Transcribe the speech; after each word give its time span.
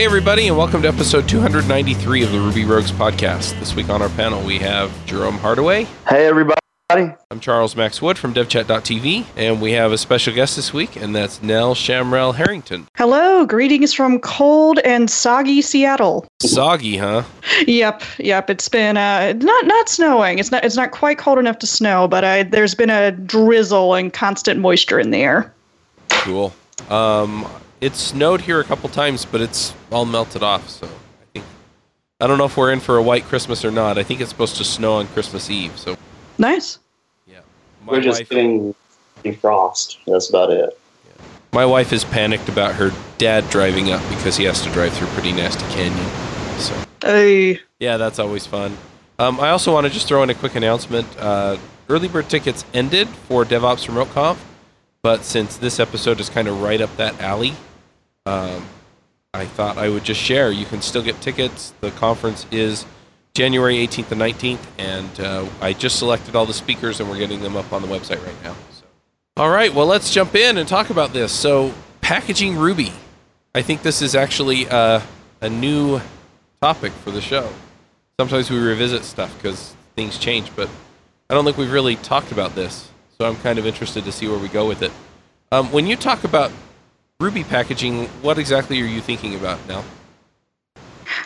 Hey, 0.00 0.06
everybody, 0.06 0.48
and 0.48 0.56
welcome 0.56 0.80
to 0.80 0.88
episode 0.88 1.28
293 1.28 2.22
of 2.22 2.32
the 2.32 2.40
Ruby 2.40 2.64
Rogues 2.64 2.90
podcast. 2.90 3.58
This 3.60 3.74
week 3.74 3.90
on 3.90 4.00
our 4.00 4.08
panel, 4.08 4.42
we 4.42 4.56
have 4.56 4.90
Jerome 5.04 5.36
Hardaway. 5.36 5.84
Hey, 6.08 6.26
everybody. 6.26 6.58
I'm 6.90 7.38
Charles 7.38 7.76
Max 7.76 8.00
Wood 8.00 8.16
from 8.16 8.32
DevChat.tv, 8.32 9.26
and 9.36 9.60
we 9.60 9.72
have 9.72 9.92
a 9.92 9.98
special 9.98 10.34
guest 10.34 10.56
this 10.56 10.72
week, 10.72 10.96
and 10.96 11.14
that's 11.14 11.42
Nell 11.42 11.74
Shamrell 11.74 12.34
Harrington. 12.34 12.88
Hello, 12.96 13.44
greetings 13.44 13.92
from 13.92 14.20
cold 14.20 14.78
and 14.86 15.10
soggy 15.10 15.60
Seattle. 15.60 16.26
Soggy, 16.40 16.96
huh? 16.96 17.24
Yep, 17.66 18.02
yep. 18.20 18.48
It's 18.48 18.70
been 18.70 18.96
uh, 18.96 19.34
not 19.36 19.66
not 19.66 19.90
snowing. 19.90 20.38
It's 20.38 20.50
not 20.50 20.64
it's 20.64 20.76
not 20.76 20.92
quite 20.92 21.18
cold 21.18 21.38
enough 21.38 21.58
to 21.58 21.66
snow, 21.66 22.08
but 22.08 22.24
uh, 22.24 22.44
there's 22.48 22.74
been 22.74 22.88
a 22.88 23.10
drizzle 23.10 23.92
and 23.92 24.10
constant 24.10 24.60
moisture 24.60 24.98
in 24.98 25.10
the 25.10 25.18
air. 25.18 25.52
Cool. 26.08 26.54
Um, 26.88 27.46
it 27.80 27.94
snowed 27.96 28.42
here 28.42 28.60
a 28.60 28.64
couple 28.64 28.88
times, 28.88 29.24
but 29.24 29.40
it's 29.40 29.74
all 29.90 30.04
melted 30.04 30.42
off. 30.42 30.68
So 30.68 30.86
I 30.86 31.24
think 31.32 31.44
I 32.20 32.26
don't 32.26 32.38
know 32.38 32.44
if 32.44 32.56
we're 32.56 32.72
in 32.72 32.80
for 32.80 32.96
a 32.96 33.02
white 33.02 33.24
Christmas 33.24 33.64
or 33.64 33.70
not. 33.70 33.98
I 33.98 34.02
think 34.02 34.20
it's 34.20 34.30
supposed 34.30 34.56
to 34.56 34.64
snow 34.64 34.94
on 34.94 35.06
Christmas 35.08 35.50
Eve. 35.50 35.76
So 35.78 35.96
Nice. 36.38 36.78
yeah, 37.26 37.40
my 37.86 37.92
We're 37.94 38.00
just 38.00 38.20
wife, 38.20 38.28
getting 38.30 38.74
defrost. 39.24 39.98
That's 40.06 40.28
about 40.30 40.50
it. 40.50 40.78
my 41.52 41.66
wife 41.66 41.92
is 41.92 42.04
panicked 42.04 42.48
about 42.48 42.74
her 42.74 42.90
dad 43.18 43.48
driving 43.50 43.90
up 43.92 44.00
because 44.08 44.36
he 44.36 44.44
has 44.44 44.62
to 44.62 44.70
drive 44.70 44.92
through 44.94 45.08
a 45.08 45.10
pretty 45.10 45.32
nasty 45.32 45.64
canyon. 45.74 46.06
So 46.58 46.74
Hey. 47.02 47.60
yeah, 47.78 47.96
that's 47.96 48.18
always 48.18 48.46
fun. 48.46 48.76
Um, 49.18 49.38
I 49.40 49.50
also 49.50 49.72
want 49.72 49.86
to 49.86 49.92
just 49.92 50.06
throw 50.08 50.22
in 50.22 50.30
a 50.30 50.34
quick 50.34 50.54
announcement. 50.54 51.06
Uh, 51.18 51.58
early 51.90 52.08
bird 52.08 52.28
tickets 52.30 52.64
ended 52.72 53.08
for 53.08 53.44
DevOps 53.44 53.86
Remote 53.88 54.08
Conf, 54.10 54.42
but 55.02 55.24
since 55.24 55.56
this 55.58 55.78
episode 55.80 56.20
is 56.20 56.30
kind 56.30 56.48
of 56.48 56.62
right 56.62 56.80
up 56.80 56.94
that 56.96 57.20
alley, 57.20 57.52
um, 58.30 58.64
I 59.34 59.44
thought 59.44 59.76
I 59.76 59.88
would 59.88 60.04
just 60.04 60.20
share. 60.20 60.52
You 60.52 60.64
can 60.64 60.82
still 60.82 61.02
get 61.02 61.20
tickets. 61.20 61.74
The 61.80 61.90
conference 61.92 62.46
is 62.52 62.86
January 63.34 63.76
18th 63.76 64.12
and 64.12 64.20
19th, 64.20 64.66
and 64.78 65.20
uh, 65.20 65.46
I 65.60 65.72
just 65.72 65.98
selected 65.98 66.36
all 66.36 66.46
the 66.46 66.54
speakers, 66.54 67.00
and 67.00 67.10
we're 67.10 67.18
getting 67.18 67.40
them 67.40 67.56
up 67.56 67.72
on 67.72 67.82
the 67.82 67.88
website 67.88 68.24
right 68.24 68.42
now. 68.44 68.54
So. 68.72 68.84
All 69.36 69.50
right, 69.50 69.74
well, 69.74 69.86
let's 69.86 70.12
jump 70.12 70.34
in 70.36 70.58
and 70.58 70.68
talk 70.68 70.90
about 70.90 71.12
this. 71.12 71.32
So, 71.32 71.74
packaging 72.00 72.56
Ruby. 72.56 72.92
I 73.52 73.62
think 73.62 73.82
this 73.82 74.00
is 74.00 74.14
actually 74.14 74.68
uh, 74.68 75.00
a 75.40 75.50
new 75.50 76.00
topic 76.60 76.92
for 76.92 77.10
the 77.10 77.20
show. 77.20 77.52
Sometimes 78.20 78.48
we 78.48 78.58
revisit 78.58 79.02
stuff 79.02 79.36
because 79.36 79.74
things 79.96 80.18
change, 80.18 80.54
but 80.54 80.68
I 81.28 81.34
don't 81.34 81.44
think 81.44 81.56
we've 81.56 81.72
really 81.72 81.96
talked 81.96 82.30
about 82.30 82.54
this. 82.54 82.90
So 83.18 83.26
I'm 83.26 83.36
kind 83.36 83.58
of 83.58 83.66
interested 83.66 84.04
to 84.04 84.12
see 84.12 84.28
where 84.28 84.38
we 84.38 84.48
go 84.48 84.68
with 84.68 84.82
it. 84.82 84.92
Um, 85.50 85.72
when 85.72 85.86
you 85.88 85.96
talk 85.96 86.22
about 86.22 86.52
Ruby 87.20 87.44
packaging, 87.44 88.06
what 88.22 88.38
exactly 88.38 88.80
are 88.80 88.86
you 88.86 89.02
thinking 89.02 89.34
about 89.34 89.58
now? 89.68 89.84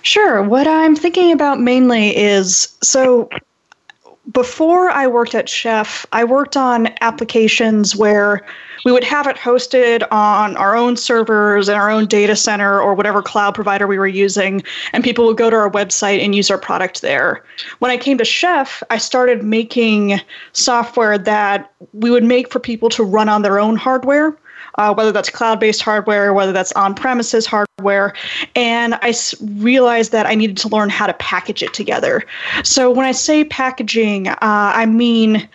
Sure. 0.03 0.43
What 0.43 0.67
I'm 0.67 0.97
thinking 0.97 1.31
about 1.31 1.61
mainly 1.61 2.17
is 2.17 2.77
so 2.83 3.29
before 4.33 4.91
I 4.91 5.07
worked 5.07 5.37
at 5.37 5.49
Chef, 5.49 6.05
I 6.11 6.25
worked 6.25 6.57
on 6.57 6.93
applications 7.01 7.95
where 7.95 8.45
we 8.85 8.91
would 8.91 9.05
have 9.05 9.29
it 9.29 9.37
hosted 9.37 10.03
on 10.11 10.57
our 10.57 10.75
own 10.75 10.97
servers 10.97 11.69
and 11.69 11.79
our 11.79 11.91
own 11.91 12.07
data 12.07 12.35
center 12.35 12.81
or 12.81 12.95
whatever 12.95 13.23
cloud 13.23 13.55
provider 13.55 13.87
we 13.87 13.97
were 13.97 14.09
using, 14.09 14.65
and 14.93 15.05
people 15.05 15.27
would 15.27 15.37
go 15.37 15.49
to 15.49 15.57
our 15.57 15.71
website 15.71 16.23
and 16.25 16.35
use 16.35 16.51
our 16.51 16.59
product 16.59 17.03
there. 17.03 17.45
When 17.79 17.93
I 17.93 17.97
came 17.97 18.19
to 18.19 18.25
Chef, 18.25 18.83
I 18.91 18.99
started 18.99 19.45
making 19.45 20.21
software 20.53 21.19
that 21.19 21.73
we 21.93 22.11
would 22.11 22.25
make 22.25 22.51
for 22.51 22.59
people 22.59 22.89
to 22.91 23.05
run 23.05 23.29
on 23.29 23.43
their 23.43 23.61
own 23.61 23.77
hardware 23.77 24.37
uh, 24.77 24.95
whether 24.95 25.13
that's 25.13 25.31
cloud 25.31 25.61
based 25.61 25.83
hardware, 25.83 26.33
whether 26.33 26.53
that's 26.53 26.73
on 26.73 26.95
premises 26.95 27.47
hardware. 27.47 28.15
And 28.55 28.95
I 28.97 29.11
s- 29.11 29.35
realized 29.41 30.13
that 30.13 30.27
I 30.27 30.35
needed 30.35 30.57
to 30.59 30.69
learn 30.69 30.91
how 30.91 31.07
to 31.07 31.15
package 31.15 31.63
it 31.63 31.75
together. 31.75 32.25
So 32.63 32.91
when 32.91 33.07
I 33.07 33.13
say 33.13 33.45
packaging, 33.45 34.29
uh, 34.29 34.37
I 34.41 34.87
mean 34.87 35.49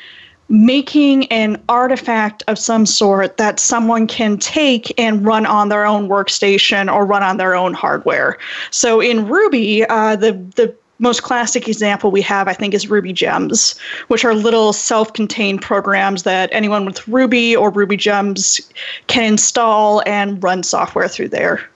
making 0.49 1.27
an 1.27 1.61
artifact 1.69 2.41
of 2.47 2.57
some 2.57 2.83
sort 2.85 3.37
that 3.37 3.59
someone 3.59 4.07
can 4.07 4.37
take 4.37 4.91
and 4.99 5.23
run 5.23 5.45
on 5.45 5.69
their 5.69 5.85
own 5.85 6.09
workstation 6.09 6.91
or 6.91 7.05
run 7.05 7.21
on 7.21 7.37
their 7.37 7.53
own 7.53 7.73
hardware. 7.73 8.35
So 8.71 8.99
in 8.99 9.27
Ruby, 9.27 9.85
uh, 9.85 10.15
the 10.15 10.33
the 10.55 10.75
most 10.99 11.23
classic 11.23 11.67
example 11.67 12.11
we 12.11 12.21
have, 12.21 12.47
I 12.47 12.53
think, 12.53 12.73
is 12.73 12.89
Ruby 12.89 13.13
Gems, 13.13 13.77
which 14.09 14.23
are 14.23 14.33
little 14.33 14.73
self-contained 14.73 15.61
programs 15.61 16.23
that 16.23 16.49
anyone 16.51 16.85
with 16.85 17.07
Ruby 17.07 17.55
or 17.55 17.71
Ruby 17.71 17.97
Gems 17.97 18.61
can 19.07 19.23
install 19.23 20.03
and 20.05 20.43
run 20.43 20.63
software 20.63 21.07
through 21.07 21.29
there. 21.29 21.67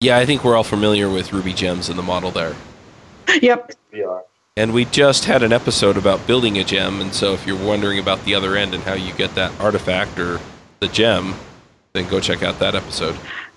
Yeah, 0.00 0.18
I 0.18 0.26
think 0.26 0.44
we're 0.44 0.56
all 0.56 0.64
familiar 0.64 1.08
with 1.08 1.32
Ruby 1.32 1.54
Gems 1.54 1.88
and 1.88 1.98
the 1.98 2.02
model 2.02 2.30
there. 2.30 2.54
Yep. 3.40 3.72
We 3.92 4.04
are. 4.04 4.22
And 4.58 4.72
we 4.72 4.86
just 4.86 5.24
had 5.26 5.42
an 5.42 5.52
episode 5.52 5.96
about 5.96 6.26
building 6.26 6.56
a 6.58 6.64
gem, 6.64 7.00
and 7.00 7.12
so 7.12 7.34
if 7.34 7.46
you're 7.46 7.62
wondering 7.62 7.98
about 7.98 8.24
the 8.24 8.34
other 8.34 8.56
end 8.56 8.72
and 8.72 8.82
how 8.82 8.94
you 8.94 9.12
get 9.14 9.34
that 9.34 9.52
artifact 9.60 10.18
or 10.18 10.40
the 10.80 10.88
gem, 10.88 11.34
then 11.92 12.08
go 12.08 12.20
check 12.20 12.42
out 12.42 12.58
that 12.58 12.74
episode. 12.74 13.16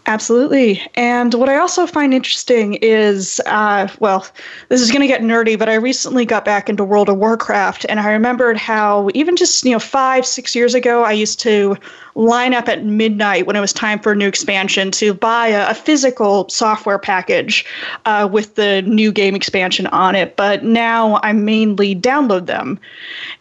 Absolutely. 0.09 0.81
And 0.96 1.36
what 1.36 1.50
I 1.50 1.58
also 1.58 1.86
find 1.86 2.16
interesting 2.16 2.80
is, 2.81 3.40
uh, 3.46 3.88
well, 4.00 4.25
this 4.70 4.81
is 4.81 4.90
going 4.90 5.02
to 5.02 5.08
get 5.08 5.22
nerdy, 5.22 5.58
but 5.58 5.70
I 5.70 5.75
recently 5.75 6.25
got 6.25 6.44
back 6.44 6.68
into 6.68 6.84
World 6.84 7.09
of 7.09 7.18
Warcraft, 7.18 7.86
and 7.88 8.00
I 8.00 8.12
remembered 8.12 8.58
how 8.58 9.12
even 9.14 9.36
just 9.36 9.64
you 9.64 9.72
know 9.72 9.78
five, 9.78 10.25
six 10.25 10.56
years 10.56 10.74
ago, 10.74 11.03
I 11.03 11.12
used 11.12 11.40
to 11.42 11.78
line 12.16 12.56
up 12.56 12.68
at 12.68 12.84
midnight 12.84 13.46
when 13.46 13.56
it 13.56 13.59
was 13.59 13.72
time 13.72 14.00
for 14.00 14.14
a 14.14 14.16
new 14.16 14.28
expansion 14.28 14.90
to 14.94 15.14
buy 15.14 15.50
a, 15.50 15.69
a 15.69 15.75
physical 15.75 16.50
software 16.50 16.98
package 16.98 17.64
uh, 18.06 18.28
with 18.31 18.56
the 18.56 18.81
new 18.81 19.12
game 19.12 19.36
expansion 19.36 19.86
on 19.88 20.16
it. 20.16 20.36
But 20.36 20.64
now 20.64 21.19
I 21.22 21.34
mainly 21.34 21.96
download 21.96 22.48
them, 22.48 22.80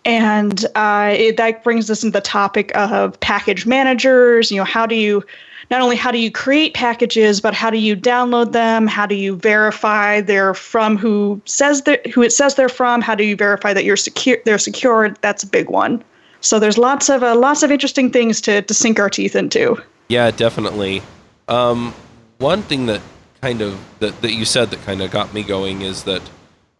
and 0.05 0.67
uh, 0.75 1.15
it, 1.17 1.39
that 1.39 1.65
brings 1.65 1.89
us 1.89 2.05
into 2.05 2.19
the 2.19 2.21
topic 2.21 2.77
of 2.77 3.19
package 3.21 3.65
managers. 3.65 4.51
You 4.51 4.59
know, 4.59 4.65
how 4.65 4.85
do 4.85 4.97
you 4.97 5.25
not 5.71 5.83
only 5.83 5.97
how 5.97 6.11
do 6.11 6.19
you 6.19 6.31
create 6.31 6.75
packages, 6.75 7.41
but 7.41 7.55
how 7.55 7.71
do 7.71 7.79
you 7.79 7.97
download 7.97 8.53
them? 8.53 8.87
How 8.87 9.07
do 9.07 9.15
you 9.15 9.37
verify 9.37 10.21
they're 10.21 10.55
from 10.55 10.97
who 10.97 11.41
says 11.45 11.83
that 11.83 12.07
who 12.07 12.23
it 12.23 12.33
says 12.33 12.55
they're 12.55 12.69
from? 12.69 13.03
How 13.03 13.15
do 13.15 13.25
you 13.25 13.37
verify 13.37 13.73
that 13.73 13.85
you're 13.85 13.97
secure? 13.97 14.39
They're 14.45 14.59
secure. 14.59 15.11
That's 15.21 15.43
a 15.43 15.47
big 15.47 15.69
one. 15.69 16.03
So 16.41 16.59
there's 16.59 16.79
lots 16.79 17.09
of 17.09 17.23
uh, 17.23 17.37
lots 17.37 17.63
of 17.63 17.71
interesting 17.71 18.11
things 18.11 18.41
to 18.43 18.63
to 18.63 18.75
sink 18.75 18.99
our 18.99 19.11
teeth 19.11 19.37
into. 19.37 19.83
Yeah, 20.09 20.31
definitely. 20.31 21.03
Um, 21.49 21.95
one 22.39 22.63
thing 22.63 22.87
that 22.87 23.03
kind 23.43 23.61
of 23.61 23.79
that, 23.99 24.21
that 24.23 24.33
you 24.33 24.45
said 24.45 24.71
that 24.71 24.83
kind 24.85 25.03
of 25.03 25.11
got 25.11 25.35
me 25.35 25.43
going 25.43 25.83
is 25.83 26.05
that 26.05 26.23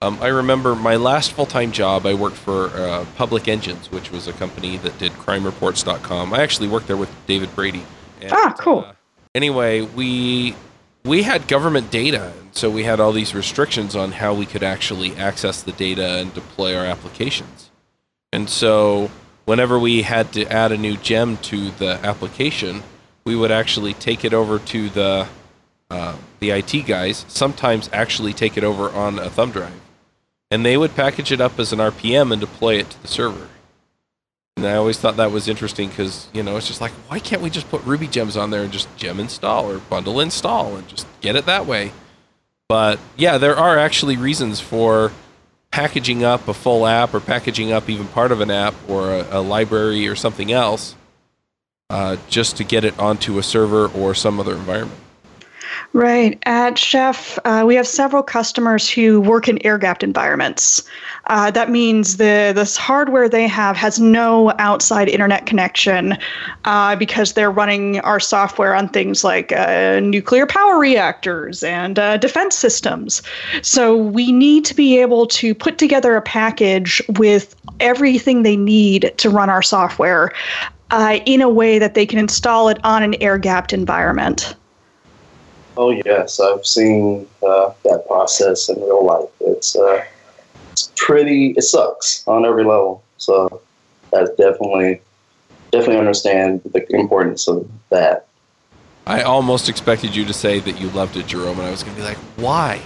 um, 0.01 0.19
I 0.23 0.29
remember 0.29 0.75
my 0.75 0.97
last 0.97 1.33
full 1.33 1.47
time 1.47 1.73
job. 1.73 2.07
I 2.07 2.15
worked 2.15 2.37
for 2.37 2.69
uh, 2.69 3.05
Public 3.17 3.49
Engines, 3.49 3.91
which 3.91 4.13
was 4.13 4.29
a 4.29 4.33
company 4.33 4.77
that 4.79 4.97
did 4.99 5.13
CrimeReports.com. 5.13 6.33
I 6.33 6.43
actually 6.43 6.69
worked 6.69 6.87
there 6.87 6.97
with 6.97 7.11
David 7.27 7.55
Brady. 7.55 7.83
And, 8.21 8.33
Ah, 8.33 8.55
cool. 8.59 8.85
uh, 8.89 8.93
anyway, 9.35 9.81
we 9.83 10.55
we 11.05 11.23
had 11.23 11.47
government 11.49 11.91
data, 11.91 12.33
and 12.41 12.55
so 12.55 12.69
we 12.69 12.85
had 12.85 13.01
all 13.01 13.13
these 13.13 13.35
restrictions 13.35 13.95
on 13.97 14.13
how 14.13 14.35
we 14.35 14.45
could 14.47 14.63
actually 14.63 15.17
access 15.17 15.63
the 15.63 15.73
data 15.73 16.19
and 16.19 16.35
deploy 16.35 16.77
our 16.77 16.85
applications. 16.85 17.71
And 18.33 18.51
so, 18.51 19.11
whenever 19.47 19.79
we 19.79 20.03
had 20.03 20.33
to 20.35 20.45
add 20.53 20.71
a 20.73 20.77
new 20.77 20.97
gem 20.97 21.37
to 21.39 21.71
the 21.71 21.99
application, 22.05 22.83
we 23.25 23.35
would 23.37 23.51
actually 23.51 23.95
take 23.95 24.25
it 24.25 24.35
over 24.35 24.59
to 24.59 24.89
the 24.91 25.29
uh, 25.91 26.17
the 26.41 26.51
IT 26.51 26.87
guys. 26.87 27.25
Sometimes 27.29 27.89
actually 27.93 28.33
take 28.35 28.57
it 28.59 28.65
over 28.65 28.91
on 28.91 29.19
a 29.19 29.31
thumb 29.31 29.51
drive, 29.53 29.81
and 30.51 30.67
they 30.67 30.77
would 30.77 30.95
package 30.95 31.33
it 31.33 31.41
up 31.41 31.59
as 31.59 31.73
an 31.73 31.79
RPM 31.79 32.33
and 32.33 32.41
deploy 32.41 32.75
it 32.75 32.91
to 32.91 33.01
the 33.03 33.09
server. 33.09 33.49
And 34.59 34.67
I 34.67 34.75
always 34.75 34.99
thought 34.99 35.17
that 35.19 35.31
was 35.31 35.47
interesting 35.47 35.89
because 35.89 36.29
you 36.33 36.43
know 36.43 36.57
it's 36.57 36.67
just 36.67 36.81
like 36.81 36.93
why 37.09 37.21
can't 37.21 37.43
we 37.43 37.51
just 37.51 37.69
put 37.71 37.85
Ruby 37.85 38.09
gems 38.09 38.37
on 38.37 38.51
there 38.51 38.63
and 38.63 38.73
just 38.73 38.95
gem 38.97 39.21
install 39.21 39.71
or 39.71 39.79
bundle 39.79 40.21
install 40.21 40.77
and 40.77 40.89
just 40.89 41.07
get 41.21 41.37
it 41.37 41.47
that 41.47 41.67
way? 41.67 41.93
But 42.69 42.99
yeah, 43.17 43.39
there 43.39 43.57
are 43.57 43.79
actually 43.79 44.17
reasons 44.17 44.61
for 44.61 45.13
packaging 45.71 46.25
up 46.25 46.49
a 46.49 46.55
full 46.55 46.87
app 46.87 47.15
or 47.15 47.21
packaging 47.21 47.73
up 47.73 47.89
even 47.89 48.09
part 48.09 48.33
of 48.33 48.41
an 48.41 48.51
app 48.51 48.75
or 48.89 49.11
a, 49.11 49.39
a 49.39 49.41
library 49.41 50.09
or 50.09 50.17
something 50.17 50.51
else 50.51 50.97
uh, 51.91 52.17
just 52.29 52.57
to 52.57 52.65
get 52.65 52.85
it 52.85 52.99
onto 52.99 53.39
a 53.39 53.43
server 53.43 53.87
or 53.87 54.15
some 54.15 54.41
other 54.41 54.55
environment. 54.55 55.01
Right. 55.95 56.39
At 56.45 56.77
Chef, 56.77 57.39
uh, 57.47 57.65
we 57.67 57.75
have 57.75 57.87
several 57.87 58.23
customers 58.23 58.91
who 58.91 59.23
work 59.23 59.49
in 59.49 59.65
air 59.67 59.79
gapped 59.79 60.03
environments. 60.03 60.83
Uh, 61.29 61.51
that 61.51 61.71
means 61.71 62.19
the 62.19 62.53
this 62.55 62.77
hardware 62.77 63.27
they 63.27 63.49
have 63.49 63.75
has 63.77 63.99
no 63.99 64.53
outside 64.59 65.09
internet 65.09 65.47
connection 65.47 66.19
uh, 66.67 66.95
because 66.95 67.33
they're 67.33 67.51
running 67.51 68.01
our 68.01 68.21
software 68.21 68.75
on 68.75 68.91
things 68.91 69.25
like 69.25 69.51
uh, 69.53 69.99
nuclear 70.01 70.47
power 70.47 70.79
reactors 70.79 71.63
and 71.63 71.99
uh, 71.99 72.19
defense 72.19 72.55
systems. 72.55 73.23
So 73.63 73.97
we 73.97 74.31
need 74.31 74.67
to 74.67 74.75
be 74.75 75.01
able 75.01 75.27
to 75.29 75.55
put 75.55 75.79
together 75.79 76.17
a 76.17 76.23
package 76.23 77.01
with 77.19 77.57
everything 77.81 78.43
they 78.43 78.57
need 78.57 79.15
to 79.17 79.31
run 79.31 79.49
our 79.49 79.63
software 79.63 80.33
uh, 80.91 81.19
in 81.25 81.41
a 81.41 81.49
way 81.49 81.79
that 81.79 81.95
they 81.95 82.05
can 82.05 82.19
install 82.19 82.69
it 82.69 82.79
on 82.85 83.03
an 83.03 83.15
air 83.23 83.39
gapped 83.39 83.73
environment. 83.73 84.55
Oh 85.79 85.91
yes, 85.91 86.41
I've 86.41 86.67
seen 86.67 87.25
uh, 87.41 87.73
that 87.85 88.05
process 88.09 88.69
in 88.69 88.81
real 88.81 89.07
life. 89.07 89.29
It's 89.39 89.77
uh, 89.77 90.05
it's 90.73 90.91
pretty. 90.97 91.53
It 91.57 91.63
sucks 91.63 92.27
on 92.27 92.45
every 92.45 92.65
level. 92.65 93.05
So 93.19 93.63
I 94.13 94.25
definitely 94.37 95.01
definitely 95.71 95.99
understand 95.99 96.63
the 96.65 96.85
importance 96.97 97.47
of 97.47 97.71
that. 97.91 98.27
I 99.07 99.23
almost 99.23 99.69
expected 99.69 100.17
you 100.17 100.25
to 100.25 100.33
say 100.33 100.59
that 100.59 100.81
you 100.81 100.89
loved 100.91 101.17
it, 101.17 101.29
Jerome, 101.29 101.61
and 101.61 101.69
I 101.69 101.71
was 101.71 101.85
going 101.85 101.95
to 101.95 102.03
be 102.03 102.09
like, 102.09 102.19
why? 102.37 102.83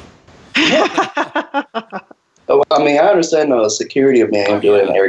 Oh, 2.49 2.63
I 2.73 2.83
mean, 2.83 2.99
I 2.99 3.05
understand 3.05 3.53
the 3.53 3.69
security 3.71 4.21
of 4.21 4.31
being 4.31 4.47
able 4.47 4.57
to 4.57 4.61
do 4.61 4.75
in 4.75 4.89
every 4.89 5.09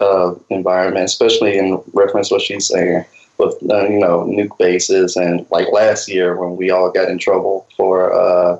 uh, 0.00 0.34
environment, 0.50 1.06
especially 1.06 1.56
in 1.58 1.82
reference 1.92 2.28
to 2.28 2.34
what 2.34 2.42
she's 2.42 2.68
saying 2.68 3.04
with 3.44 3.70
uh, 3.70 3.86
you 3.88 3.98
know 3.98 4.24
nuke 4.24 4.56
bases 4.58 5.16
and 5.16 5.46
like 5.50 5.68
last 5.72 6.08
year 6.08 6.36
when 6.36 6.56
we 6.56 6.70
all 6.70 6.90
got 6.90 7.08
in 7.08 7.18
trouble 7.18 7.66
for 7.76 8.12
uh, 8.12 8.58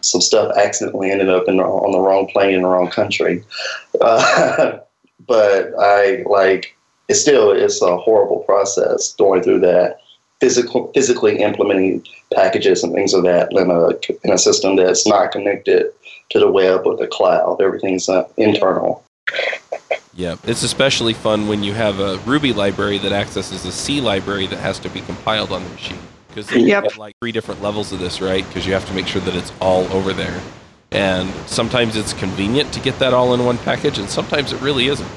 some 0.00 0.20
stuff 0.20 0.56
accidentally 0.56 1.10
ended 1.10 1.28
up 1.28 1.48
in, 1.48 1.60
on 1.60 1.92
the 1.92 2.00
wrong 2.00 2.26
plane 2.32 2.54
in 2.54 2.62
the 2.62 2.68
wrong 2.68 2.90
country. 2.90 3.44
Uh, 4.00 4.78
but 5.26 5.72
I 5.78 6.24
like 6.26 6.76
it 7.08 7.14
still 7.14 7.52
it's 7.52 7.82
a 7.82 7.96
horrible 7.96 8.40
process 8.40 9.14
going 9.14 9.42
through 9.42 9.60
that 9.60 9.98
physical 10.40 10.90
physically 10.92 11.38
implementing 11.38 12.04
packages 12.34 12.82
and 12.82 12.92
things 12.92 13.14
of 13.14 13.22
that 13.22 13.52
in 13.52 13.70
a 13.70 13.90
in 14.26 14.32
a 14.32 14.38
system 14.38 14.76
that's 14.76 15.06
not 15.06 15.30
connected 15.30 15.86
to 16.30 16.38
the 16.38 16.50
web 16.50 16.86
or 16.86 16.96
the 16.96 17.06
cloud. 17.06 17.60
Everything's 17.60 18.08
uh, 18.08 18.26
internal. 18.36 19.04
Yeah, 20.14 20.36
it's 20.44 20.62
especially 20.62 21.14
fun 21.14 21.48
when 21.48 21.62
you 21.62 21.72
have 21.72 21.98
a 21.98 22.18
Ruby 22.26 22.52
library 22.52 22.98
that 22.98 23.12
accesses 23.12 23.64
a 23.64 23.72
C 23.72 24.00
library 24.00 24.46
that 24.48 24.58
has 24.58 24.78
to 24.80 24.90
be 24.90 25.00
compiled 25.00 25.52
on 25.52 25.64
the 25.64 25.70
machine. 25.70 25.98
Because 26.28 26.50
you 26.50 26.66
Yep. 26.66 26.82
get 26.84 26.96
like 26.98 27.14
three 27.20 27.32
different 27.32 27.62
levels 27.62 27.92
of 27.92 27.98
this, 27.98 28.20
right? 28.20 28.46
Because 28.46 28.66
you 28.66 28.72
have 28.74 28.86
to 28.86 28.92
make 28.94 29.06
sure 29.06 29.20
that 29.22 29.34
it's 29.34 29.52
all 29.60 29.90
over 29.92 30.12
there. 30.12 30.38
And 30.90 31.30
sometimes 31.46 31.96
it's 31.96 32.12
convenient 32.12 32.72
to 32.74 32.80
get 32.80 32.98
that 32.98 33.14
all 33.14 33.32
in 33.32 33.44
one 33.44 33.56
package, 33.58 33.98
and 33.98 34.08
sometimes 34.08 34.52
it 34.52 34.60
really 34.60 34.88
isn't. 34.88 35.08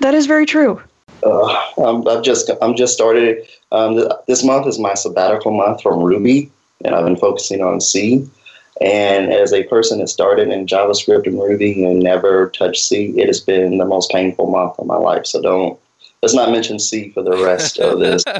that 0.00 0.14
is 0.14 0.24
very 0.26 0.46
true. 0.46 0.80
Uh, 1.22 1.62
I'm, 1.78 2.06
I've 2.08 2.22
just 2.22 2.50
I'm 2.62 2.74
just 2.74 2.94
started. 2.94 3.46
Um, 3.72 3.96
th- 3.96 4.10
this 4.26 4.42
month 4.44 4.66
is 4.66 4.78
my 4.78 4.94
sabbatical 4.94 5.52
month 5.52 5.82
from 5.82 6.02
Ruby, 6.02 6.50
and 6.84 6.94
I've 6.94 7.04
been 7.04 7.16
focusing 7.16 7.62
on 7.62 7.80
C. 7.80 8.26
And 8.80 9.32
as 9.32 9.52
a 9.52 9.64
person 9.64 10.00
that 10.00 10.08
started 10.08 10.48
in 10.48 10.66
JavaScript 10.66 11.26
and 11.26 11.40
Ruby 11.40 11.84
and 11.84 12.00
never 12.00 12.50
touched 12.50 12.84
C, 12.84 13.14
it 13.16 13.26
has 13.28 13.40
been 13.40 13.78
the 13.78 13.84
most 13.84 14.10
painful 14.10 14.50
month 14.50 14.78
of 14.78 14.86
my 14.86 14.96
life. 14.96 15.26
So 15.26 15.40
don't 15.40 15.78
let's 16.22 16.34
not 16.34 16.50
mention 16.50 16.78
C 16.78 17.10
for 17.10 17.22
the 17.22 17.36
rest 17.44 17.78
of 17.78 18.00
this. 18.00 18.24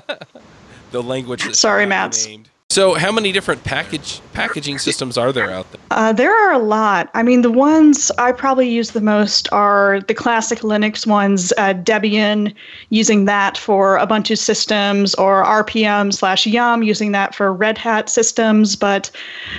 The 0.95 1.03
language. 1.03 1.43
That's 1.43 1.59
Sorry, 1.59 1.87
not 1.87 1.89
Mats. 1.89 2.25
named. 2.25 2.49
So, 2.71 2.95
how 2.95 3.13
many 3.13 3.31
different 3.31 3.63
package 3.63 4.21
packaging 4.33 4.79
systems 4.79 5.17
are 5.17 5.31
there 5.31 5.49
out 5.49 5.71
there? 5.71 5.81
Uh, 5.93 6.13
there 6.13 6.35
are 6.35 6.53
a 6.53 6.59
lot. 6.59 7.09
I 7.15 7.23
mean, 7.23 7.43
the 7.43 7.51
ones 7.53 8.11
I 8.19 8.33
probably 8.33 8.69
use 8.69 8.91
the 8.91 9.01
most 9.01 9.49
are 9.53 10.01
the 10.09 10.15
classic 10.15 10.59
Linux 10.59 11.07
ones, 11.07 11.53
uh, 11.57 11.75
Debian, 11.75 12.53
using 12.89 13.27
that 13.27 13.57
for 13.57 13.97
Ubuntu 13.99 14.37
systems, 14.37 15.15
or 15.15 15.45
RPM 15.45 16.13
slash 16.13 16.49
Yum, 16.49 16.83
using 16.83 17.13
that 17.13 17.33
for 17.33 17.53
Red 17.53 17.79
Hat 17.79 18.09
systems. 18.09 18.75
But 18.75 19.09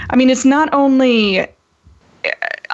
I 0.10 0.18
mean, 0.18 0.30
it's 0.30 0.44
not 0.44 0.74
only 0.74 1.48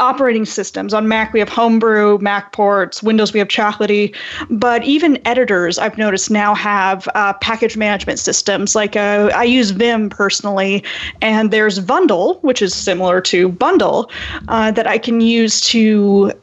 operating 0.02 0.46
systems. 0.46 0.94
On 0.94 1.08
Mac, 1.08 1.32
we 1.32 1.40
have 1.40 1.48
Homebrew, 1.48 2.18
Mac 2.18 2.52
ports, 2.52 3.02
Windows, 3.02 3.32
we 3.32 3.40
have 3.40 3.48
Chocolatey, 3.48 4.14
but 4.50 4.84
even 4.84 5.26
editors, 5.26 5.78
I've 5.78 5.98
noticed 5.98 6.30
now 6.30 6.54
have 6.56 7.08
uh, 7.16 7.34
package 7.34 7.78
management 7.78 8.20
systems. 8.20 8.76
Like 8.76 8.96
uh, 8.96 9.32
I 9.34 9.44
use 9.44 9.70
Vim 9.70 10.10
personally, 10.10 10.84
and 11.22 11.52
there's 11.52 11.80
Vundle, 11.80 12.42
which 12.44 12.62
is 12.62 12.74
similar 12.74 13.22
to 13.22 13.50
Bundle, 13.50 14.12
uh, 14.50 14.72
that 14.72 14.88
I 14.88 14.98
can 14.98 15.22
use 15.22 15.62
to 15.62 16.34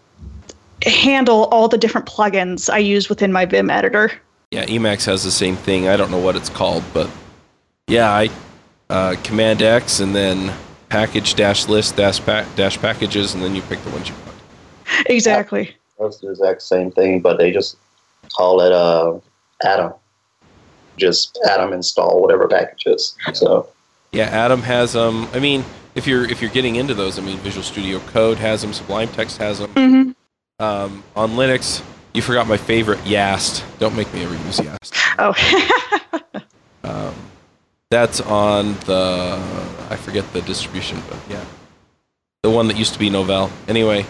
handle 0.86 1.46
all 1.46 1.68
the 1.68 1.78
different 1.78 2.06
plugins 2.06 2.72
I 2.72 2.78
use 2.78 3.08
within 3.08 3.32
my 3.32 3.44
Vim 3.44 3.68
editor. 3.68 4.12
Yeah, 4.52 4.64
Emacs 4.66 5.04
has 5.06 5.24
the 5.24 5.30
same 5.30 5.56
thing. 5.56 5.88
I 5.88 5.96
don't 5.96 6.10
know 6.10 6.18
what 6.18 6.36
it's 6.36 6.48
called, 6.48 6.84
but 6.94 7.10
yeah, 7.88 8.10
I 8.10 8.30
uh, 8.88 9.16
Command 9.22 9.60
X 9.60 10.00
and 10.00 10.14
then 10.14 10.54
package 10.88 11.34
dash 11.34 11.68
list 11.68 11.96
dash 11.96 12.24
pack 12.24 12.46
dash 12.56 12.78
packages, 12.78 13.34
and 13.34 13.42
then 13.42 13.54
you 13.54 13.62
pick 13.62 13.82
the 13.82 13.90
ones 13.90 14.08
you 14.08 14.14
want. 14.24 14.36
Exactly. 15.06 15.74
That's 15.98 16.18
the 16.18 16.30
exact 16.30 16.62
same 16.62 16.90
thing, 16.90 17.20
but 17.20 17.38
they 17.38 17.50
just 17.50 17.76
call 18.34 18.60
it 18.60 18.72
uh, 18.72 19.18
Atom. 19.64 19.92
Just 20.96 21.38
Atom 21.48 21.72
install 21.72 22.20
whatever 22.22 22.48
packages. 22.48 23.16
So 23.32 23.68
Yeah, 24.12 24.24
Atom 24.24 24.62
has 24.62 24.92
them. 24.92 25.26
I 25.32 25.38
mean, 25.38 25.64
if 25.94 26.06
you're 26.06 26.24
if 26.28 26.40
you're 26.40 26.50
getting 26.50 26.76
into 26.76 26.94
those, 26.94 27.18
I 27.18 27.22
mean, 27.22 27.38
Visual 27.38 27.62
Studio 27.62 27.98
Code 28.00 28.38
has 28.38 28.62
them. 28.62 28.72
Sublime 28.72 29.08
Text 29.08 29.38
has 29.38 29.58
them. 29.58 29.70
hmm 29.72 30.10
Um, 30.62 31.04
on 31.14 31.30
Linux, 31.32 31.82
you 32.14 32.22
forgot 32.22 32.48
my 32.48 32.56
favorite, 32.56 33.04
Yast. 33.06 33.64
Don't 33.78 33.94
make 33.96 34.12
me 34.14 34.24
ever 34.24 34.34
use 34.46 34.58
Yast. 34.60 34.94
Oh. 35.18 35.34
Um, 36.84 37.14
that's 37.90 38.20
on 38.22 38.72
the 38.86 39.38
I 39.90 39.96
forget 39.96 40.30
the 40.32 40.42
distribution, 40.42 41.02
but 41.08 41.18
yeah, 41.30 41.44
the 42.42 42.50
one 42.50 42.68
that 42.68 42.76
used 42.76 42.92
to 42.92 42.98
be 42.98 43.10
Novell. 43.10 43.50
Anyway, 43.68 44.04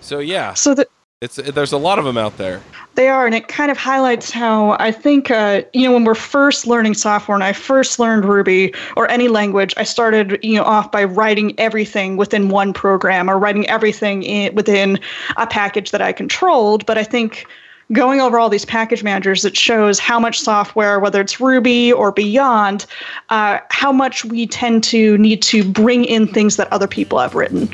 so 0.00 0.18
yeah, 0.18 0.54
so 0.54 0.74
the, 0.74 0.86
it's 1.22 1.36
there's 1.36 1.72
a 1.72 1.78
lot 1.78 1.98
of 1.98 2.04
them 2.04 2.18
out 2.18 2.36
there. 2.36 2.60
They 2.94 3.08
are, 3.08 3.24
and 3.24 3.34
it 3.34 3.48
kind 3.48 3.70
of 3.70 3.78
highlights 3.78 4.30
how 4.30 4.76
I 4.78 4.90
think, 4.90 5.30
uh, 5.30 5.62
you 5.72 5.86
know, 5.86 5.94
when 5.94 6.04
we're 6.04 6.14
first 6.14 6.66
learning 6.66 6.92
software, 6.92 7.34
and 7.34 7.44
I 7.44 7.54
first 7.54 7.98
learned 7.98 8.26
Ruby 8.26 8.74
or 8.96 9.10
any 9.10 9.28
language, 9.28 9.72
I 9.78 9.84
started, 9.84 10.38
you 10.42 10.56
know, 10.56 10.64
off 10.64 10.92
by 10.92 11.04
writing 11.04 11.58
everything 11.58 12.18
within 12.18 12.50
one 12.50 12.74
program 12.74 13.30
or 13.30 13.38
writing 13.38 13.66
everything 13.68 14.24
in, 14.24 14.54
within 14.54 15.00
a 15.38 15.46
package 15.46 15.90
that 15.92 16.02
I 16.02 16.12
controlled. 16.12 16.84
But 16.84 16.98
I 16.98 17.04
think 17.04 17.46
going 17.92 18.20
over 18.20 18.38
all 18.38 18.48
these 18.48 18.64
package 18.64 19.02
managers, 19.02 19.44
it 19.44 19.56
shows 19.56 19.98
how 19.98 20.18
much 20.18 20.40
software, 20.40 20.98
whether 20.98 21.20
it's 21.20 21.40
Ruby 21.40 21.92
or 21.92 22.12
beyond, 22.12 22.86
uh, 23.28 23.58
how 23.70 23.92
much 23.92 24.24
we 24.24 24.46
tend 24.46 24.82
to 24.84 25.18
need 25.18 25.42
to 25.42 25.62
bring 25.64 26.04
in 26.04 26.26
things 26.26 26.56
that 26.56 26.72
other 26.72 26.86
people 26.86 27.18
have 27.18 27.34
written. 27.34 27.68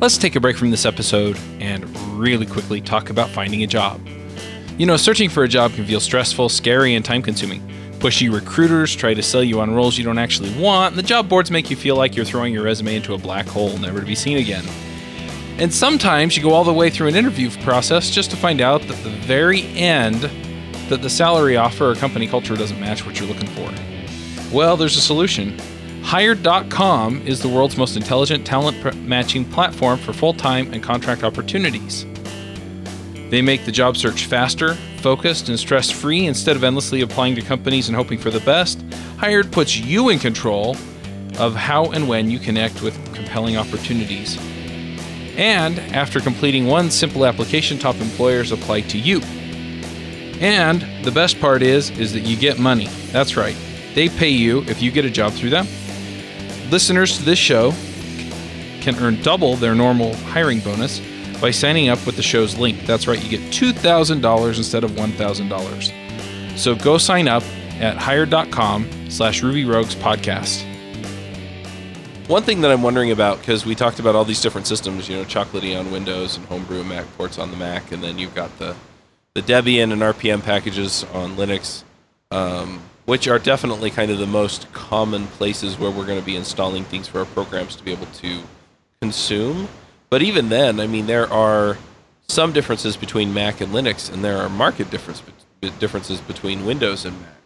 Let's 0.00 0.16
take 0.16 0.36
a 0.36 0.40
break 0.40 0.56
from 0.56 0.70
this 0.70 0.86
episode 0.86 1.38
and 1.58 1.84
really 2.18 2.46
quickly 2.46 2.80
talk 2.80 3.10
about 3.10 3.28
finding 3.30 3.62
a 3.62 3.66
job. 3.66 4.00
You 4.78 4.86
know, 4.86 4.96
searching 4.96 5.28
for 5.28 5.42
a 5.42 5.48
job 5.48 5.72
can 5.72 5.84
feel 5.84 6.00
stressful, 6.00 6.48
scary, 6.50 6.94
and 6.94 7.04
time 7.04 7.20
consuming. 7.20 7.60
Pushy 7.98 8.32
recruiters 8.32 8.94
try 8.94 9.12
to 9.12 9.22
sell 9.24 9.42
you 9.42 9.60
on 9.60 9.74
roles 9.74 9.98
you 9.98 10.04
don't 10.04 10.18
actually 10.18 10.56
want, 10.56 10.92
and 10.92 10.98
the 10.98 11.02
job 11.02 11.28
boards 11.28 11.50
make 11.50 11.68
you 11.68 11.74
feel 11.74 11.96
like 11.96 12.14
you're 12.14 12.24
throwing 12.24 12.54
your 12.54 12.62
resume 12.62 12.94
into 12.94 13.12
a 13.12 13.18
black 13.18 13.46
hole, 13.46 13.76
never 13.78 13.98
to 13.98 14.06
be 14.06 14.14
seen 14.14 14.38
again. 14.38 14.64
And 15.58 15.74
sometimes 15.74 16.36
you 16.36 16.42
go 16.42 16.52
all 16.52 16.62
the 16.62 16.72
way 16.72 16.88
through 16.88 17.08
an 17.08 17.16
interview 17.16 17.50
process 17.62 18.10
just 18.10 18.30
to 18.30 18.36
find 18.36 18.60
out 18.60 18.80
that 18.82 19.02
the 19.02 19.10
very 19.10 19.62
end 19.76 20.30
that 20.88 21.02
the 21.02 21.10
salary 21.10 21.56
offer 21.56 21.90
or 21.90 21.94
company 21.96 22.28
culture 22.28 22.56
doesn't 22.56 22.78
match 22.80 23.04
what 23.04 23.18
you're 23.18 23.28
looking 23.28 23.48
for. 23.48 23.72
Well, 24.54 24.76
there's 24.76 24.96
a 24.96 25.00
solution. 25.00 25.58
Hired.com 26.02 27.26
is 27.26 27.42
the 27.42 27.48
world's 27.48 27.76
most 27.76 27.96
intelligent 27.96 28.46
talent 28.46 28.80
pr- 28.80 28.94
matching 28.98 29.44
platform 29.44 29.98
for 29.98 30.12
full 30.12 30.32
time 30.32 30.72
and 30.72 30.82
contract 30.82 31.24
opportunities. 31.24 32.06
They 33.28 33.42
make 33.42 33.66
the 33.66 33.72
job 33.72 33.96
search 33.96 34.26
faster, 34.26 34.74
focused, 35.02 35.48
and 35.48 35.58
stress 35.58 35.90
free 35.90 36.26
instead 36.26 36.56
of 36.56 36.64
endlessly 36.64 37.02
applying 37.02 37.34
to 37.34 37.42
companies 37.42 37.88
and 37.88 37.96
hoping 37.96 38.18
for 38.18 38.30
the 38.30 38.40
best. 38.40 38.82
Hired 39.18 39.52
puts 39.52 39.76
you 39.76 40.08
in 40.08 40.20
control 40.20 40.76
of 41.38 41.54
how 41.54 41.86
and 41.90 42.08
when 42.08 42.30
you 42.30 42.38
connect 42.38 42.80
with 42.80 42.94
compelling 43.14 43.56
opportunities. 43.56 44.38
And 45.38 45.78
after 45.94 46.20
completing 46.20 46.66
one 46.66 46.90
simple 46.90 47.24
application, 47.24 47.78
top 47.78 47.96
employers 48.00 48.52
apply 48.52 48.82
to 48.82 48.98
you. 48.98 49.20
And 50.40 50.84
the 51.04 51.12
best 51.12 51.40
part 51.40 51.62
is 51.62 51.90
is 51.90 52.12
that 52.12 52.20
you 52.20 52.36
get 52.36 52.58
money. 52.58 52.88
That's 53.12 53.36
right. 53.36 53.56
They 53.94 54.08
pay 54.08 54.28
you 54.30 54.62
if 54.62 54.82
you 54.82 54.90
get 54.90 55.04
a 55.04 55.10
job 55.10 55.32
through 55.32 55.50
them. 55.50 55.66
Listeners 56.70 57.16
to 57.18 57.24
this 57.24 57.38
show 57.38 57.72
can 58.80 58.96
earn 58.96 59.22
double 59.22 59.56
their 59.56 59.74
normal 59.74 60.14
hiring 60.16 60.60
bonus 60.60 61.00
by 61.40 61.50
signing 61.50 61.88
up 61.88 62.04
with 62.04 62.16
the 62.16 62.22
show's 62.22 62.58
link. 62.58 62.84
That's 62.84 63.06
right, 63.06 63.22
you 63.22 63.30
get 63.30 63.40
$2,000 63.52 64.56
instead 64.56 64.84
of 64.84 64.90
$1,000. 64.92 66.58
So 66.58 66.74
go 66.74 66.98
sign 66.98 67.28
up 67.28 67.42
at 67.80 67.96
hired.com 67.96 68.88
slash 69.08 69.42
Ruby 69.42 69.64
Rogues 69.64 69.94
podcast. 69.94 70.64
One 72.28 72.42
thing 72.42 72.60
that 72.60 72.70
I'm 72.70 72.82
wondering 72.82 73.10
about 73.10 73.38
because 73.38 73.64
we 73.64 73.74
talked 73.74 74.00
about 74.00 74.14
all 74.14 74.26
these 74.26 74.42
different 74.42 74.66
systems, 74.66 75.08
you 75.08 75.16
know, 75.16 75.24
Chocolatey 75.24 75.78
on 75.80 75.90
Windows 75.90 76.36
and 76.36 76.44
Homebrew 76.44 76.84
Mac 76.84 77.06
ports 77.16 77.38
on 77.38 77.50
the 77.50 77.56
Mac, 77.56 77.90
and 77.90 78.04
then 78.04 78.18
you've 78.18 78.34
got 78.34 78.58
the 78.58 78.76
the 79.32 79.40
Debian 79.40 79.92
and 79.92 80.02
RPM 80.02 80.42
packages 80.42 81.04
on 81.14 81.36
Linux, 81.36 81.84
um, 82.30 82.82
which 83.06 83.26
are 83.28 83.38
definitely 83.38 83.90
kind 83.90 84.10
of 84.10 84.18
the 84.18 84.26
most 84.26 84.70
common 84.74 85.26
places 85.28 85.78
where 85.78 85.90
we're 85.90 86.04
going 86.04 86.20
to 86.20 86.24
be 86.24 86.36
installing 86.36 86.84
things 86.84 87.08
for 87.08 87.20
our 87.20 87.24
programs 87.24 87.76
to 87.76 87.82
be 87.82 87.92
able 87.92 88.06
to 88.06 88.42
consume. 89.00 89.66
But 90.10 90.20
even 90.20 90.50
then, 90.50 90.80
I 90.80 90.86
mean, 90.86 91.06
there 91.06 91.32
are 91.32 91.78
some 92.28 92.52
differences 92.52 92.98
between 92.98 93.32
Mac 93.32 93.62
and 93.62 93.72
Linux, 93.72 94.12
and 94.12 94.22
there 94.22 94.36
are 94.36 94.50
market 94.50 94.90
difference 94.90 95.22
differences 95.78 96.20
between 96.20 96.66
Windows 96.66 97.06
and 97.06 97.18
Mac, 97.22 97.38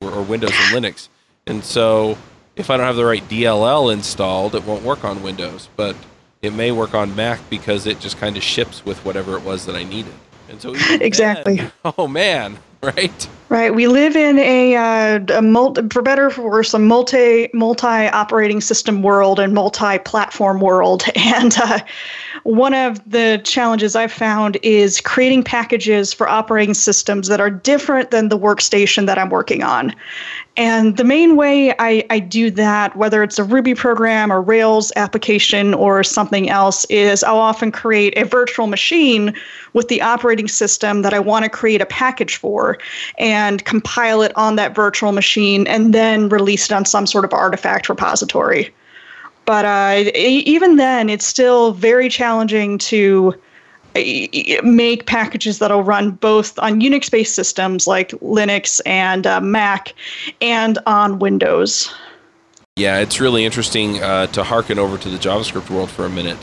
or, 0.00 0.10
or 0.12 0.22
Windows 0.22 0.52
and 0.54 0.82
Linux. 0.82 1.08
And 1.46 1.62
so, 1.62 2.16
if 2.60 2.70
I 2.70 2.76
don't 2.76 2.86
have 2.86 2.96
the 2.96 3.04
right 3.04 3.26
DLL 3.28 3.92
installed, 3.92 4.54
it 4.54 4.64
won't 4.64 4.84
work 4.84 5.04
on 5.04 5.22
Windows, 5.22 5.68
but 5.76 5.96
it 6.42 6.52
may 6.52 6.70
work 6.70 6.94
on 6.94 7.16
Mac 7.16 7.40
because 7.50 7.86
it 7.86 8.00
just 8.00 8.18
kind 8.18 8.36
of 8.36 8.42
ships 8.42 8.84
with 8.84 9.04
whatever 9.04 9.36
it 9.36 9.42
was 9.42 9.66
that 9.66 9.74
I 9.74 9.82
needed. 9.82 10.12
And 10.48 10.60
so 10.60 10.74
exactly. 10.90 11.56
Then, 11.56 11.72
oh 11.98 12.06
man, 12.06 12.58
right? 12.82 13.28
Right. 13.50 13.74
We 13.74 13.88
live 13.88 14.14
in 14.14 14.38
a, 14.38 14.76
uh, 14.76 15.18
a 15.34 15.42
multi, 15.42 15.82
for 15.90 16.02
better 16.02 16.26
or 16.26 16.30
for 16.30 16.42
worse, 16.42 16.72
a 16.72 16.78
multi 16.78 17.50
multi 17.52 17.86
operating 17.86 18.60
system 18.60 19.02
world 19.02 19.40
and 19.40 19.52
multi 19.52 19.98
platform 19.98 20.60
world. 20.60 21.04
And 21.16 21.56
uh, 21.58 21.80
one 22.44 22.74
of 22.74 22.98
the 23.10 23.40
challenges 23.44 23.94
I've 23.94 24.12
found 24.12 24.56
is 24.62 25.00
creating 25.00 25.42
packages 25.42 26.12
for 26.12 26.28
operating 26.28 26.74
systems 26.74 27.28
that 27.28 27.40
are 27.40 27.50
different 27.50 28.10
than 28.10 28.28
the 28.28 28.38
workstation 28.38 29.06
that 29.06 29.18
I'm 29.18 29.30
working 29.30 29.62
on. 29.62 29.94
And 30.56 30.96
the 30.96 31.04
main 31.04 31.36
way 31.36 31.72
I, 31.78 32.04
I 32.10 32.18
do 32.18 32.50
that, 32.52 32.96
whether 32.96 33.22
it's 33.22 33.38
a 33.38 33.44
Ruby 33.44 33.74
program 33.74 34.32
or 34.32 34.42
Rails 34.42 34.92
application 34.96 35.74
or 35.74 36.02
something 36.02 36.50
else, 36.50 36.84
is 36.86 37.22
I'll 37.24 37.38
often 37.38 37.72
create 37.72 38.16
a 38.16 38.24
virtual 38.24 38.66
machine 38.66 39.34
with 39.72 39.88
the 39.88 40.02
operating 40.02 40.48
system 40.48 41.02
that 41.02 41.14
I 41.14 41.20
want 41.20 41.44
to 41.44 41.50
create 41.50 41.80
a 41.80 41.86
package 41.86 42.36
for 42.36 42.69
and 43.18 43.64
compile 43.64 44.22
it 44.22 44.32
on 44.36 44.56
that 44.56 44.74
virtual 44.74 45.12
machine 45.12 45.66
and 45.66 45.94
then 45.94 46.28
release 46.28 46.70
it 46.70 46.72
on 46.72 46.84
some 46.84 47.06
sort 47.06 47.24
of 47.24 47.32
artifact 47.32 47.88
repository. 47.88 48.72
But 49.44 49.64
uh, 49.64 50.10
even 50.14 50.76
then, 50.76 51.08
it's 51.08 51.26
still 51.26 51.72
very 51.72 52.08
challenging 52.08 52.78
to 52.78 53.34
make 54.62 55.06
packages 55.06 55.58
that'll 55.58 55.82
run 55.82 56.12
both 56.12 56.58
on 56.58 56.80
Unix 56.80 57.10
based 57.10 57.34
systems 57.34 57.86
like 57.86 58.10
Linux 58.20 58.80
and 58.86 59.26
uh, 59.26 59.40
Mac 59.40 59.94
and 60.40 60.78
on 60.86 61.18
Windows. 61.18 61.92
Yeah, 62.76 63.00
it's 63.00 63.20
really 63.20 63.44
interesting 63.44 64.02
uh, 64.02 64.28
to 64.28 64.44
harken 64.44 64.78
over 64.78 64.96
to 64.96 65.08
the 65.08 65.18
JavaScript 65.18 65.70
world 65.70 65.90
for 65.90 66.06
a 66.06 66.10
minute. 66.10 66.38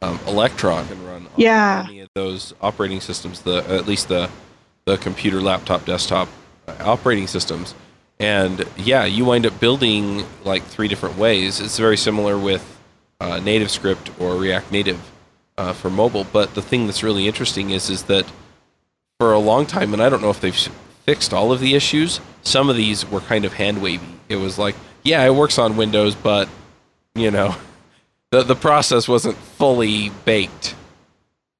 Um, 0.00 0.18
Electron 0.26 0.86
can 0.86 1.04
run 1.04 1.26
on 1.26 1.32
yeah. 1.36 1.86
any 1.88 2.00
of 2.00 2.08
those 2.14 2.54
operating 2.60 3.00
systems, 3.00 3.40
the 3.42 3.64
at 3.68 3.86
least 3.86 4.08
the 4.08 4.30
the 4.84 4.96
computer, 4.98 5.40
laptop, 5.40 5.84
desktop 5.84 6.28
uh, 6.68 6.74
operating 6.80 7.26
systems. 7.26 7.74
And 8.18 8.64
yeah, 8.76 9.04
you 9.04 9.24
wind 9.24 9.46
up 9.46 9.58
building 9.58 10.24
like 10.44 10.62
three 10.64 10.88
different 10.88 11.16
ways. 11.16 11.60
It's 11.60 11.78
very 11.78 11.96
similar 11.96 12.38
with 12.38 12.78
uh, 13.20 13.40
NativeScript 13.40 14.20
or 14.20 14.36
React 14.36 14.70
Native 14.72 15.10
uh, 15.58 15.72
for 15.72 15.90
mobile. 15.90 16.24
But 16.24 16.54
the 16.54 16.62
thing 16.62 16.86
that's 16.86 17.02
really 17.02 17.26
interesting 17.26 17.70
is 17.70 17.90
is 17.90 18.04
that 18.04 18.30
for 19.18 19.32
a 19.32 19.38
long 19.38 19.66
time, 19.66 19.92
and 19.92 20.02
I 20.02 20.08
don't 20.08 20.20
know 20.22 20.30
if 20.30 20.40
they've 20.40 20.56
fixed 21.04 21.32
all 21.32 21.52
of 21.52 21.60
the 21.60 21.74
issues. 21.74 22.20
Some 22.42 22.68
of 22.68 22.76
these 22.76 23.08
were 23.08 23.20
kind 23.20 23.44
of 23.44 23.52
hand 23.54 23.82
wavy. 23.82 24.06
It 24.28 24.36
was 24.36 24.58
like, 24.58 24.74
yeah, 25.02 25.24
it 25.24 25.34
works 25.34 25.58
on 25.58 25.76
Windows, 25.76 26.14
but 26.14 26.48
you 27.14 27.30
know, 27.30 27.54
the 28.30 28.42
the 28.42 28.56
process 28.56 29.08
wasn't 29.08 29.36
fully 29.36 30.10
baked. 30.24 30.74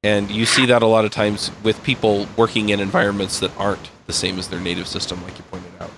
And 0.04 0.30
you 0.30 0.47
see 0.47 0.66
that 0.66 0.82
a 0.82 0.87
lot 0.87 1.04
of 1.04 1.12
times 1.12 1.52
with 1.62 1.82
people 1.85 2.26
working 2.37 2.71
in 2.71 2.80
environments 2.80 3.38
that 3.38 3.56
aren't 3.56 3.90
the 4.06 4.12
same 4.12 4.37
as 4.38 4.49
their 4.49 4.59
native 4.59 4.88
system, 4.88 5.23
like 5.23 5.38
you 5.38 5.44
pointed 5.44 5.71
out. 5.80 5.90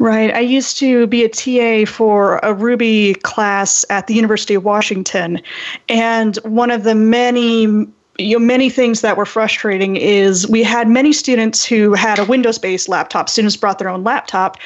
Right. 0.00 0.34
I 0.34 0.40
used 0.40 0.78
to 0.78 1.06
be 1.06 1.24
a 1.24 1.28
TA 1.28 1.90
for 1.90 2.38
a 2.42 2.52
Ruby 2.52 3.14
class 3.14 3.84
at 3.88 4.08
the 4.08 4.14
University 4.14 4.54
of 4.54 4.64
Washington. 4.64 5.40
And 5.88 6.36
one 6.38 6.70
of 6.72 6.82
the 6.82 6.96
many 6.96 7.86
you 8.22 8.38
know, 8.38 8.44
many 8.44 8.70
things 8.70 9.00
that 9.00 9.16
were 9.16 9.26
frustrating 9.26 9.96
is 9.96 10.46
we 10.48 10.62
had 10.62 10.88
many 10.88 11.12
students 11.12 11.64
who 11.64 11.94
had 11.94 12.18
a 12.18 12.24
Windows 12.24 12.58
based 12.58 12.88
laptop. 12.88 13.28
Students 13.28 13.56
brought 13.56 13.78
their 13.78 13.88
own 13.88 14.04
laptop, 14.04 14.56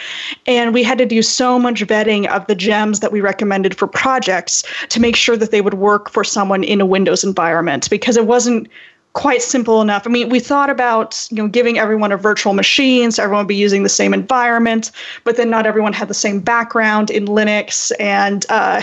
and 0.46 0.74
we 0.74 0.82
had 0.82 0.98
to 0.98 1.06
do 1.06 1.22
so 1.22 1.58
much 1.58 1.80
vetting 1.86 2.26
of 2.28 2.46
the 2.46 2.54
gems 2.54 3.00
that 3.00 3.12
we 3.12 3.20
recommended 3.20 3.76
for 3.76 3.86
projects 3.86 4.64
to 4.88 5.00
make 5.00 5.16
sure 5.16 5.36
that 5.36 5.50
they 5.50 5.60
would 5.60 5.74
work 5.74 6.10
for 6.10 6.24
someone 6.24 6.64
in 6.64 6.80
a 6.80 6.86
Windows 6.86 7.24
environment 7.24 7.88
because 7.90 8.16
it 8.16 8.26
wasn't 8.26 8.68
quite 9.16 9.40
simple 9.40 9.80
enough. 9.80 10.06
I 10.06 10.10
mean, 10.10 10.28
we 10.28 10.38
thought 10.38 10.68
about 10.68 11.26
you 11.30 11.38
know 11.38 11.48
giving 11.48 11.78
everyone 11.78 12.12
a 12.12 12.18
virtual 12.18 12.52
machine 12.52 13.10
so 13.10 13.22
everyone 13.22 13.44
would 13.44 13.48
be 13.48 13.56
using 13.56 13.82
the 13.82 13.88
same 13.88 14.12
environment, 14.12 14.90
but 15.24 15.38
then 15.38 15.48
not 15.48 15.64
everyone 15.64 15.94
had 15.94 16.08
the 16.08 16.14
same 16.14 16.38
background 16.38 17.10
in 17.10 17.24
Linux, 17.24 17.92
and 17.98 18.44
uh, 18.50 18.82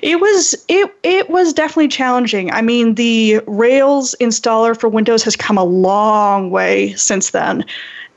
it 0.00 0.18
was 0.18 0.54
it 0.68 0.90
it 1.02 1.28
was 1.28 1.52
definitely 1.52 1.88
challenging. 1.88 2.50
I 2.52 2.62
mean, 2.62 2.94
the 2.94 3.40
Rails 3.46 4.16
installer 4.18 4.74
for 4.78 4.88
Windows 4.88 5.22
has 5.24 5.36
come 5.36 5.58
a 5.58 5.64
long 5.64 6.50
way 6.50 6.94
since 6.94 7.30
then. 7.30 7.64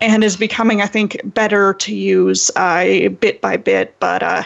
And 0.02 0.24
is 0.24 0.38
becoming, 0.38 0.82
I 0.82 0.86
think, 0.86 1.20
better 1.26 1.74
to 1.74 1.94
use 1.94 2.50
uh, 2.56 3.10
bit 3.20 3.42
by 3.42 3.58
bit. 3.58 4.00
But 4.00 4.24
uh, 4.24 4.44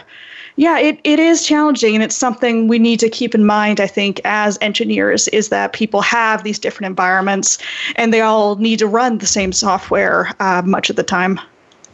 yeah, 0.56 0.78
it, 0.78 1.00
it 1.02 1.18
is 1.18 1.44
challenging, 1.44 1.94
and 1.94 2.04
it's 2.04 2.14
something 2.14 2.68
we 2.68 2.78
need 2.78 3.00
to 3.00 3.08
keep 3.08 3.34
in 3.34 3.44
mind, 3.44 3.80
I 3.80 3.88
think, 3.88 4.20
as 4.24 4.56
engineers, 4.60 5.26
is 5.28 5.48
that 5.48 5.72
people 5.72 6.00
have 6.02 6.44
these 6.44 6.60
different 6.60 6.86
environments 6.86 7.58
and 7.96 8.12
they 8.12 8.20
all 8.20 8.54
need 8.56 8.78
to 8.78 8.86
run 8.86 9.18
the 9.18 9.26
same 9.26 9.52
software 9.52 10.30
uh, 10.38 10.62
much 10.64 10.90
of 10.90 10.96
the 10.96 11.02
time. 11.02 11.40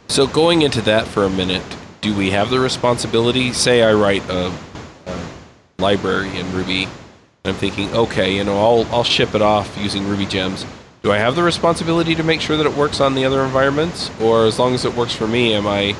So, 0.09 0.27
going 0.27 0.61
into 0.61 0.81
that 0.81 1.07
for 1.07 1.23
a 1.23 1.29
minute, 1.29 1.63
do 2.01 2.15
we 2.15 2.29
have 2.31 2.51
the 2.51 2.59
responsibility? 2.59 3.51
Say 3.51 3.81
I 3.81 3.93
write 3.93 4.27
a, 4.29 4.53
a 5.07 5.19
library 5.79 6.37
in 6.37 6.51
Ruby, 6.53 6.83
and 6.83 6.91
I'm 7.45 7.55
thinking, 7.55 7.89
okay, 7.95 8.35
you 8.35 8.43
know, 8.43 8.59
I'll, 8.59 8.85
I'll 8.93 9.03
ship 9.03 9.33
it 9.33 9.41
off 9.41 9.75
using 9.77 10.07
Ruby 10.07 10.27
gems. 10.27 10.67
Do 11.01 11.11
I 11.11 11.17
have 11.17 11.35
the 11.35 11.41
responsibility 11.41 12.13
to 12.13 12.23
make 12.23 12.41
sure 12.41 12.57
that 12.57 12.65
it 12.67 12.73
works 12.73 12.99
on 12.99 13.15
the 13.15 13.25
other 13.25 13.41
environments? 13.43 14.11
Or 14.21 14.45
as 14.45 14.59
long 14.59 14.75
as 14.75 14.85
it 14.85 14.93
works 14.93 15.15
for 15.15 15.27
me, 15.27 15.53
am 15.55 15.65
I 15.65 15.95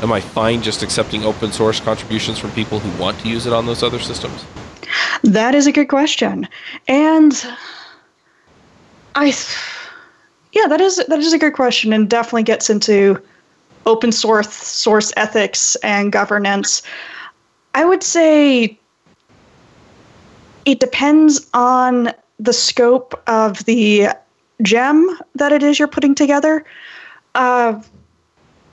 am 0.00 0.12
I 0.12 0.20
fine 0.20 0.62
just 0.62 0.82
accepting 0.82 1.24
open 1.24 1.52
source 1.52 1.80
contributions 1.80 2.38
from 2.38 2.50
people 2.52 2.78
who 2.78 3.02
want 3.02 3.18
to 3.20 3.28
use 3.28 3.46
it 3.46 3.52
on 3.52 3.66
those 3.66 3.82
other 3.82 3.98
systems? 3.98 4.44
That 5.22 5.54
is 5.54 5.66
a 5.66 5.72
good 5.72 5.88
question. 5.88 6.48
And 6.88 7.46
I 9.14 9.34
yeah, 10.52 10.66
that 10.68 10.80
is 10.80 10.96
that 11.08 11.18
is 11.18 11.32
a 11.32 11.38
good 11.38 11.54
question 11.54 11.92
and 11.92 12.08
definitely 12.08 12.42
gets 12.42 12.70
into 12.70 13.20
open 13.86 14.12
source 14.12 14.52
source 14.52 15.12
ethics 15.16 15.76
and 15.76 16.12
governance. 16.12 16.82
I 17.74 17.84
would 17.84 18.02
say 18.02 18.78
it 20.64 20.80
depends 20.80 21.48
on 21.54 22.12
the 22.38 22.52
scope 22.52 23.20
of 23.26 23.64
the 23.64 24.08
gem 24.62 25.18
that 25.34 25.52
it 25.52 25.62
is 25.62 25.78
you're 25.78 25.88
putting 25.88 26.14
together. 26.14 26.64
Uh, 27.34 27.80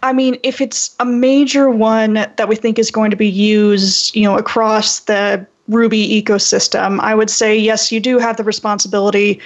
I 0.04 0.14
mean, 0.14 0.40
if 0.44 0.62
it's 0.62 0.96
a 1.00 1.06
major 1.06 1.70
one 1.70 2.14
that 2.14 2.48
we 2.48 2.56
think 2.56 2.80
is 2.80 2.90
going 2.90 3.12
to 3.12 3.18
be 3.18 3.30
used, 3.30 4.16
you 4.16 4.24
know, 4.24 4.38
across 4.38 5.02
the 5.02 5.46
Ruby 5.68 6.22
ecosystem, 6.22 7.00
I 7.00 7.16
would 7.16 7.30
say 7.30 7.58
yes, 7.58 7.92
you 7.92 8.00
do 8.00 8.18
have 8.18 8.38
the 8.38 8.44
responsibility 8.44 9.40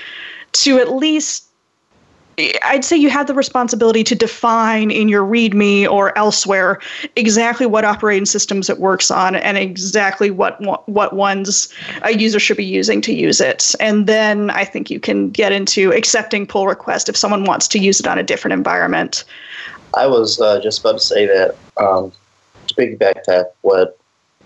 to 0.54 0.80
at 0.80 0.94
least 0.94 1.46
I'd 2.64 2.84
say 2.84 2.98
you 2.98 3.10
have 3.10 3.28
the 3.28 3.34
responsibility 3.34 4.04
to 4.04 4.16
define 4.16 4.92
in 4.92 5.08
your 5.08 5.24
README 5.24 5.90
or 5.90 6.18
elsewhere 6.18 6.80
exactly 7.16 7.66
what 7.66 7.86
operating 7.86 8.26
systems 8.26 8.70
it 8.70 8.80
works 8.80 9.10
on 9.10 9.36
and 9.36 9.58
exactly 9.58 10.32
what 10.32 10.60
what 10.88 11.14
ones 11.14 11.74
a 12.02 12.18
user 12.18 12.40
should 12.40 12.58
be 12.58 12.66
using 12.66 13.00
to 13.02 13.14
use 13.14 13.40
it. 13.40 13.74
And 13.80 14.06
then 14.06 14.50
I 14.50 14.66
think 14.66 14.90
you 14.90 15.00
can 15.00 15.30
get 15.30 15.52
into 15.54 15.94
accepting 15.94 16.46
pull 16.46 16.68
request 16.68 17.08
if 17.08 17.16
someone 17.16 17.46
wants 17.46 17.68
to 17.70 17.80
use 17.80 18.00
it 18.00 18.08
on 18.08 18.18
a 18.18 18.24
different 18.24 18.54
environment. 18.54 19.24
I 19.96 20.08
was 20.08 20.40
uh, 20.40 20.60
just 20.62 20.82
about 20.82 20.94
to 20.94 21.00
say 21.00 21.26
that 21.26 21.56
um, 21.78 22.12
to 22.68 22.76
piggyback 22.76 23.24
to 23.24 23.50
what 23.62 23.98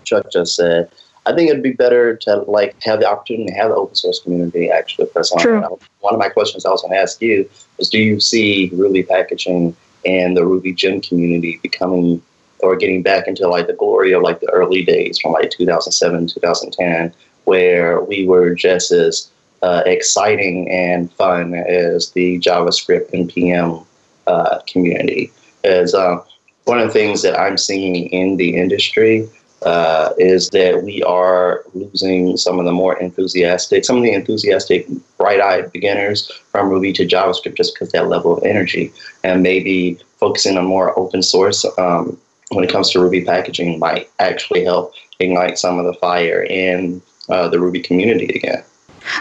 Chuck 0.04 0.26
just 0.32 0.56
said. 0.56 0.90
I 1.26 1.34
think 1.34 1.50
it'd 1.50 1.62
be 1.62 1.72
better 1.72 2.16
to 2.16 2.36
like 2.48 2.82
have 2.82 3.00
the 3.00 3.08
opportunity 3.08 3.52
to 3.52 3.58
have 3.58 3.70
the 3.70 3.76
open 3.76 3.94
source 3.94 4.20
community 4.20 4.70
actually 4.70 5.06
press 5.06 5.30
on. 5.32 5.38
True. 5.38 5.60
One 6.00 6.14
of 6.14 6.18
my 6.18 6.28
questions 6.28 6.64
I 6.64 6.70
was 6.70 6.80
going 6.82 6.94
to 6.94 6.98
ask 6.98 7.20
you 7.20 7.48
was, 7.76 7.88
do 7.88 7.98
you 7.98 8.20
see 8.20 8.70
Ruby 8.72 9.02
packaging 9.02 9.76
and 10.06 10.36
the 10.36 10.46
Ruby 10.46 10.72
gem 10.72 11.00
community 11.00 11.60
becoming 11.62 12.22
or 12.60 12.76
getting 12.76 13.02
back 13.02 13.26
into 13.26 13.46
like 13.48 13.66
the 13.66 13.74
glory 13.74 14.12
of 14.12 14.22
like 14.22 14.40
the 14.40 14.50
early 14.50 14.82
days 14.82 15.18
from 15.18 15.32
like 15.32 15.50
2007, 15.50 16.28
2010, 16.28 17.12
where 17.44 18.00
we 18.00 18.26
were 18.26 18.54
just 18.54 18.92
as 18.92 19.30
uh, 19.62 19.82
exciting 19.86 20.70
and 20.70 21.12
fun 21.12 21.54
as 21.54 22.10
the 22.12 22.38
JavaScript 22.38 23.10
npm 23.12 23.84
uh, 24.26 24.58
community? 24.66 25.32
As 25.64 25.94
uh, 25.94 26.22
one 26.64 26.78
of 26.78 26.88
the 26.88 26.92
things 26.92 27.22
that 27.22 27.38
I'm 27.38 27.58
seeing 27.58 27.94
in 28.10 28.36
the 28.36 28.56
industry 28.56 29.28
uh, 29.62 30.12
is 30.18 30.48
that 30.50 30.82
we 30.82 31.02
are 31.02 31.64
losing 31.74 32.36
some 32.36 32.58
of 32.58 32.64
the 32.64 32.72
more 32.72 32.98
enthusiastic, 32.98 33.84
some 33.84 33.96
of 33.96 34.02
the 34.02 34.12
enthusiastic, 34.12 34.86
bright-eyed 35.18 35.70
beginners 35.72 36.30
from 36.50 36.70
Ruby 36.70 36.92
to 36.94 37.06
JavaScript 37.06 37.56
just 37.56 37.74
because 37.74 37.92
that 37.92 38.08
level 38.08 38.36
of 38.36 38.44
energy, 38.44 38.92
and 39.22 39.42
maybe 39.42 39.98
focusing 40.16 40.56
on 40.56 40.64
more 40.64 40.98
open 40.98 41.22
source 41.22 41.66
um, 41.78 42.18
when 42.50 42.64
it 42.64 42.70
comes 42.70 42.90
to 42.90 43.00
Ruby 43.00 43.24
packaging 43.24 43.78
might 43.78 44.08
actually 44.18 44.64
help 44.64 44.94
ignite 45.18 45.58
some 45.58 45.78
of 45.78 45.84
the 45.84 45.94
fire 45.94 46.42
in 46.42 47.02
uh, 47.28 47.48
the 47.48 47.60
Ruby 47.60 47.80
community 47.80 48.26
again. 48.34 48.64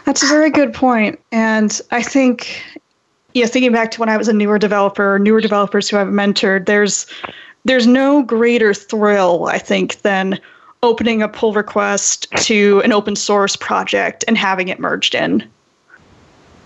That's 0.05 0.23
a 0.23 0.27
very 0.27 0.49
good 0.49 0.73
point, 0.73 1.19
and 1.31 1.81
I 1.91 2.01
think 2.01 2.63
yeah, 3.33 3.45
thinking 3.45 3.71
back 3.71 3.91
to 3.91 3.99
when 3.99 4.09
I 4.09 4.17
was 4.17 4.27
a 4.27 4.33
newer 4.33 4.57
developer, 4.57 5.19
newer 5.19 5.41
developers 5.41 5.89
who 5.89 5.97
I've 5.97 6.07
mentored, 6.07 6.65
there's 6.65 7.05
there's 7.65 7.85
no 7.85 8.23
greater 8.23 8.73
thrill, 8.73 9.47
I 9.47 9.57
think, 9.57 10.01
than 10.01 10.39
opening 10.81 11.21
a 11.21 11.27
pull 11.27 11.53
request 11.53 12.31
to 12.37 12.81
an 12.83 12.91
open 12.91 13.15
source 13.15 13.55
project 13.55 14.23
and 14.27 14.37
having 14.37 14.69
it 14.69 14.79
merged 14.79 15.13
in. 15.13 15.47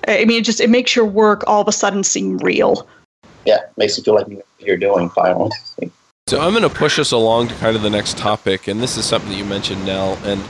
I 0.08 0.26
mean, 0.26 0.40
it 0.40 0.46
just 0.46 0.62
it 0.62 0.70
makes 0.70 0.96
your 0.96 1.06
work 1.06 1.44
all 1.48 1.62
of 1.62 1.68
a 1.68 1.72
sudden 1.72 2.04
seem 2.04 2.38
real. 2.38 2.88
Yeah, 3.46 3.60
makes 3.78 3.98
you 3.98 4.04
feel 4.04 4.16
like 4.16 4.28
you're 4.60 4.78
doing 4.78 5.10
finally. 5.10 5.52
So 6.28 6.40
I'm 6.40 6.52
going 6.52 6.64
to 6.64 6.70
push 6.70 7.00
us 7.00 7.12
along 7.12 7.50
to 7.50 7.56
kind 7.56 7.76
of 7.76 7.82
the 7.82 7.90
next 7.90 8.18
topic, 8.18 8.68
and 8.68 8.82
this 8.82 8.96
is 8.96 9.06
something 9.06 9.30
that 9.30 9.38
you 9.38 9.44
mentioned, 9.44 9.86
Nell. 9.86 10.18
And 10.24 10.42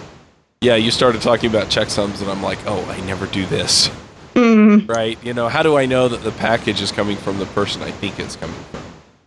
yeah, 0.62 0.76
you 0.76 0.92
started 0.92 1.22
talking 1.22 1.50
about 1.50 1.68
checksums, 1.68 2.22
and 2.22 2.30
I'm 2.30 2.44
like, 2.44 2.60
oh, 2.68 2.84
I 2.92 3.00
never 3.02 3.26
do 3.26 3.46
this. 3.48 3.90
Mm. 4.34 4.88
Right? 4.88 5.24
You 5.24 5.34
know, 5.34 5.48
how 5.48 5.64
do 5.64 5.78
I 5.78 5.86
know 5.86 6.08
that 6.08 6.24
the 6.24 6.32
package 6.32 6.82
is 6.82 6.92
coming 6.92 7.18
from 7.18 7.40
the 7.40 7.46
person 7.48 7.82
I 7.82 7.92
think 7.92 8.20
it's 8.20 8.36
coming 8.36 8.56
from? 8.72 8.82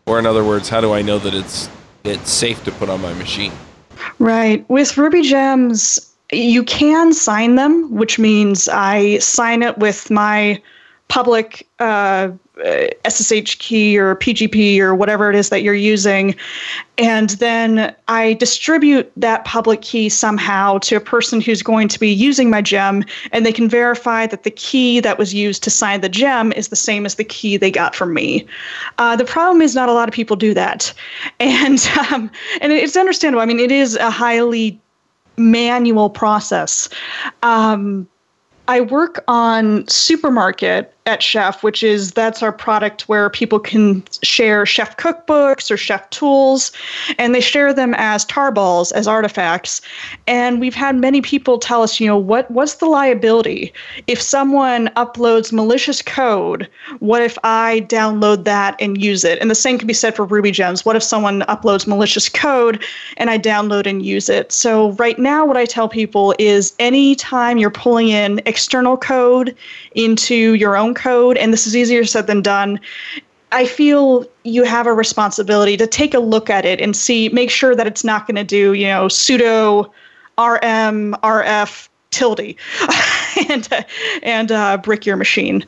Or 0.06 0.18
in 0.18 0.26
other 0.26 0.44
words, 0.44 0.68
how 0.68 0.80
do 0.80 0.92
I 0.92 1.02
know 1.02 1.18
that 1.18 1.34
it's 1.34 1.68
it's 2.04 2.30
safe 2.30 2.62
to 2.64 2.72
put 2.72 2.88
on 2.88 3.00
my 3.00 3.12
machine? 3.14 3.52
Right. 4.18 4.68
With 4.68 4.96
Ruby 4.96 5.22
gems, 5.22 5.98
you 6.32 6.62
can 6.62 7.12
sign 7.12 7.56
them, 7.56 7.92
which 7.92 8.18
means 8.18 8.68
I 8.68 9.18
sign 9.18 9.62
it 9.62 9.78
with 9.78 10.10
my 10.10 10.60
public 11.08 11.66
uh, 11.78 12.30
SSH 13.08 13.56
key 13.58 13.98
or 13.98 14.16
PGP 14.16 14.78
or 14.80 14.94
whatever 14.94 15.30
it 15.30 15.36
is 15.36 15.50
that 15.50 15.62
you're 15.62 15.74
using. 15.74 16.34
And 16.98 17.30
then 17.30 17.94
I 18.08 18.34
distribute 18.34 19.12
that 19.16 19.44
public 19.44 19.82
key 19.82 20.08
somehow 20.08 20.78
to 20.78 20.96
a 20.96 21.00
person 21.00 21.40
who's 21.40 21.62
going 21.62 21.88
to 21.88 22.00
be 22.00 22.10
using 22.10 22.50
my 22.50 22.62
gem, 22.62 23.04
and 23.30 23.44
they 23.44 23.52
can 23.52 23.68
verify 23.68 24.26
that 24.26 24.42
the 24.42 24.50
key 24.50 25.00
that 25.00 25.18
was 25.18 25.34
used 25.34 25.62
to 25.64 25.70
sign 25.70 26.00
the 26.00 26.08
gem 26.08 26.52
is 26.52 26.68
the 26.68 26.76
same 26.76 27.04
as 27.04 27.16
the 27.16 27.24
key 27.24 27.56
they 27.56 27.70
got 27.70 27.94
from 27.94 28.14
me. 28.14 28.46
Uh, 28.98 29.14
the 29.16 29.24
problem 29.24 29.60
is 29.60 29.74
not 29.74 29.88
a 29.88 29.92
lot 29.92 30.08
of 30.08 30.14
people 30.14 30.36
do 30.36 30.54
that, 30.54 30.92
and 31.38 31.86
um, 32.10 32.30
and 32.60 32.72
it's 32.72 32.96
understandable. 32.96 33.42
I 33.42 33.46
mean, 33.46 33.60
it 33.60 33.72
is 33.72 33.96
a 33.96 34.10
highly 34.10 34.80
manual 35.36 36.08
process. 36.08 36.88
Um, 37.42 38.08
I 38.68 38.80
work 38.80 39.22
on 39.28 39.86
Supermarket 39.86 40.92
at 41.06 41.22
Chef, 41.22 41.62
which 41.62 41.82
is 41.82 42.12
that's 42.12 42.42
our 42.42 42.52
product 42.52 43.08
where 43.08 43.30
people 43.30 43.60
can 43.60 44.02
share 44.22 44.66
chef 44.66 44.96
cookbooks 44.96 45.70
or 45.70 45.76
chef 45.76 46.08
tools, 46.10 46.72
and 47.18 47.34
they 47.34 47.40
share 47.40 47.72
them 47.72 47.94
as 47.96 48.26
tarballs, 48.26 48.92
as 48.92 49.06
artifacts. 49.06 49.80
And 50.26 50.60
we've 50.60 50.74
had 50.74 50.96
many 50.96 51.22
people 51.22 51.58
tell 51.58 51.82
us, 51.82 52.00
you 52.00 52.06
know, 52.06 52.18
what 52.18 52.50
what's 52.50 52.74
the 52.74 52.86
liability 52.86 53.72
if 54.08 54.20
someone 54.20 54.88
uploads 54.96 55.52
malicious 55.52 56.02
code? 56.02 56.68
What 56.98 57.22
if 57.22 57.38
I 57.44 57.86
download 57.88 58.44
that 58.44 58.74
and 58.80 59.00
use 59.00 59.24
it? 59.24 59.38
And 59.40 59.50
the 59.50 59.54
same 59.54 59.78
can 59.78 59.86
be 59.86 59.94
said 59.94 60.16
for 60.16 60.24
Ruby 60.24 60.50
gems. 60.50 60.84
What 60.84 60.96
if 60.96 61.02
someone 61.02 61.42
uploads 61.42 61.86
malicious 61.86 62.28
code 62.28 62.82
and 63.16 63.30
I 63.30 63.38
download 63.38 63.86
and 63.86 64.04
use 64.04 64.28
it? 64.28 64.50
So 64.50 64.92
right 64.92 65.18
now, 65.18 65.46
what 65.46 65.56
I 65.56 65.66
tell 65.66 65.88
people 65.88 66.34
is 66.38 66.74
anytime 66.80 67.58
you're 67.58 67.70
pulling 67.70 68.08
in 68.08 68.40
external 68.46 68.96
code 68.96 69.54
into 69.94 70.54
your 70.54 70.76
own 70.76 70.95
code, 70.96 71.36
and 71.36 71.52
this 71.52 71.66
is 71.66 71.76
easier 71.76 72.04
said 72.04 72.26
than 72.26 72.42
done. 72.42 72.80
I 73.52 73.64
feel 73.64 74.26
you 74.42 74.64
have 74.64 74.88
a 74.88 74.92
responsibility 74.92 75.76
to 75.76 75.86
take 75.86 76.14
a 76.14 76.18
look 76.18 76.50
at 76.50 76.64
it 76.64 76.80
and 76.80 76.96
see, 76.96 77.28
make 77.28 77.50
sure 77.50 77.76
that 77.76 77.86
it's 77.86 78.02
not 78.02 78.26
going 78.26 78.34
to 78.34 78.44
do, 78.44 78.72
you 78.72 78.88
know, 78.88 79.06
sudo 79.06 79.88
rm 80.38 81.14
rf 81.22 81.88
tilde 82.10 82.40
and 83.48 83.72
uh, 83.72 83.82
and 84.22 84.52
uh, 84.52 84.76
brick 84.78 85.06
your 85.06 85.16
machine. 85.16 85.64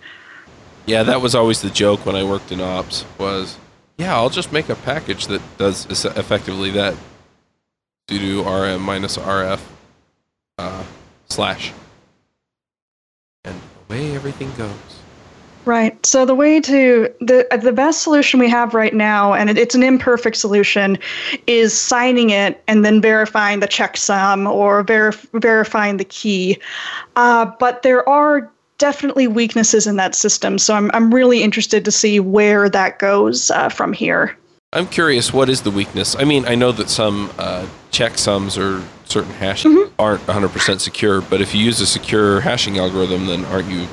Yeah, 0.87 1.03
that 1.05 1.21
was 1.21 1.35
always 1.35 1.62
the 1.62 1.71
joke 1.71 2.05
when 2.05 2.17
I 2.17 2.25
worked 2.25 2.51
in 2.51 2.61
ops. 2.61 3.05
Was 3.19 3.57
yeah, 3.97 4.14
I'll 4.17 4.31
just 4.31 4.53
make 4.53 4.69
a 4.69 4.75
package 4.75 5.27
that 5.29 5.41
does 5.57 5.87
effectively 5.87 6.71
that 6.73 6.95
sudo 8.11 8.45
rm 8.45 8.83
minus 8.83 9.19
rf 9.19 9.61
uh, 10.59 10.85
slash 11.29 11.73
and 13.45 13.61
away 13.88 14.14
everything 14.14 14.51
goes. 14.57 14.88
Right. 15.68 16.07
So 16.07 16.24
the 16.24 16.35
way 16.35 16.61
to 16.61 17.14
the 17.20 17.46
the 17.61 17.72
best 17.72 18.00
solution 18.00 18.40
we 18.40 18.48
have 18.48 18.72
right 18.72 18.94
now, 18.94 19.35
and 19.35 19.50
it, 19.50 19.59
it's 19.59 19.74
an 19.74 19.83
imperfect 19.83 20.38
solution, 20.38 20.96
is 21.46 21.78
signing 21.78 22.31
it 22.31 22.64
and 22.66 22.87
then 22.87 23.02
verifying 23.02 23.61
the 23.61 23.68
checksum 23.68 24.50
or 24.50 24.83
verif- 24.83 25.28
verifying 25.38 25.98
the 25.98 26.07
key. 26.07 26.59
Uh, 27.16 27.52
but 27.61 27.83
there 27.83 28.09
are 28.09 28.50
definitely 28.78 29.28
weaknesses 29.28 29.87
in 29.87 29.96
that 29.96 30.14
system. 30.14 30.57
So 30.57 30.72
I'm 30.72 30.90
I'm 30.94 31.12
really 31.12 31.42
interested 31.42 31.85
to 31.85 31.92
see 31.92 32.18
where 32.18 32.70
that 32.70 32.98
goes 32.98 33.50
uh, 33.50 33.68
from 33.68 33.92
here. 33.92 34.35
I'm 34.72 34.87
curious, 34.87 35.35
what 35.35 35.50
is 35.50 35.61
the 35.61 35.70
weakness? 35.70 36.16
I 36.16 36.24
mean, 36.24 36.46
I 36.46 36.54
know 36.54 36.72
that 36.72 36.88
some 36.88 37.31
uh, 37.38 37.66
checksums 37.90 38.57
or 38.57 38.83
certain 39.04 39.33
hashes 39.33 39.70
mm-hmm. 39.70 39.94
aren't 39.98 40.22
100% 40.22 40.81
secure, 40.81 41.20
but 41.20 41.42
if 41.42 41.54
you 41.54 41.62
use 41.62 41.78
a 41.83 41.87
secure 41.87 42.40
hashing 42.40 42.78
algorithm, 42.78 43.26
then 43.26 43.44
aren't 43.46 43.68
you 43.68 43.87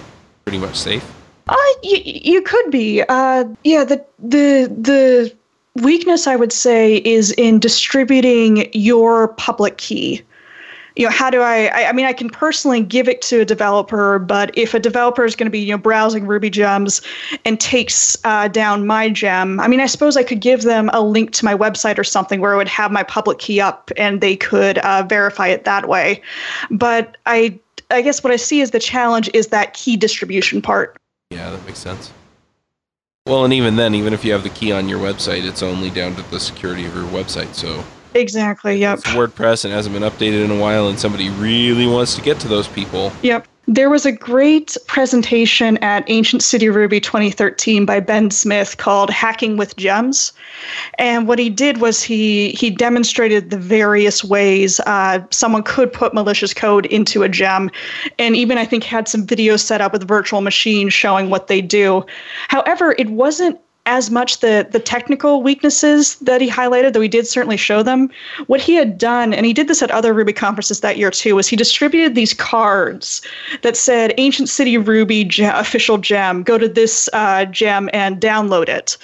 pretty 0.45 0.57
much 0.57 0.77
safe? 0.77 1.03
Uh, 1.47 1.55
you, 1.84 2.01
you 2.03 2.41
could 2.41 2.71
be. 2.71 3.01
Uh, 3.08 3.45
yeah, 3.63 3.84
the 3.84 4.03
the 4.19 4.73
the 4.79 5.36
weakness 5.81 6.27
I 6.27 6.36
would 6.36 6.53
say 6.53 6.97
is 6.97 7.31
in 7.34 7.60
distributing 7.60 8.69
your 8.73 9.29
public 9.29 9.77
key. 9.77 10.23
You 10.95 11.05
know, 11.05 11.12
how 11.12 11.29
do 11.29 11.41
I, 11.41 11.65
I? 11.65 11.89
I 11.89 11.91
mean, 11.91 12.05
I 12.05 12.13
can 12.13 12.29
personally 12.29 12.81
give 12.81 13.10
it 13.10 13.21
to 13.23 13.41
a 13.41 13.45
developer, 13.45 14.17
but 14.17 14.58
if 14.58 14.73
a 14.73 14.79
developer 14.79 15.25
is 15.25 15.36
going 15.36 15.45
to 15.45 15.51
be, 15.51 15.60
you 15.60 15.71
know, 15.71 15.77
browsing 15.77 16.25
Ruby 16.25 16.49
gems 16.49 17.01
and 17.43 17.60
takes 17.60 18.15
uh, 18.23 18.47
down 18.47 18.88
my 18.88 19.10
gem, 19.10 19.60
I 19.60 19.67
mean, 19.67 19.81
I 19.81 19.88
suppose 19.88 20.15
I 20.15 20.23
could 20.23 20.39
give 20.39 20.62
them 20.62 20.89
a 20.93 21.01
link 21.01 21.31
to 21.31 21.45
my 21.45 21.53
website 21.53 21.99
or 21.99 22.05
something 22.05 22.39
where 22.39 22.53
it 22.53 22.58
would 22.58 22.69
have 22.69 22.91
my 22.91 23.03
public 23.03 23.39
key 23.39 23.60
up 23.60 23.91
and 23.97 24.21
they 24.21 24.38
could 24.38 24.77
uh, 24.79 25.03
verify 25.03 25.47
it 25.47 25.65
that 25.65 25.89
way. 25.89 26.21
But 26.71 27.17
I, 27.25 27.60
I 27.91 28.01
guess 28.01 28.23
what 28.23 28.31
I 28.31 28.38
see 28.38 28.62
as 28.62 28.71
the 28.71 28.79
challenge 28.79 29.29
is 29.34 29.47
that 29.47 29.73
key 29.73 29.97
distribution 29.97 30.62
part. 30.62 30.95
Yeah, 31.29 31.49
that 31.49 31.65
makes 31.65 31.79
sense. 31.79 32.11
Well, 33.25 33.43
and 33.43 33.53
even 33.53 33.75
then, 33.75 33.95
even 33.95 34.13
if 34.13 34.23
you 34.23 34.31
have 34.33 34.43
the 34.43 34.49
key 34.49 34.71
on 34.71 34.88
your 34.88 34.99
website, 34.99 35.47
it's 35.47 35.63
only 35.63 35.89
down 35.89 36.15
to 36.15 36.21
the 36.29 36.39
security 36.39 36.85
of 36.85 36.93
your 36.93 37.05
website. 37.05 37.55
So 37.55 37.83
exactly, 38.13 38.77
yep. 38.77 38.99
It's 38.99 39.07
WordPress 39.07 39.65
and 39.65 39.73
hasn't 39.73 39.93
been 39.93 40.03
updated 40.03 40.45
in 40.45 40.51
a 40.51 40.59
while, 40.59 40.89
and 40.89 40.99
somebody 40.99 41.29
really 41.29 41.88
wants 41.88 42.15
to 42.15 42.21
get 42.21 42.39
to 42.41 42.47
those 42.47 42.67
people. 42.67 43.11
Yep. 43.23 43.47
There 43.67 43.89
was 43.89 44.06
a 44.06 44.12
great 44.12 44.78
presentation 44.86 45.78
at 45.78 46.04
Ancient 46.08 46.43
City 46.43 46.69
Ruby 46.69 46.99
2013 46.99 47.84
by 47.84 47.99
Ben 47.99 48.30
Smith 48.30 48.78
called 48.78 49.10
Hacking 49.10 49.58
with 49.58 49.75
Gems. 49.75 50.34
And 50.99 51.28
what 51.28 51.39
he 51.39 51.49
did 51.49 51.80
was 51.80 52.04
he 52.04 52.51
he 52.51 52.69
demonstrated 52.69 53.49
the 53.49 53.58
various 53.58 54.23
ways 54.23 54.80
uh, 54.82 55.19
someone 55.32 55.63
could 55.63 55.91
put 55.91 56.13
malicious 56.13 56.54
code 56.54 56.86
into 56.88 57.23
a 57.23 57.30
gem, 57.30 57.71
and 58.19 58.36
even 58.36 58.60
I 58.60 58.65
think 58.65 58.84
had 58.84 59.08
some 59.08 59.25
videos 59.25 59.62
set 59.62 59.82
up 59.82 59.93
with 59.93 60.08
virtual 60.08 60.41
machines 60.41 60.93
showing 60.93 61.32
what 61.32 61.47
they 61.47 61.62
do. 61.62 62.06
However, 62.49 62.95
it 62.99 63.10
wasn't 63.10 63.60
as 63.86 64.10
much 64.10 64.39
the 64.39 64.67
the 64.71 64.80
technical 64.80 65.43
weaknesses 65.43 66.15
that 66.15 66.41
he 66.41 66.50
highlighted, 66.50 66.93
though 66.93 67.02
he 67.02 67.08
did 67.08 67.28
certainly 67.28 67.58
show 67.58 67.84
them. 67.84 68.10
What 68.48 68.62
he 68.62 68.74
had 68.76 68.98
done, 68.98 69.34
and 69.34 69.45
he 69.45 69.54
did 69.54 69.67
this 69.67 69.82
at 69.82 69.91
other 69.91 70.13
Ruby 70.13 70.34
conferences 70.34 70.80
that 70.82 70.98
year 70.98 71.12
too, 71.12 71.36
was 71.36 71.48
he 71.48 71.56
distributed 71.56 72.15
these 72.15 72.34
cards 72.34 73.21
that 73.62 73.78
said 73.78 74.13
"Ancient 74.17 74.50
City 74.50 74.78
Ruby 74.78 75.24
gem, 75.24 75.56
official 75.56 75.98
gem." 75.98 76.43
Go 76.43 76.58
to 76.58 76.67
this 76.67 77.10
uh, 77.13 77.45
gem 77.45 77.89
and 77.93 78.19
download 78.19 78.69
it. 78.69 78.98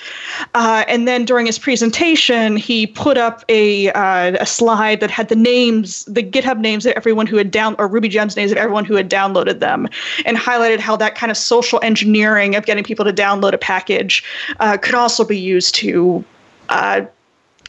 Uh, 0.55 0.83
and 0.87 1.07
then 1.07 1.25
during 1.25 1.45
his 1.45 1.59
presentation, 1.59 2.57
he 2.57 2.87
put 2.87 3.17
up 3.17 3.45
a 3.49 3.91
uh, 3.91 4.37
a 4.39 4.45
slide 4.45 4.99
that 4.99 5.11
had 5.11 5.29
the 5.29 5.35
names, 5.35 6.05
the 6.05 6.23
GitHub 6.23 6.59
names 6.59 6.85
of 6.85 6.93
everyone 6.93 7.27
who 7.27 7.37
had 7.37 7.51
down 7.51 7.75
or 7.77 7.87
Ruby 7.87 8.09
gems 8.09 8.35
names 8.35 8.51
of 8.51 8.57
everyone 8.57 8.85
who 8.85 8.95
had 8.95 9.09
downloaded 9.09 9.59
them, 9.59 9.87
and 10.25 10.37
highlighted 10.37 10.79
how 10.79 10.95
that 10.95 11.15
kind 11.15 11.29
of 11.29 11.37
social 11.37 11.79
engineering 11.83 12.55
of 12.55 12.65
getting 12.65 12.83
people 12.83 13.05
to 13.05 13.13
download 13.13 13.53
a 13.53 13.57
package. 13.57 14.23
Uh, 14.59 14.70
uh, 14.71 14.77
could 14.77 14.95
also 14.95 15.25
be 15.25 15.37
used 15.37 15.75
to 15.75 16.23
uh, 16.69 17.01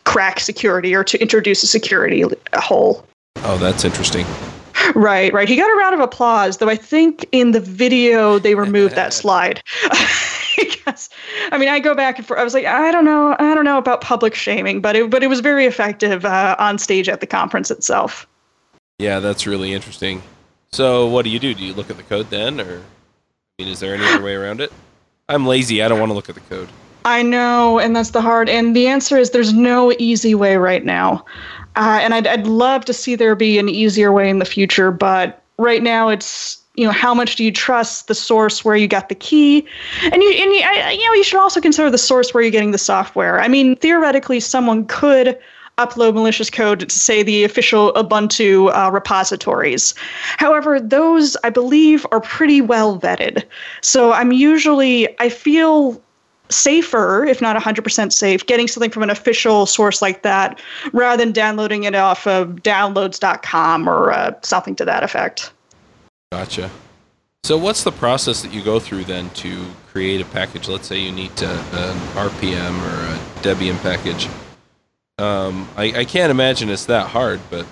crack 0.05 0.39
security 0.39 0.95
or 0.95 1.03
to 1.05 1.21
introduce 1.21 1.63
a 1.63 1.67
security 1.67 2.25
hole. 2.55 3.05
Oh, 3.39 3.59
that's 3.59 3.85
interesting. 3.85 4.25
Right, 4.95 5.33
right. 5.33 5.49
He 5.49 5.57
got 5.57 5.71
a 5.71 5.77
round 5.77 5.95
of 5.95 6.01
applause, 6.01 6.59
though 6.59 6.69
I 6.69 6.77
think 6.77 7.27
in 7.33 7.53
the 7.53 7.61
video 7.61 8.39
they 8.39 8.55
removed 8.55 8.95
that 8.95 9.13
slide. 9.23 9.63
because, 10.57 11.09
I 11.51 11.59
mean, 11.59 11.69
I 11.69 11.81
go 11.81 11.95
back 11.95 12.19
and 12.19 12.27
forth. 12.27 12.39
I 12.39 12.45
was 12.45 12.55
like, 12.55 12.67
I 12.67 12.93
don't 12.93 13.05
know, 13.05 13.35
I 13.39 13.55
don't 13.55 13.65
know 13.65 13.79
about 13.79 14.01
public 14.01 14.35
shaming, 14.35 14.81
but 14.81 14.95
it, 14.95 15.11
but 15.11 15.23
it 15.23 15.29
was 15.29 15.41
very 15.41 15.67
effective 15.67 16.25
uh, 16.25 16.57
on 16.59 16.79
stage 16.79 17.09
at 17.09 17.21
the 17.21 17.27
conference 17.27 17.71
itself. 17.71 18.27
Yeah, 18.99 19.19
that's 19.19 19.47
really 19.47 19.73
interesting. 19.73 20.23
So, 20.71 21.07
what 21.07 21.25
do 21.25 21.31
you 21.31 21.39
do? 21.39 21.55
Do 21.55 21.65
you 21.65 21.75
look 21.75 21.91
at 21.91 21.97
the 21.97 22.03
code 22.05 22.31
then, 22.31 22.61
or 22.61 22.79
I 22.79 23.63
mean, 23.63 23.69
is 23.69 23.81
there 23.81 23.95
any 23.95 24.05
other 24.05 24.23
way 24.23 24.35
around 24.35 24.61
it? 24.61 24.73
I'm 25.29 25.47
lazy. 25.47 25.83
I 25.83 25.89
don't 25.89 25.99
want 25.99 26.11
to 26.11 26.15
look 26.15 26.29
at 26.29 26.35
the 26.35 26.41
code. 26.43 26.69
I 27.05 27.23
know, 27.23 27.79
and 27.79 27.97
that's 27.97 28.11
the 28.11 28.21
hard. 28.21 28.49
And 28.49 28.77
the 28.77 28.87
answer 28.87 29.17
is 29.17 29.31
there's 29.31 29.53
no 29.53 29.93
easy 29.99 30.35
way 30.35 30.57
right 30.57 30.85
now. 30.85 31.25
Uh, 31.75 32.01
and 32.03 32.15
I'd, 32.15 32.27
I'd 32.27 32.47
love 32.47 32.85
to 32.87 32.93
see 32.93 33.15
there 33.15 33.35
be 33.35 33.59
an 33.59 33.69
easier 33.69 34.13
way 34.13 34.29
in 34.29 34.39
the 34.39 34.45
future, 34.45 34.91
but 34.91 35.43
right 35.59 35.83
now 35.83 36.09
it's 36.09 36.59
you 36.75 36.87
know 36.87 36.93
how 36.93 37.13
much 37.13 37.37
do 37.37 37.45
you 37.45 37.53
trust 37.53 38.09
the 38.09 38.15
source 38.15 38.65
where 38.65 38.77
you 38.77 38.89
got 38.89 39.09
the 39.09 39.15
key 39.15 39.67
and 40.05 40.23
you 40.23 40.31
and 40.31 40.53
you, 40.53 40.63
I, 40.65 40.93
you 40.93 41.05
know 41.07 41.13
you 41.13 41.25
should 41.25 41.39
also 41.39 41.61
consider 41.61 41.91
the 41.91 41.99
source 41.99 42.33
where 42.33 42.43
you're 42.43 42.51
getting 42.51 42.71
the 42.71 42.79
software 42.79 43.41
i 43.41 43.47
mean 43.49 43.77
theoretically 43.77 44.41
someone 44.41 44.87
could 44.87 45.39
upload 45.77 46.15
malicious 46.15 46.49
code 46.49 46.81
to 46.81 46.89
say 46.89 47.23
the 47.23 47.45
official 47.45 47.93
ubuntu 47.93 48.75
uh, 48.75 48.91
repositories 48.91 49.95
however 50.39 50.81
those 50.81 51.37
i 51.45 51.51
believe 51.51 52.07
are 52.11 52.21
pretty 52.21 52.63
well 52.63 52.99
vetted 52.99 53.45
so 53.83 54.13
i'm 54.13 54.33
usually 54.33 55.09
i 55.21 55.29
feel 55.29 56.03
safer, 56.53 57.25
if 57.25 57.41
not 57.41 57.57
100% 57.57 58.13
safe, 58.13 58.47
getting 58.47 58.69
something 58.69 58.91
from 58.91 59.03
an 59.03 59.11
official 59.11 59.67
source 59.67 60.03
like 60.03 60.23
that 60.23 60.61
rather 60.93 61.23
than 61.23 61.33
downloading 61.33 61.85
it 61.85 61.95
off 61.95 62.27
of 62.27 62.57
downloads.com 62.63 63.89
or 63.89 64.13
uh, 64.13 64.33
something 64.43 64.77
to 64.77 64.85
that 64.85 65.03
effect. 65.03 65.53
Gotcha. 66.31 66.71
So, 67.45 67.59
what's 67.59 67.83
the 67.83 67.91
process 67.91 68.41
that 68.43 68.53
you 68.53 68.63
go 68.63 68.79
through 68.79 69.05
then 69.05 69.29
to 69.31 69.65
create 69.89 70.21
a 70.21 70.25
package? 70.27 70.69
Let's 70.69 70.87
say 70.87 71.01
you 71.01 71.11
need 71.11 71.35
to, 71.37 71.49
an 71.49 71.97
RPM 72.15 72.71
or 72.71 73.15
a 73.15 73.19
Debian 73.43 73.81
package. 73.83 74.29
Um, 75.19 75.69
I, 75.77 76.01
I 76.01 76.05
can't 76.05 76.31
imagine 76.31 76.69
it's 76.69 76.87
that 76.87 77.09
hard, 77.09 77.41
but 77.51 77.67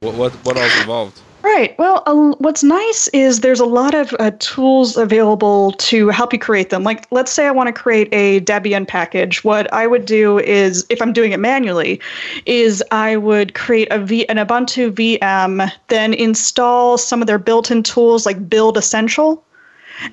what 0.00 0.14
what 0.14 0.32
what 0.44 0.58
all's 0.58 0.76
involved? 0.80 1.20
Right. 1.44 1.78
Well, 1.78 2.02
uh, 2.06 2.34
what's 2.38 2.64
nice 2.64 3.06
is 3.08 3.40
there's 3.40 3.60
a 3.60 3.66
lot 3.66 3.94
of 3.94 4.14
uh, 4.18 4.30
tools 4.38 4.96
available 4.96 5.72
to 5.72 6.08
help 6.08 6.32
you 6.32 6.38
create 6.38 6.70
them. 6.70 6.84
Like, 6.84 7.06
let's 7.10 7.30
say 7.30 7.46
I 7.46 7.50
want 7.50 7.66
to 7.66 7.72
create 7.72 8.08
a 8.12 8.40
Debian 8.40 8.88
package. 8.88 9.44
What 9.44 9.70
I 9.70 9.86
would 9.86 10.06
do 10.06 10.38
is, 10.38 10.86
if 10.88 11.02
I'm 11.02 11.12
doing 11.12 11.32
it 11.32 11.40
manually, 11.40 12.00
is 12.46 12.82
I 12.90 13.18
would 13.18 13.52
create 13.52 13.88
a 13.90 13.98
v- 13.98 14.26
an 14.30 14.38
Ubuntu 14.38 14.90
VM, 14.90 15.70
then 15.88 16.14
install 16.14 16.96
some 16.96 17.20
of 17.20 17.26
their 17.26 17.38
built-in 17.38 17.82
tools 17.82 18.24
like 18.24 18.48
Build 18.48 18.78
Essential 18.78 19.44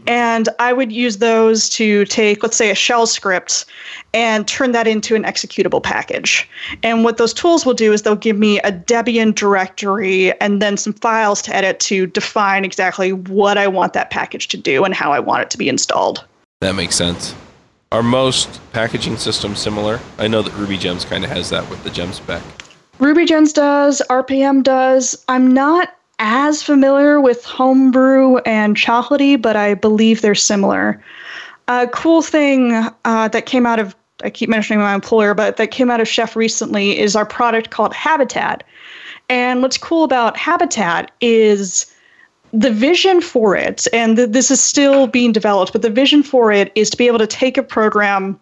and 0.07 0.49
I 0.59 0.73
would 0.73 0.91
use 0.91 1.17
those 1.17 1.69
to 1.69 2.05
take, 2.05 2.43
let's 2.43 2.57
say, 2.57 2.69
a 2.69 2.75
shell 2.75 3.05
script 3.05 3.65
and 4.13 4.47
turn 4.47 4.71
that 4.71 4.87
into 4.87 5.15
an 5.15 5.23
executable 5.23 5.81
package. 5.81 6.47
And 6.83 7.03
what 7.03 7.17
those 7.17 7.33
tools 7.33 7.65
will 7.65 7.73
do 7.73 7.93
is 7.93 8.01
they'll 8.01 8.15
give 8.15 8.37
me 8.37 8.59
a 8.59 8.71
Debian 8.71 9.33
directory 9.33 10.39
and 10.39 10.61
then 10.61 10.77
some 10.77 10.93
files 10.93 11.41
to 11.43 11.55
edit 11.55 11.79
to 11.81 12.07
define 12.07 12.65
exactly 12.65 13.13
what 13.13 13.57
I 13.57 13.67
want 13.67 13.93
that 13.93 14.09
package 14.09 14.47
to 14.49 14.57
do 14.57 14.83
and 14.83 14.93
how 14.93 15.11
I 15.11 15.19
want 15.19 15.43
it 15.43 15.49
to 15.51 15.57
be 15.57 15.69
installed. 15.69 16.23
That 16.59 16.75
makes 16.75 16.95
sense. 16.95 17.35
Are 17.91 18.03
most 18.03 18.61
packaging 18.71 19.17
systems 19.17 19.59
similar? 19.59 19.99
I 20.17 20.27
know 20.27 20.41
that 20.41 20.53
RubyGems 20.53 21.05
kind 21.05 21.23
of 21.25 21.29
has 21.29 21.49
that 21.49 21.69
with 21.69 21.83
the 21.83 21.89
gem 21.89 22.13
spec. 22.13 22.41
RubyGems 22.99 23.53
does, 23.53 24.01
RPM 24.09 24.63
does. 24.63 25.21
I'm 25.27 25.53
not 25.53 25.95
as 26.21 26.61
familiar 26.61 27.19
with 27.19 27.43
homebrew 27.43 28.37
and 28.45 28.77
chocolatey, 28.77 29.41
but 29.41 29.55
I 29.55 29.73
believe 29.73 30.21
they're 30.21 30.35
similar. 30.35 31.03
A 31.67 31.87
cool 31.87 32.21
thing 32.21 32.73
uh, 33.03 33.27
that 33.29 33.45
came 33.45 33.65
out 33.65 33.79
of 33.79 33.95
I 34.23 34.29
keep 34.29 34.49
mentioning 34.49 34.79
my 34.79 34.93
employer, 34.93 35.33
but 35.33 35.57
that 35.57 35.71
came 35.71 35.89
out 35.89 35.99
of 35.99 36.07
Chef 36.07 36.35
recently 36.35 36.99
is 36.99 37.15
our 37.15 37.25
product 37.25 37.71
called 37.71 37.91
Habitat. 37.91 38.63
And 39.29 39.63
what's 39.63 39.79
cool 39.79 40.03
about 40.03 40.37
Habitat 40.37 41.09
is 41.21 41.91
the 42.53 42.69
vision 42.69 43.19
for 43.21 43.55
it, 43.55 43.87
and 43.93 44.17
th- 44.17 44.29
this 44.29 44.51
is 44.51 44.61
still 44.61 45.07
being 45.07 45.31
developed, 45.31 45.71
but 45.73 45.81
the 45.81 45.89
vision 45.89 46.21
for 46.21 46.51
it 46.51 46.71
is 46.75 46.91
to 46.91 46.97
be 46.97 47.07
able 47.07 47.17
to 47.17 47.25
take 47.25 47.57
a 47.57 47.63
program 47.63 48.39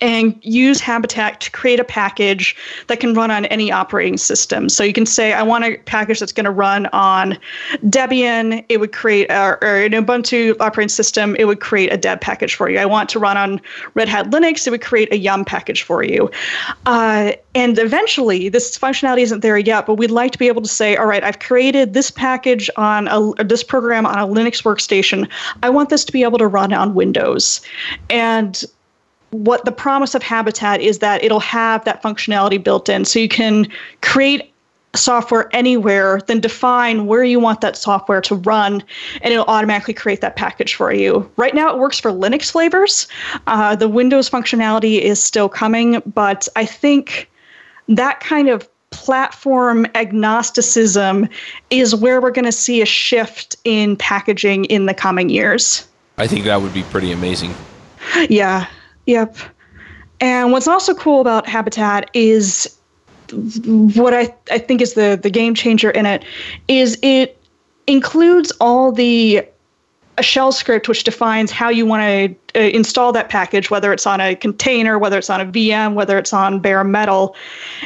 and 0.00 0.38
use 0.42 0.80
Habitat 0.80 1.40
to 1.40 1.50
create 1.50 1.80
a 1.80 1.84
package 1.84 2.54
that 2.86 3.00
can 3.00 3.14
run 3.14 3.30
on 3.30 3.46
any 3.46 3.72
operating 3.72 4.16
system. 4.16 4.68
So 4.68 4.84
you 4.84 4.92
can 4.92 5.06
say, 5.06 5.32
I 5.32 5.42
want 5.42 5.64
a 5.64 5.76
package 5.78 6.20
that's 6.20 6.32
going 6.32 6.44
to 6.44 6.50
run 6.50 6.86
on 6.92 7.38
Debian. 7.84 8.64
It 8.68 8.78
would 8.78 8.92
create, 8.92 9.30
or, 9.30 9.58
or 9.62 9.76
an 9.82 9.92
Ubuntu 9.92 10.56
operating 10.60 10.88
system, 10.88 11.34
it 11.36 11.44
would 11.46 11.60
create 11.60 11.92
a 11.92 11.96
Deb 11.96 12.20
package 12.20 12.54
for 12.54 12.70
you. 12.70 12.78
I 12.78 12.86
want 12.86 13.08
to 13.10 13.18
run 13.18 13.36
on 13.36 13.60
Red 13.94 14.08
Hat 14.08 14.30
Linux, 14.30 14.66
it 14.66 14.70
would 14.70 14.82
create 14.82 15.12
a 15.12 15.18
Yum 15.18 15.44
package 15.44 15.82
for 15.82 16.02
you. 16.02 16.30
Uh, 16.86 17.32
and 17.54 17.78
eventually, 17.78 18.48
this 18.48 18.78
functionality 18.78 19.22
isn't 19.22 19.40
there 19.40 19.58
yet, 19.58 19.86
but 19.86 19.94
we'd 19.94 20.12
like 20.12 20.30
to 20.32 20.38
be 20.38 20.46
able 20.46 20.62
to 20.62 20.68
say, 20.68 20.96
all 20.96 21.06
right, 21.06 21.24
I've 21.24 21.40
created 21.40 21.92
this 21.92 22.10
package 22.10 22.70
on 22.76 23.08
a, 23.08 23.44
this 23.44 23.64
program 23.64 24.06
on 24.06 24.18
a 24.18 24.26
Linux 24.26 24.62
workstation. 24.62 25.28
I 25.62 25.70
want 25.70 25.88
this 25.88 26.04
to 26.04 26.12
be 26.12 26.22
able 26.22 26.38
to 26.38 26.46
run 26.46 26.72
on 26.72 26.94
Windows. 26.94 27.60
And 28.08 28.64
what 29.30 29.64
the 29.64 29.72
promise 29.72 30.14
of 30.14 30.22
Habitat 30.22 30.80
is 30.80 30.98
that 30.98 31.22
it'll 31.22 31.40
have 31.40 31.84
that 31.84 32.02
functionality 32.02 32.62
built 32.62 32.88
in. 32.88 33.04
So 33.04 33.18
you 33.18 33.28
can 33.28 33.66
create 34.00 34.52
software 34.94 35.48
anywhere, 35.52 36.20
then 36.26 36.40
define 36.40 37.06
where 37.06 37.24
you 37.24 37.38
want 37.38 37.60
that 37.60 37.76
software 37.76 38.20
to 38.22 38.34
run, 38.36 38.82
and 39.20 39.32
it'll 39.32 39.44
automatically 39.46 39.94
create 39.94 40.20
that 40.22 40.36
package 40.36 40.74
for 40.74 40.92
you. 40.92 41.30
Right 41.36 41.54
now, 41.54 41.72
it 41.72 41.78
works 41.78 41.98
for 41.98 42.10
Linux 42.10 42.50
flavors. 42.50 43.06
Uh, 43.46 43.76
the 43.76 43.88
Windows 43.88 44.30
functionality 44.30 45.00
is 45.00 45.22
still 45.22 45.48
coming, 45.48 46.02
but 46.06 46.48
I 46.56 46.64
think 46.64 47.30
that 47.88 48.20
kind 48.20 48.48
of 48.48 48.68
platform 48.90 49.86
agnosticism 49.94 51.28
is 51.70 51.94
where 51.94 52.20
we're 52.20 52.30
going 52.30 52.46
to 52.46 52.52
see 52.52 52.80
a 52.80 52.86
shift 52.86 53.56
in 53.64 53.96
packaging 53.96 54.64
in 54.66 54.86
the 54.86 54.94
coming 54.94 55.28
years. 55.28 55.86
I 56.16 56.26
think 56.26 56.46
that 56.46 56.62
would 56.62 56.74
be 56.74 56.82
pretty 56.84 57.12
amazing. 57.12 57.54
Yeah, 58.28 58.66
Yep. 59.08 59.38
And 60.20 60.52
what's 60.52 60.68
also 60.68 60.94
cool 60.94 61.22
about 61.22 61.48
Habitat 61.48 62.10
is 62.12 62.78
what 63.32 64.12
I, 64.12 64.34
I 64.50 64.58
think 64.58 64.82
is 64.82 64.92
the, 64.92 65.18
the 65.20 65.30
game 65.30 65.54
changer 65.54 65.90
in 65.90 66.04
it 66.04 66.24
is 66.68 66.98
it 67.02 67.42
includes 67.86 68.52
all 68.60 68.92
the 68.92 69.46
a 70.18 70.22
shell 70.22 70.50
script 70.50 70.88
which 70.88 71.04
defines 71.04 71.50
how 71.50 71.68
you 71.68 71.86
want 71.86 72.02
to 72.02 72.58
uh, 72.58 72.68
install 72.70 73.12
that 73.12 73.28
package, 73.28 73.70
whether 73.70 73.92
it's 73.92 74.06
on 74.06 74.20
a 74.20 74.34
container, 74.34 74.98
whether 74.98 75.16
it's 75.16 75.30
on 75.30 75.40
a 75.40 75.46
VM, 75.46 75.94
whether 75.94 76.18
it's 76.18 76.32
on 76.32 76.58
bare 76.60 76.82
metal. 76.82 77.36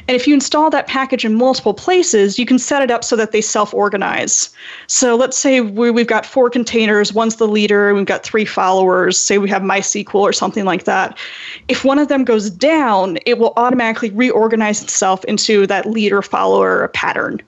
And 0.09 0.11
if 0.11 0.27
you 0.27 0.35
install 0.35 0.71
that 0.71 0.87
package 0.87 1.25
in 1.25 1.35
multiple 1.35 1.75
places, 1.75 2.39
you 2.39 2.47
can 2.47 2.59
set 2.59 2.81
it 2.83 2.91
up 2.91 3.05
so 3.05 3.15
that 3.17 3.33
they 3.33 3.41
self 3.41 3.75
organize. 3.75 4.51
So 4.87 5.15
let's 5.15 5.37
say 5.37 5.61
we, 5.61 5.91
we've 5.91 6.07
got 6.07 6.25
four 6.25 6.49
containers, 6.49 7.13
one's 7.13 7.37
the 7.37 7.49
leader, 7.49 7.95
we've 7.95 8.07
got 8.07 8.23
three 8.23 8.47
followers, 8.47 9.19
say 9.19 9.39
we 9.39 9.51
have 9.51 9.63
MySQL 9.63 10.15
or 10.15 10.33
something 10.33 10.65
like 10.65 10.85
that. 10.85 11.19
If 11.69 11.85
one 11.85 11.99
of 11.99 12.09
them 12.09 12.25
goes 12.25 12.49
down, 12.49 13.19
it 13.27 13.39
will 13.39 13.53
automatically 13.57 14.11
reorganize 14.11 14.83
itself 14.83 15.25
into 15.27 15.67
that 15.67 15.87
leader 15.87 16.23
follower 16.23 16.89
pattern 16.89 17.43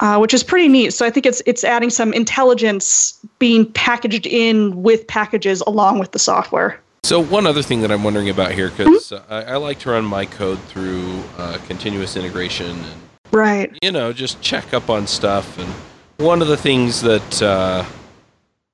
uh, 0.00 0.18
which 0.18 0.34
is 0.34 0.42
pretty 0.42 0.68
neat. 0.68 0.92
So 0.92 1.06
I 1.06 1.10
think 1.10 1.26
it's 1.26 1.42
it's 1.46 1.64
adding 1.64 1.90
some 1.90 2.12
intelligence 2.12 3.18
being 3.38 3.70
packaged 3.72 4.26
in 4.26 4.82
with 4.82 5.06
packages 5.06 5.60
along 5.62 5.98
with 5.98 6.12
the 6.12 6.18
software. 6.18 6.80
So 7.04 7.22
one 7.22 7.46
other 7.46 7.62
thing 7.62 7.82
that 7.82 7.92
I'm 7.92 8.02
wondering 8.02 8.30
about 8.30 8.50
here, 8.50 8.68
because 8.68 9.10
mm-hmm. 9.10 9.32
I, 9.32 9.44
I, 9.44 9.56
like 9.58 9.78
to 9.80 9.90
run 9.90 10.04
my 10.04 10.26
code 10.26 10.58
through 10.62 11.22
uh, 11.38 11.58
continuous 11.68 12.16
integration 12.16 12.76
and 12.76 13.00
right, 13.30 13.78
you 13.80 13.92
know, 13.92 14.12
just 14.12 14.40
check 14.40 14.74
up 14.74 14.90
on 14.90 15.06
stuff. 15.06 15.56
And 15.56 15.68
one 16.16 16.42
of 16.42 16.48
the 16.48 16.56
things 16.56 17.02
that 17.02 17.42
uh, 17.42 17.84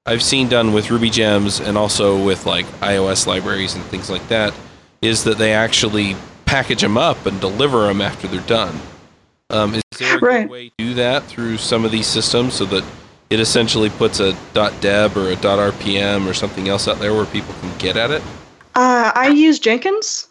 I've 0.07 0.23
seen 0.23 0.49
done 0.49 0.73
with 0.73 0.91
Ruby 0.91 1.11
gems 1.11 1.61
and 1.61 1.77
also 1.77 2.25
with 2.25 2.47
like 2.47 2.65
iOS 2.81 3.27
libraries 3.27 3.75
and 3.75 3.85
things 3.85 4.09
like 4.09 4.27
that 4.29 4.55
is 5.03 5.25
that 5.25 5.37
they 5.37 5.53
actually 5.53 6.17
package 6.47 6.81
them 6.81 6.97
up 6.97 7.27
and 7.27 7.39
deliver 7.39 7.87
them 7.87 8.01
after 8.01 8.29
they're 8.29 8.41
done. 8.43 8.81
Um, 9.51 9.82
there 10.03 10.19
a 10.19 10.21
right. 10.21 10.49
way 10.49 10.69
to 10.69 10.75
do 10.79 10.95
that 10.95 11.25
through 11.25 11.59
some 11.59 11.85
of 11.85 11.91
these 11.91 12.07
systems 12.07 12.55
so 12.55 12.65
that 12.67 12.85
it 13.31 13.41
essentially 13.41 13.89
puts 13.91 14.21
a 14.21 14.33
.deb 14.53 15.17
or 15.17 15.31
a 15.31 15.37
.rpm 15.37 16.29
or 16.29 16.35
something 16.35 16.69
else 16.69 16.87
out 16.87 16.99
there 16.99 17.15
where 17.15 17.25
people 17.27 17.55
can 17.61 17.79
get 17.79 17.97
at 17.97 18.11
it? 18.11 18.23
Uh, 18.75 19.13
I 19.15 19.29
use 19.29 19.59
Jenkins. 19.59 20.29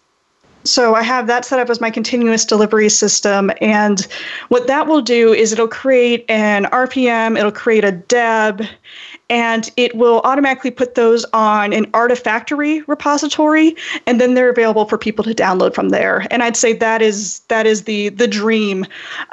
So 0.64 0.94
I 0.94 1.02
have 1.02 1.26
that 1.28 1.44
set 1.44 1.60
up 1.60 1.70
as 1.70 1.82
my 1.82 1.90
continuous 1.90 2.46
delivery 2.46 2.90
system. 2.90 3.52
And 3.62 4.08
what 4.50 4.68
that 4.68 4.86
will 4.86 5.02
do 5.02 5.34
is 5.34 5.52
it'll 5.52 5.68
create 5.68 6.26
an 6.30 6.66
RPM, 6.66 7.38
it'll 7.38 7.52
create 7.52 7.84
a 7.84 7.92
deb, 7.92 8.64
and 9.32 9.72
it 9.78 9.96
will 9.96 10.20
automatically 10.26 10.70
put 10.70 10.96
those 10.96 11.26
on 11.34 11.72
an 11.72 11.86
artifactory 11.92 12.84
repository 12.86 13.76
and 14.06 14.20
then 14.20 14.34
they're 14.34 14.50
available 14.50 14.86
for 14.86 14.98
people 14.98 15.24
to 15.24 15.34
download 15.34 15.74
from 15.74 15.90
there. 15.90 16.28
And 16.30 16.44
i'd 16.44 16.58
say 16.58 16.74
that 16.74 17.02
is 17.02 17.40
that 17.48 17.66
is 17.66 17.84
the 17.84 18.10
the 18.10 18.28
dream. 18.28 18.86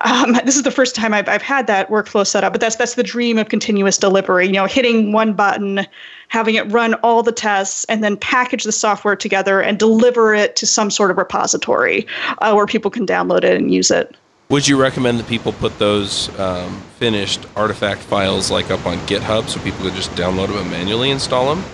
Um, 0.04 0.32
this 0.44 0.56
is 0.56 0.62
the 0.62 0.70
first 0.70 0.94
time 0.94 1.12
I've, 1.12 1.28
I've 1.28 1.42
had 1.42 1.66
that 1.66 1.90
workflow 1.90 2.26
set 2.26 2.44
up 2.44 2.52
but 2.52 2.60
that's 2.60 2.76
that's 2.76 2.94
the 2.94 3.02
dream 3.02 3.38
of 3.38 3.48
continuous 3.48 3.98
delivery 3.98 4.46
you 4.46 4.52
know 4.52 4.66
hitting 4.66 5.12
one 5.12 5.32
button 5.32 5.84
having 6.28 6.54
it 6.54 6.70
run 6.70 6.94
all 7.02 7.22
the 7.22 7.32
tests 7.32 7.84
and 7.84 8.04
then 8.04 8.16
package 8.16 8.64
the 8.64 8.72
software 8.72 9.16
together 9.16 9.60
and 9.60 9.78
deliver 9.78 10.32
it 10.32 10.54
to 10.56 10.66
some 10.66 10.90
sort 10.90 11.10
of 11.10 11.16
repository 11.16 12.06
uh, 12.38 12.52
where 12.52 12.66
people 12.66 12.90
can 12.90 13.04
download 13.04 13.38
it 13.38 13.56
and 13.56 13.74
use 13.74 13.90
it 13.90 14.14
would 14.48 14.66
you 14.66 14.80
recommend 14.80 15.18
that 15.18 15.26
people 15.26 15.52
put 15.52 15.78
those 15.78 16.28
um, 16.38 16.80
finished 16.98 17.40
artifact 17.54 18.00
files 18.00 18.50
like 18.50 18.70
up 18.70 18.86
on 18.86 18.96
GitHub 19.00 19.48
so 19.48 19.60
people 19.60 19.84
could 19.84 19.94
just 19.94 20.10
download 20.12 20.48
them 20.48 20.56
and 20.58 20.70
manually 20.70 21.10
install 21.10 21.54
them, 21.54 21.64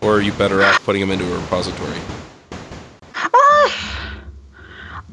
or 0.00 0.16
are 0.16 0.20
you 0.20 0.32
better 0.32 0.62
off 0.62 0.82
putting 0.84 1.00
them 1.00 1.10
into 1.10 1.30
a 1.30 1.38
repository? 1.38 1.98
Uh, 3.14 3.70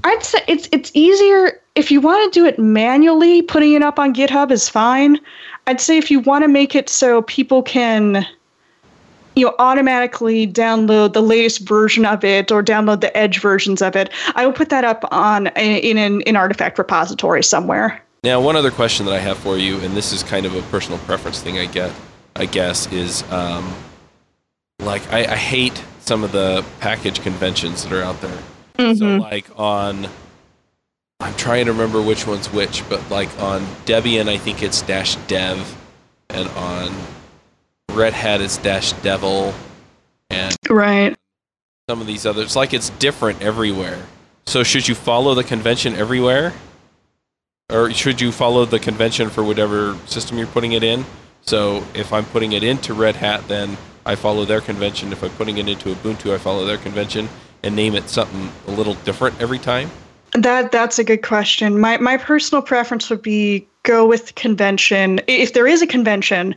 I'd 0.04 0.24
say 0.24 0.40
it's 0.48 0.70
it's 0.72 0.92
easier 0.94 1.60
if 1.76 1.92
you 1.92 2.00
want 2.02 2.32
to 2.32 2.40
do 2.40 2.46
it 2.46 2.58
manually. 2.58 3.42
Putting 3.42 3.74
it 3.74 3.84
up 3.84 4.00
on 4.00 4.14
GitHub 4.14 4.52
is 4.52 4.70
fine. 4.70 5.20
I'd 5.68 5.82
say 5.82 5.98
if 5.98 6.10
you 6.10 6.22
want 6.22 6.44
to 6.44 6.48
make 6.48 6.76
it 6.76 6.90
so 6.90 7.22
people 7.24 7.62
can 7.62 8.26
you 9.36 9.46
know 9.46 9.56
automatically 9.60 10.48
download 10.48 11.14
the 11.14 11.22
latest 11.22 11.68
version 11.68 12.06
of 12.06 12.24
it 12.24 12.52
or 12.52 12.64
download 12.64 13.02
the 13.02 13.16
edge 13.16 13.40
versions 13.40 13.82
of 13.82 13.96
it. 13.96 14.10
I 14.36 14.46
will 14.46 14.54
put 14.54 14.70
that 14.70 14.84
up 14.84 15.04
on 15.12 15.48
in 15.48 15.98
an 15.98 16.22
in 16.22 16.36
artifact 16.36 16.78
repository 16.78 17.44
somewhere. 17.44 18.02
Now 18.24 18.40
one 18.40 18.56
other 18.56 18.70
question 18.70 19.08
that 19.08 19.16
i 19.16 19.20
have 19.20 19.38
for 19.40 19.58
you 19.58 19.80
and 19.80 19.96
this 19.96 20.14
is 20.14 20.22
kind 20.22 20.46
of 20.46 20.56
a 20.56 20.62
personal 20.64 21.00
preference 21.00 21.42
thing 21.42 21.58
i 21.58 21.66
get 21.66 21.92
i 22.36 22.46
guess 22.46 22.92
is 22.92 23.24
um, 23.32 23.74
like 24.80 25.02
I, 25.12 25.26
I 25.26 25.36
hate 25.36 25.84
some 26.02 26.24
of 26.24 26.32
the 26.32 26.64
package 26.80 27.22
conventions 27.22 27.84
that 27.84 27.94
are 27.94 28.04
out 28.04 28.22
there. 28.22 28.38
Mm-hmm. 28.78 28.94
so 28.96 29.18
like 29.18 29.48
on 29.58 30.08
i'm 31.20 31.34
trying 31.36 31.66
to 31.66 31.72
remember 31.72 32.00
which 32.00 32.28
one's 32.28 32.52
which 32.54 32.88
but 32.90 33.10
like 33.10 33.30
on 33.40 33.62
debian 33.86 34.30
i 34.30 34.38
think 34.38 34.62
it's 34.62 34.84
dash 34.84 35.16
dev 35.28 35.76
and 36.30 36.48
on 36.50 36.94
Red 37.94 38.14
Hat 38.14 38.42
is 38.42 38.58
Dash 38.58 38.94
Devel, 38.94 39.54
and 40.30 40.56
right. 40.70 41.16
Some 41.90 42.02
of 42.02 42.08
these 42.08 42.26
others, 42.26 42.56
like 42.56 42.74
it's 42.74 42.90
different 42.92 43.42
everywhere. 43.42 44.06
So 44.46 44.64
should 44.64 44.88
you 44.88 44.96
follow 44.96 45.34
the 45.36 45.44
convention 45.44 45.96
everywhere, 45.96 46.54
or 47.70 47.92
should 47.92 48.22
you 48.22 48.32
follow 48.32 48.66
the 48.66 48.80
convention 48.80 49.30
for 49.30 49.44
whatever 49.44 49.98
system 50.06 50.38
you're 50.38 50.48
putting 50.48 50.72
it 50.72 50.84
in? 50.84 51.06
So 51.44 51.84
if 51.94 52.14
I'm 52.14 52.26
putting 52.26 52.54
it 52.54 52.64
into 52.64 52.94
Red 52.94 53.16
Hat, 53.16 53.48
then 53.48 53.78
I 54.06 54.16
follow 54.16 54.46
their 54.46 54.62
convention. 54.62 55.12
If 55.12 55.24
I'm 55.24 55.32
putting 55.32 55.58
it 55.58 55.68
into 55.68 55.94
Ubuntu, 55.94 56.34
I 56.34 56.38
follow 56.38 56.66
their 56.66 56.78
convention 56.78 57.30
and 57.64 57.76
name 57.76 57.96
it 57.96 58.10
something 58.10 58.52
a 58.68 58.72
little 58.72 58.96
different 59.06 59.40
every 59.42 59.60
time. 59.60 59.92
That 60.34 60.72
that's 60.72 60.98
a 60.98 61.04
good 61.04 61.24
question. 61.24 61.80
My 61.80 61.98
my 61.98 62.18
personal 62.18 62.62
preference 62.62 63.10
would 63.10 63.22
be 63.22 63.68
go 63.84 64.06
with 64.06 64.28
the 64.28 64.34
convention. 64.34 65.20
If 65.28 65.54
there 65.54 65.68
is 65.68 65.82
a 65.82 65.88
convention, 65.88 66.56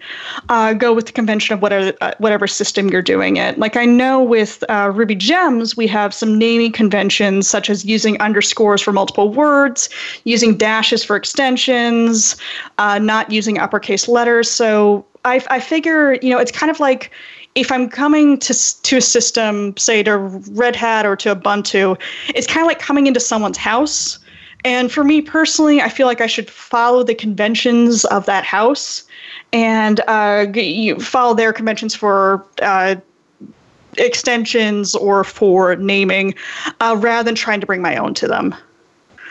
uh, 0.48 0.74
go 0.74 0.92
with 0.92 1.06
the 1.06 1.12
convention 1.12 1.54
of 1.54 1.62
whatever 1.62 1.96
uh, 2.00 2.12
whatever 2.18 2.46
system 2.46 2.88
you're 2.88 3.02
doing 3.02 3.36
it. 3.36 3.58
Like 3.58 3.76
I 3.76 3.84
know 3.84 4.22
with 4.22 4.62
uh, 4.68 4.92
Ruby 4.94 5.14
Gems, 5.14 5.76
we 5.76 5.86
have 5.86 6.12
some 6.12 6.38
naming 6.38 6.72
conventions 6.72 7.48
such 7.48 7.70
as 7.70 7.84
using 7.84 8.20
underscores 8.20 8.82
for 8.82 8.92
multiple 8.92 9.30
words, 9.30 9.88
using 10.24 10.56
dashes 10.56 11.02
for 11.02 11.16
extensions, 11.16 12.36
uh, 12.78 12.98
not 12.98 13.30
using 13.30 13.58
uppercase 13.58 14.08
letters. 14.08 14.50
So 14.50 15.06
I, 15.24 15.42
I 15.48 15.60
figure 15.60 16.14
you 16.14 16.30
know 16.30 16.38
it's 16.38 16.52
kind 16.52 16.70
of 16.70 16.80
like 16.80 17.10
if 17.54 17.70
I'm 17.70 17.88
coming 17.88 18.38
to 18.38 18.82
to 18.82 18.96
a 18.96 19.00
system, 19.00 19.76
say 19.76 20.02
to 20.02 20.18
Red 20.18 20.76
Hat 20.76 21.06
or 21.06 21.16
to 21.16 21.34
Ubuntu, 21.34 21.98
it's 22.34 22.46
kind 22.46 22.60
of 22.60 22.66
like 22.66 22.80
coming 22.80 23.06
into 23.06 23.20
someone's 23.20 23.58
house. 23.58 24.18
And 24.64 24.90
for 24.90 25.04
me 25.04 25.20
personally, 25.20 25.82
I 25.82 25.88
feel 25.90 26.06
like 26.06 26.20
I 26.20 26.26
should 26.26 26.50
follow 26.50 27.02
the 27.02 27.14
conventions 27.14 28.04
of 28.06 28.24
that 28.26 28.44
house 28.44 29.04
and 29.52 30.00
uh, 30.08 30.46
follow 30.98 31.34
their 31.34 31.52
conventions 31.52 31.94
for 31.94 32.44
uh, 32.62 32.96
extensions 33.98 34.94
or 34.94 35.22
for 35.22 35.76
naming, 35.76 36.34
uh, 36.80 36.96
rather 36.98 37.24
than 37.24 37.34
trying 37.34 37.60
to 37.60 37.66
bring 37.66 37.82
my 37.82 37.96
own 37.96 38.14
to 38.14 38.26
them. 38.26 38.54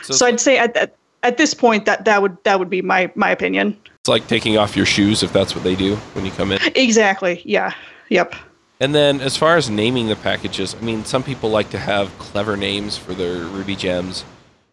So, 0.02 0.14
so 0.14 0.26
I'd 0.26 0.40
say 0.40 0.58
at, 0.58 0.76
at 0.76 0.96
at 1.24 1.38
this 1.38 1.54
point 1.54 1.86
that 1.86 2.04
that 2.04 2.22
would 2.22 2.36
that 2.44 2.58
would 2.58 2.70
be 2.70 2.82
my 2.82 3.10
my 3.16 3.30
opinion. 3.30 3.76
It's 4.00 4.08
like 4.08 4.28
taking 4.28 4.56
off 4.56 4.76
your 4.76 4.86
shoes 4.86 5.22
if 5.22 5.32
that's 5.32 5.54
what 5.54 5.64
they 5.64 5.74
do 5.74 5.96
when 6.12 6.24
you 6.24 6.30
come 6.32 6.52
in. 6.52 6.60
Exactly. 6.76 7.42
Yeah. 7.44 7.74
Yep. 8.10 8.34
And 8.80 8.94
then 8.94 9.20
as 9.20 9.36
far 9.36 9.56
as 9.56 9.70
naming 9.70 10.08
the 10.08 10.16
packages, 10.16 10.74
I 10.74 10.80
mean, 10.80 11.04
some 11.04 11.22
people 11.22 11.48
like 11.48 11.70
to 11.70 11.78
have 11.78 12.16
clever 12.18 12.56
names 12.56 12.98
for 12.98 13.14
their 13.14 13.38
Ruby 13.46 13.76
gems. 13.76 14.24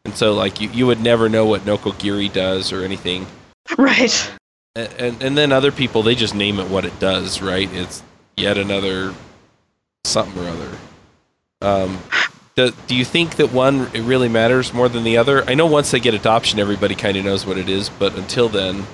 And 0.05 0.15
so, 0.15 0.33
like, 0.33 0.59
you, 0.59 0.69
you 0.69 0.87
would 0.87 1.01
never 1.01 1.29
know 1.29 1.45
what 1.45 1.61
Nokogiri 1.61 2.31
does 2.31 2.71
or 2.73 2.83
anything. 2.83 3.27
Right. 3.77 4.31
And, 4.75 4.93
and, 4.97 5.23
and 5.23 5.37
then 5.37 5.51
other 5.51 5.71
people, 5.71 6.03
they 6.03 6.15
just 6.15 6.33
name 6.33 6.59
it 6.59 6.69
what 6.69 6.85
it 6.85 6.99
does, 6.99 7.41
right? 7.41 7.71
It's 7.71 8.01
yet 8.35 8.57
another 8.57 9.13
something 10.03 10.43
or 10.43 10.47
other. 10.47 10.77
Um, 11.61 11.99
do, 12.55 12.71
do 12.87 12.95
you 12.95 13.05
think 13.05 13.35
that 13.35 13.51
one 13.51 13.89
it 13.93 14.01
really 14.01 14.29
matters 14.29 14.73
more 14.73 14.89
than 14.89 15.03
the 15.03 15.17
other? 15.17 15.43
I 15.43 15.53
know 15.53 15.67
once 15.67 15.91
they 15.91 15.99
get 15.99 16.13
adoption, 16.13 16.59
everybody 16.59 16.95
kind 16.95 17.15
of 17.17 17.23
knows 17.23 17.45
what 17.45 17.57
it 17.57 17.69
is, 17.69 17.89
but 17.89 18.15
until 18.17 18.49
then, 18.49 18.85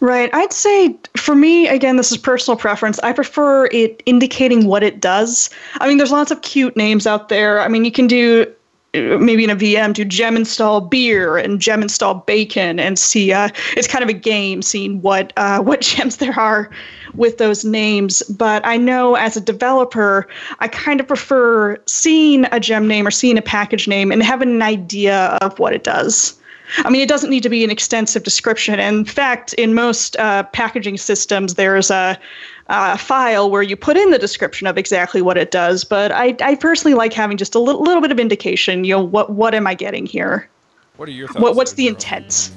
Right. 0.00 0.28
I'd 0.34 0.52
say 0.52 0.94
for 1.16 1.34
me, 1.34 1.66
again, 1.68 1.96
this 1.96 2.10
is 2.12 2.18
personal 2.18 2.58
preference. 2.58 2.98
I 2.98 3.12
prefer 3.12 3.66
it 3.66 4.02
indicating 4.04 4.66
what 4.66 4.82
it 4.82 5.00
does. 5.00 5.48
I 5.80 5.88
mean, 5.88 5.96
there's 5.96 6.10
lots 6.12 6.30
of 6.30 6.42
cute 6.42 6.76
names 6.76 7.06
out 7.06 7.30
there. 7.30 7.60
I 7.60 7.68
mean, 7.68 7.84
you 7.86 7.92
can 7.92 8.06
do 8.06 8.52
maybe 8.94 9.44
in 9.44 9.50
a 9.50 9.56
VM 9.56 9.92
do 9.92 10.04
gem 10.04 10.36
install 10.36 10.80
beer 10.80 11.36
and 11.36 11.60
gem 11.60 11.82
install 11.82 12.14
bacon 12.14 12.78
and 12.78 12.98
see 12.98 13.32
uh, 13.32 13.48
it's 13.76 13.88
kind 13.88 14.02
of 14.02 14.08
a 14.08 14.14
game 14.14 14.62
seeing 14.62 15.02
what 15.02 15.32
uh, 15.36 15.60
what 15.60 15.80
gems 15.82 16.18
there 16.18 16.38
are 16.38 16.70
with 17.14 17.38
those 17.38 17.64
names. 17.64 18.22
But 18.22 18.64
I 18.66 18.76
know 18.76 19.14
as 19.14 19.36
a 19.36 19.40
developer, 19.40 20.28
I 20.60 20.68
kind 20.68 21.00
of 21.00 21.08
prefer 21.08 21.76
seeing 21.86 22.46
a 22.52 22.60
gem 22.60 22.86
name 22.86 23.06
or 23.06 23.10
seeing 23.10 23.38
a 23.38 23.42
package 23.42 23.88
name 23.88 24.12
and 24.12 24.22
having 24.22 24.50
an 24.50 24.62
idea 24.62 25.38
of 25.40 25.58
what 25.58 25.72
it 25.72 25.84
does. 25.84 26.38
I 26.78 26.90
mean, 26.90 27.02
it 27.02 27.08
doesn't 27.08 27.30
need 27.30 27.42
to 27.42 27.48
be 27.48 27.62
an 27.62 27.70
extensive 27.70 28.22
description. 28.22 28.80
In 28.80 29.04
fact, 29.04 29.52
in 29.54 29.74
most 29.74 30.16
uh, 30.16 30.44
packaging 30.44 30.96
systems, 30.96 31.54
there's 31.54 31.90
a, 31.90 32.18
a, 32.66 32.98
file 32.98 33.50
where 33.50 33.62
you 33.62 33.76
put 33.76 33.96
in 33.96 34.10
the 34.10 34.18
description 34.18 34.66
of 34.66 34.78
exactly 34.78 35.22
what 35.22 35.36
it 35.36 35.50
does. 35.50 35.84
But 35.84 36.12
I, 36.12 36.36
I 36.40 36.54
personally 36.56 36.94
like 36.94 37.12
having 37.12 37.36
just 37.36 37.54
a 37.54 37.58
little, 37.58 37.82
little 37.82 38.00
bit 38.00 38.10
of 38.10 38.20
indication. 38.20 38.84
You 38.84 38.94
know, 38.94 39.02
what 39.02 39.30
what 39.30 39.54
am 39.54 39.66
I 39.66 39.74
getting 39.74 40.06
here? 40.06 40.48
What 40.96 41.08
are 41.08 41.12
your 41.12 41.28
thoughts? 41.28 41.40
What, 41.40 41.56
what's 41.56 41.72
the 41.74 41.88
intent? 41.88 42.50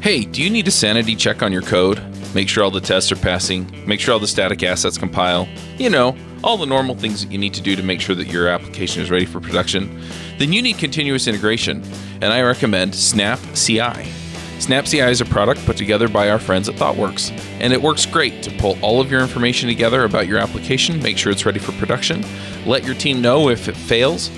Hey, 0.00 0.24
do 0.24 0.42
you 0.42 0.50
need 0.50 0.68
a 0.68 0.70
sanity 0.70 1.16
check 1.16 1.42
on 1.42 1.52
your 1.52 1.62
code? 1.62 2.02
Make 2.34 2.48
sure 2.48 2.64
all 2.64 2.70
the 2.70 2.80
tests 2.80 3.10
are 3.12 3.16
passing. 3.16 3.70
Make 3.86 4.00
sure 4.00 4.12
all 4.12 4.20
the 4.20 4.26
static 4.26 4.62
assets 4.62 4.98
compile. 4.98 5.48
You 5.78 5.88
know, 5.88 6.16
all 6.42 6.56
the 6.56 6.66
normal 6.66 6.94
things 6.94 7.24
that 7.24 7.32
you 7.32 7.38
need 7.38 7.54
to 7.54 7.62
do 7.62 7.74
to 7.76 7.82
make 7.82 8.00
sure 8.00 8.14
that 8.16 8.26
your 8.26 8.48
application 8.48 9.02
is 9.02 9.10
ready 9.10 9.24
for 9.24 9.40
production 9.40 10.02
then 10.38 10.52
you 10.52 10.62
need 10.62 10.78
continuous 10.78 11.26
integration, 11.26 11.82
and 12.20 12.32
I 12.32 12.42
recommend 12.42 12.94
Snap 12.94 13.38
CI. 13.54 14.23
Snap 14.58 14.86
CI 14.86 15.00
is 15.00 15.20
a 15.20 15.24
product 15.24 15.64
put 15.66 15.76
together 15.76 16.08
by 16.08 16.30
our 16.30 16.38
friends 16.38 16.68
at 16.68 16.76
ThoughtWorks, 16.76 17.30
and 17.60 17.72
it 17.72 17.82
works 17.82 18.06
great 18.06 18.42
to 18.42 18.50
pull 18.52 18.78
all 18.80 19.00
of 19.00 19.10
your 19.10 19.20
information 19.20 19.68
together 19.68 20.04
about 20.04 20.26
your 20.26 20.38
application, 20.38 21.02
make 21.02 21.18
sure 21.18 21.30
it's 21.30 21.44
ready 21.44 21.58
for 21.58 21.72
production, 21.72 22.24
let 22.64 22.84
your 22.84 22.94
team 22.94 23.20
know 23.20 23.50
if 23.50 23.68
it 23.68 23.76
fails, 23.76 24.30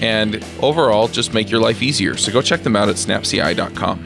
and 0.00 0.44
overall 0.60 1.08
just 1.08 1.32
make 1.32 1.50
your 1.50 1.60
life 1.60 1.82
easier. 1.82 2.16
So 2.16 2.32
go 2.32 2.42
check 2.42 2.62
them 2.62 2.76
out 2.76 2.88
at 2.88 2.96
snapci.com. 2.96 4.04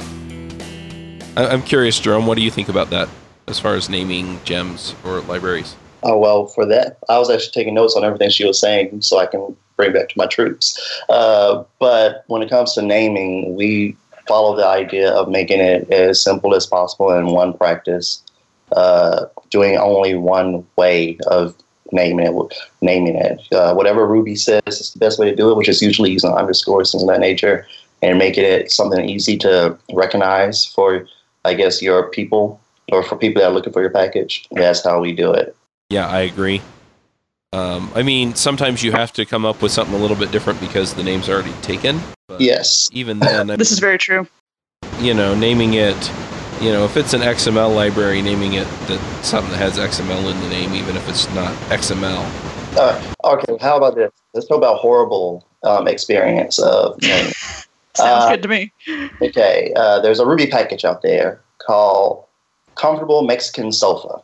I'm 1.36 1.62
curious, 1.62 1.98
Jerome, 1.98 2.26
what 2.26 2.36
do 2.36 2.42
you 2.42 2.50
think 2.50 2.68
about 2.68 2.90
that 2.90 3.08
as 3.48 3.58
far 3.58 3.74
as 3.74 3.88
naming 3.88 4.38
gems 4.44 4.94
or 5.04 5.20
libraries? 5.22 5.74
Oh 6.04 6.18
well, 6.18 6.46
for 6.46 6.66
that, 6.66 6.98
I 7.08 7.18
was 7.18 7.30
actually 7.30 7.52
taking 7.52 7.74
notes 7.74 7.96
on 7.96 8.04
everything 8.04 8.28
she 8.30 8.46
was 8.46 8.60
saying, 8.60 9.00
so 9.02 9.18
I 9.18 9.26
can 9.26 9.56
bring 9.76 9.92
back 9.92 10.10
to 10.10 10.14
my 10.18 10.26
troops. 10.26 10.78
Uh, 11.08 11.64
but 11.80 12.24
when 12.28 12.42
it 12.42 12.50
comes 12.50 12.74
to 12.74 12.82
naming, 12.82 13.56
we 13.56 13.96
follow 14.26 14.56
the 14.56 14.66
idea 14.66 15.10
of 15.12 15.28
making 15.28 15.60
it 15.60 15.90
as 15.90 16.22
simple 16.22 16.54
as 16.54 16.66
possible 16.66 17.10
in 17.10 17.26
one 17.26 17.52
practice, 17.52 18.22
uh, 18.72 19.26
doing 19.50 19.76
only 19.76 20.14
one 20.14 20.66
way 20.76 21.18
of 21.26 21.54
naming 21.92 22.26
it. 22.26 22.54
Naming 22.82 23.16
it, 23.16 23.40
uh, 23.52 23.74
whatever 23.74 24.06
Ruby 24.06 24.36
says 24.36 24.62
is 24.66 24.92
the 24.92 24.98
best 24.98 25.18
way 25.18 25.30
to 25.30 25.36
do 25.36 25.50
it, 25.50 25.56
which 25.56 25.68
is 25.68 25.82
usually 25.82 26.10
using 26.10 26.32
underscores, 26.32 26.94
of 26.94 27.06
that 27.06 27.20
nature, 27.20 27.66
and 28.02 28.18
making 28.18 28.44
it 28.44 28.70
something 28.70 29.08
easy 29.08 29.36
to 29.38 29.78
recognize 29.92 30.64
for, 30.66 31.06
I 31.44 31.54
guess, 31.54 31.80
your 31.80 32.10
people 32.10 32.60
or 32.92 33.02
for 33.02 33.16
people 33.16 33.40
that 33.40 33.48
are 33.48 33.54
looking 33.54 33.72
for 33.72 33.80
your 33.80 33.90
package. 33.90 34.46
That's 34.50 34.84
how 34.84 35.00
we 35.00 35.12
do 35.12 35.32
it. 35.32 35.56
Yeah, 35.88 36.06
I 36.08 36.20
agree. 36.20 36.60
Um, 37.52 37.90
I 37.94 38.02
mean, 38.02 38.34
sometimes 38.34 38.82
you 38.82 38.92
have 38.92 39.12
to 39.12 39.24
come 39.24 39.46
up 39.46 39.62
with 39.62 39.70
something 39.72 39.94
a 39.94 39.98
little 39.98 40.16
bit 40.16 40.32
different 40.32 40.60
because 40.60 40.94
the 40.94 41.04
name's 41.04 41.28
already 41.28 41.52
taken. 41.62 42.00
Yes. 42.38 42.88
Even 42.92 43.18
then, 43.18 43.50
I 43.50 43.56
this 43.56 43.70
mean, 43.70 43.74
is 43.74 43.78
very 43.78 43.98
true. 43.98 44.26
You 45.00 45.14
know, 45.14 45.34
naming 45.34 45.74
it, 45.74 45.96
you 46.60 46.70
know, 46.70 46.84
if 46.84 46.96
it's 46.96 47.14
an 47.14 47.20
XML 47.20 47.74
library, 47.74 48.22
naming 48.22 48.54
it 48.54 48.66
that 48.88 49.24
something 49.24 49.50
that 49.52 49.58
has 49.58 49.78
XML 49.78 50.30
in 50.30 50.40
the 50.40 50.48
name, 50.48 50.74
even 50.74 50.96
if 50.96 51.08
it's 51.08 51.32
not 51.34 51.54
XML. 51.70 52.24
Uh, 52.76 53.14
okay, 53.24 53.56
how 53.60 53.76
about 53.76 53.94
this? 53.94 54.10
Let's 54.32 54.46
talk 54.46 54.58
about 54.58 54.78
horrible 54.78 55.46
um, 55.62 55.86
experience 55.88 56.58
of 56.58 57.00
naming. 57.02 57.32
Sounds 57.96 58.24
uh, 58.24 58.30
good 58.30 58.42
to 58.42 58.48
me. 58.48 58.72
Okay, 59.22 59.72
uh, 59.76 60.00
there's 60.00 60.18
a 60.18 60.26
Ruby 60.26 60.48
package 60.48 60.84
out 60.84 61.02
there 61.02 61.40
called 61.58 62.24
Comfortable 62.74 63.22
Mexican 63.22 63.70
Sofa. 63.70 64.20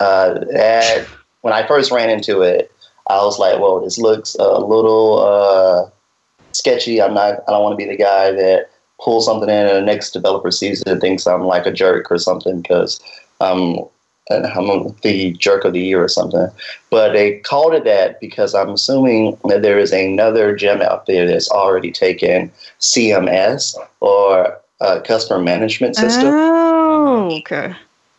Uh, 0.00 0.44
and 0.54 1.06
when 1.40 1.54
I 1.54 1.66
first 1.66 1.90
ran 1.90 2.10
into 2.10 2.42
it, 2.42 2.70
I 3.08 3.16
was 3.24 3.38
like, 3.38 3.58
"Well, 3.58 3.80
this 3.80 3.96
looks 3.96 4.34
a 4.38 4.60
little 4.60 5.20
uh, 5.20 5.90
sketchy. 6.52 7.00
I'm 7.00 7.14
not. 7.14 7.40
I 7.46 7.52
don't 7.52 7.62
want 7.62 7.78
to 7.78 7.84
be 7.84 7.90
the 7.90 7.96
guy 7.96 8.32
that 8.32 8.70
pulls 9.00 9.26
something 9.26 9.48
in 9.48 9.66
and 9.66 9.76
the 9.76 9.82
next 9.82 10.10
developer 10.10 10.50
sees 10.50 10.82
it 10.82 10.88
and 10.88 11.00
thinks 11.00 11.26
I'm 11.26 11.44
like 11.44 11.66
a 11.66 11.72
jerk 11.72 12.10
or 12.10 12.18
something 12.18 12.60
because 12.60 13.00
I'm 13.40 13.78
I'm 14.30 14.94
the 15.02 15.32
jerk 15.32 15.64
of 15.64 15.72
the 15.72 15.80
year 15.80 16.02
or 16.02 16.08
something. 16.08 16.48
But 16.90 17.12
they 17.12 17.38
called 17.38 17.74
it 17.74 17.84
that 17.84 18.20
because 18.20 18.54
I'm 18.54 18.70
assuming 18.70 19.38
that 19.48 19.62
there 19.62 19.78
is 19.78 19.92
another 19.92 20.54
gem 20.54 20.82
out 20.82 21.06
there 21.06 21.26
that's 21.26 21.50
already 21.50 21.90
taken 21.90 22.52
CMS 22.78 23.74
or 24.00 24.56
a 24.80 25.00
customer 25.00 25.42
management 25.42 25.96
system. 25.96 26.28
Oh 26.28 26.60
Oh, 27.10 27.36
okay. 27.38 27.74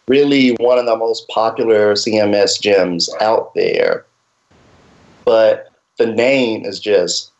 Really, 0.07 0.51
one 0.55 0.77
of 0.77 0.85
the 0.85 0.97
most 0.97 1.27
popular 1.27 1.93
CMS 1.93 2.59
gems 2.59 3.09
out 3.21 3.53
there, 3.55 4.05
but 5.23 5.69
the 5.97 6.07
name 6.07 6.65
is 6.65 6.79
just 6.79 7.31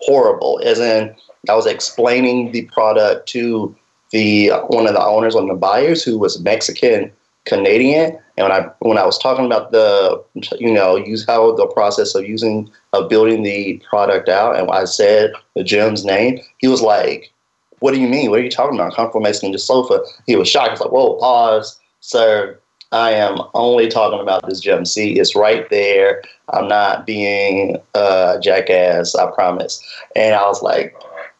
horrible. 0.00 0.60
As 0.64 0.78
in, 0.78 1.14
I 1.48 1.54
was 1.54 1.66
explaining 1.66 2.52
the 2.52 2.62
product 2.66 3.28
to 3.30 3.74
the 4.10 4.50
one 4.68 4.86
of 4.86 4.94
the 4.94 5.04
owners, 5.04 5.34
one 5.34 5.44
of 5.44 5.48
the 5.50 5.60
buyers, 5.60 6.02
who 6.02 6.18
was 6.18 6.40
Mexican 6.40 7.12
Canadian, 7.44 8.18
and 8.36 8.48
when 8.48 8.52
I 8.52 8.70
when 8.80 8.98
I 8.98 9.04
was 9.04 9.18
talking 9.18 9.44
about 9.44 9.72
the 9.72 10.22
you 10.58 10.72
know 10.72 10.96
use 10.96 11.26
how 11.26 11.52
the 11.52 11.66
process 11.66 12.14
of 12.14 12.26
using 12.26 12.70
of 12.92 13.08
building 13.08 13.42
the 13.42 13.82
product 13.88 14.28
out, 14.28 14.58
and 14.58 14.70
I 14.70 14.84
said 14.84 15.32
the 15.54 15.64
gym's 15.64 16.04
name, 16.04 16.38
he 16.58 16.68
was 16.68 16.80
like, 16.80 17.32
"What 17.80 17.92
do 17.92 18.00
you 18.00 18.08
mean? 18.08 18.30
What 18.30 18.40
are 18.40 18.44
you 18.44 18.50
talking 18.50 18.78
about? 18.78 18.94
Come 18.94 19.10
from 19.10 19.24
Mexican 19.24 19.52
just 19.52 19.66
sofa?" 19.66 20.02
He 20.26 20.36
was 20.36 20.48
shocked. 20.48 20.68
He 20.68 20.72
was 20.72 20.80
like, 20.80 20.92
"Whoa, 20.92 21.14
pause, 21.14 21.78
sir." 22.00 22.58
I 22.94 23.10
am 23.10 23.38
only 23.54 23.88
talking 23.88 24.20
about 24.20 24.46
this 24.46 24.60
gym. 24.60 24.84
See, 24.84 25.18
it's 25.18 25.34
right 25.34 25.68
there. 25.68 26.22
I'm 26.50 26.68
not 26.68 27.06
being 27.06 27.76
a 27.94 28.38
jackass. 28.40 29.16
I 29.16 29.30
promise. 29.32 29.82
And 30.14 30.36
I 30.36 30.42
was 30.42 30.62
like, 30.62 30.94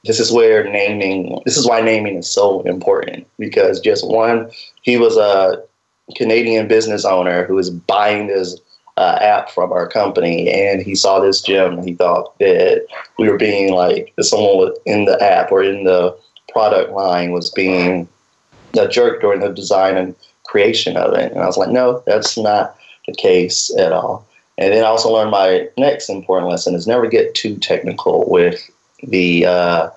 this 0.04 0.18
is 0.18 0.32
where 0.32 0.68
naming. 0.68 1.40
This 1.44 1.56
is 1.56 1.64
why 1.64 1.80
naming 1.80 2.16
is 2.16 2.28
so 2.28 2.62
important 2.62 3.28
because 3.38 3.78
just 3.78 4.04
one, 4.04 4.50
he 4.82 4.96
was 4.96 5.16
a 5.16 5.62
Canadian 6.16 6.66
business 6.66 7.04
owner 7.04 7.46
who 7.46 7.54
was 7.54 7.70
buying 7.70 8.26
this 8.26 8.58
uh, 8.96 9.18
app 9.20 9.48
from 9.48 9.72
our 9.72 9.88
company, 9.88 10.52
and 10.52 10.82
he 10.82 10.96
saw 10.96 11.20
this 11.20 11.40
gym 11.40 11.74
and 11.74 11.88
he 11.88 11.94
thought 11.94 12.36
that 12.40 12.84
we 13.16 13.28
were 13.28 13.38
being 13.38 13.72
like 13.72 14.12
someone 14.20 14.72
in 14.86 15.04
the 15.04 15.22
app 15.22 15.52
or 15.52 15.62
in 15.62 15.84
the 15.84 16.16
product 16.48 16.90
line 16.92 17.30
was 17.30 17.50
being 17.50 18.08
a 18.78 18.88
jerk 18.88 19.20
during 19.20 19.40
the 19.40 19.48
design 19.50 19.96
and 19.96 20.16
creation 20.54 20.96
of 20.96 21.12
it. 21.14 21.32
And 21.32 21.40
I 21.40 21.46
was 21.46 21.56
like, 21.56 21.70
no, 21.70 22.00
that's 22.06 22.38
not 22.38 22.76
the 23.08 23.12
case 23.12 23.76
at 23.76 23.90
all. 23.90 24.24
And 24.56 24.72
then 24.72 24.84
I 24.84 24.86
also 24.86 25.12
learned 25.12 25.32
my 25.32 25.68
next 25.76 26.08
important 26.08 26.48
lesson 26.48 26.76
is 26.76 26.86
never 26.86 27.08
get 27.08 27.34
too 27.34 27.56
technical 27.56 28.30
with 28.30 28.70
the 29.02 29.46
uh, 29.46 29.90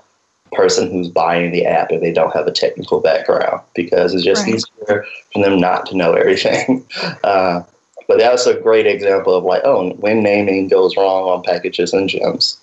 person 0.52 0.90
who's 0.90 1.10
buying 1.10 1.52
the 1.52 1.64
app 1.64 1.92
if 1.92 2.02
they 2.02 2.12
don't 2.12 2.34
have 2.34 2.48
a 2.48 2.52
technical 2.52 3.00
background 3.00 3.62
because 3.76 4.16
it's 4.16 4.24
just 4.24 4.48
right. 4.48 4.56
easier 4.56 5.06
for 5.32 5.44
them 5.44 5.60
not 5.60 5.86
to 5.86 5.96
know 5.96 6.14
everything. 6.14 6.84
Uh, 7.24 7.62
but 8.08 8.20
that's 8.20 8.46
a 8.46 8.60
great 8.60 8.88
example 8.88 9.36
of 9.36 9.44
like, 9.44 9.62
oh, 9.66 9.90
when 9.96 10.24
naming 10.24 10.70
goes 10.70 10.96
wrong 10.96 11.26
on 11.26 11.44
packages 11.44 11.92
and 11.94 12.08
gems. 12.08 12.58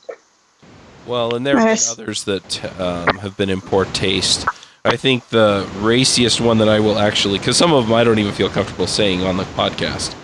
Well, 1.07 1.35
and 1.35 1.47
there 1.47 1.59
are 1.59 1.77
others 1.91 2.25
that 2.25 2.81
um, 2.81 3.19
have 3.19 3.37
been 3.37 3.51
in 3.51 3.61
poor 3.61 3.85
taste. 3.85 4.47
I 4.87 4.97
think 4.97 5.29
the 5.31 5.67
raciest 5.77 6.43
one 6.43 6.59
that 6.59 6.69
I 6.69 6.79
will 6.79 6.99
actually, 6.99 7.39
because 7.39 7.57
some 7.57 7.73
of 7.73 7.87
them 7.87 7.95
I 7.95 8.05
don't 8.05 8.19
even 8.19 8.35
feel 8.35 8.51
comfortable 8.51 8.87
saying 8.87 9.23
on 9.23 9.39
the 9.39 9.45
podcast. 9.45 10.15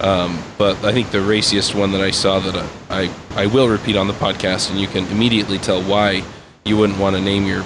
Um, 0.00 0.40
but 0.56 0.76
I 0.84 0.92
think 0.92 1.10
the 1.10 1.20
raciest 1.20 1.74
one 1.74 1.90
that 1.92 2.00
I 2.00 2.12
saw 2.12 2.38
that 2.38 2.54
I, 2.88 3.02
I, 3.02 3.14
I 3.42 3.46
will 3.46 3.68
repeat 3.68 3.96
on 3.96 4.06
the 4.06 4.12
podcast, 4.12 4.70
and 4.70 4.78
you 4.78 4.86
can 4.86 5.04
immediately 5.06 5.58
tell 5.58 5.82
why 5.82 6.22
you 6.64 6.76
wouldn't 6.76 6.98
want 7.00 7.16
to 7.16 7.22
name 7.22 7.44
your 7.46 7.64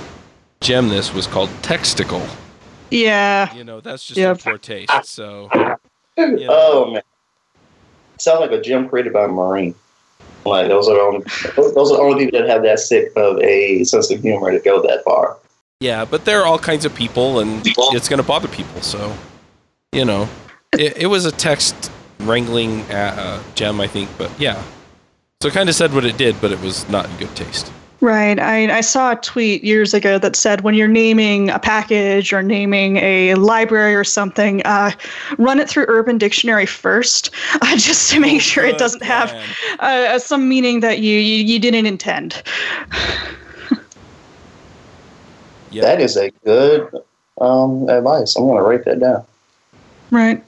gem 0.63 0.89
this 0.89 1.13
was 1.13 1.27
called 1.27 1.51
Texticle. 1.61 2.27
Yeah. 2.91 3.53
You 3.55 3.65
know, 3.65 3.81
that's 3.81 4.07
just 4.07 4.19
yep. 4.19 4.41
poor 4.41 4.57
taste. 4.57 4.91
So. 5.05 5.51
You 6.17 6.37
know. 6.37 6.47
Oh 6.49 6.91
man. 6.93 7.03
Sounds 8.19 8.41
like 8.41 8.53
a 8.53 8.61
gem 8.61 8.89
created 8.89 9.13
by 9.13 9.25
a 9.25 9.29
Marine. 9.29 9.75
Like 10.45 10.69
those 10.69 10.89
are 10.89 10.95
the 10.95 11.01
only 11.01 11.21
those 11.75 11.93
are 11.93 11.97
the 11.97 12.03
only 12.03 12.25
people 12.25 12.41
that 12.41 12.49
have 12.49 12.63
that 12.63 12.81
sick 12.81 13.13
of 13.17 13.39
a 13.41 13.85
sense 13.85 14.11
of 14.11 14.21
humor 14.21 14.51
to 14.51 14.59
go 14.59 14.81
that 14.83 15.05
far. 15.05 15.37
Yeah, 15.81 16.05
but 16.05 16.25
there 16.25 16.41
are 16.41 16.47
all 16.47 16.59
kinds 16.59 16.85
of 16.85 16.93
people, 16.93 17.38
and 17.38 17.62
it's 17.64 18.09
going 18.09 18.21
to 18.21 18.27
bother 18.27 18.49
people. 18.49 18.81
So, 18.81 19.14
you 19.93 20.05
know, 20.05 20.29
it, 20.73 20.97
it 20.97 21.07
was 21.07 21.25
a 21.25 21.31
text 21.31 21.93
wrangling 22.19 22.81
uh, 22.91 23.41
gem, 23.55 23.81
I 23.81 23.87
think. 23.87 24.11
But 24.19 24.31
yeah, 24.41 24.61
so 25.41 25.47
it 25.47 25.55
kind 25.55 25.69
of 25.69 25.77
said 25.77 25.95
what 25.95 26.05
it 26.05 26.17
did, 26.17 26.41
but 26.41 26.51
it 26.51 26.61
was 26.61 26.88
not 26.88 27.09
in 27.09 27.17
good 27.19 27.35
taste. 27.37 27.73
Right. 28.01 28.41
I, 28.41 28.79
I 28.79 28.81
saw 28.81 29.12
a 29.12 29.17
tweet 29.17 29.62
years 29.62 29.95
ago 29.95 30.19
that 30.19 30.35
said 30.35 30.62
when 30.62 30.75
you're 30.75 30.88
naming 30.88 31.51
a 31.51 31.61
package 31.61 32.33
or 32.33 32.43
naming 32.43 32.97
a 32.97 33.35
library 33.35 33.95
or 33.95 34.05
something, 34.05 34.62
uh, 34.64 34.91
run 35.37 35.61
it 35.61 35.69
through 35.69 35.87
Urban 35.88 36.19
Dictionary 36.19 36.67
first, 36.67 37.31
uh, 37.62 37.77
just 37.77 38.11
to 38.11 38.21
make 38.21 38.37
oh, 38.37 38.41
sure 38.41 38.64
it 38.64 38.79
doesn't 38.79 39.05
have 39.05 39.33
uh, 39.79 40.19
some 40.19 40.49
meaning 40.49 40.81
that 40.81 40.99
you, 40.99 41.19
you, 41.19 41.45
you 41.45 41.59
didn't 41.61 41.87
intend. 41.87 42.43
Yep. 45.70 45.85
That 45.85 46.00
is 46.00 46.16
a 46.16 46.31
good 46.44 46.90
um, 47.40 47.88
advice. 47.88 48.37
I'm 48.37 48.44
going 48.44 48.57
to 48.57 48.62
write 48.62 48.85
that 48.85 49.00
down. 49.00 49.24
Right. 50.11 50.42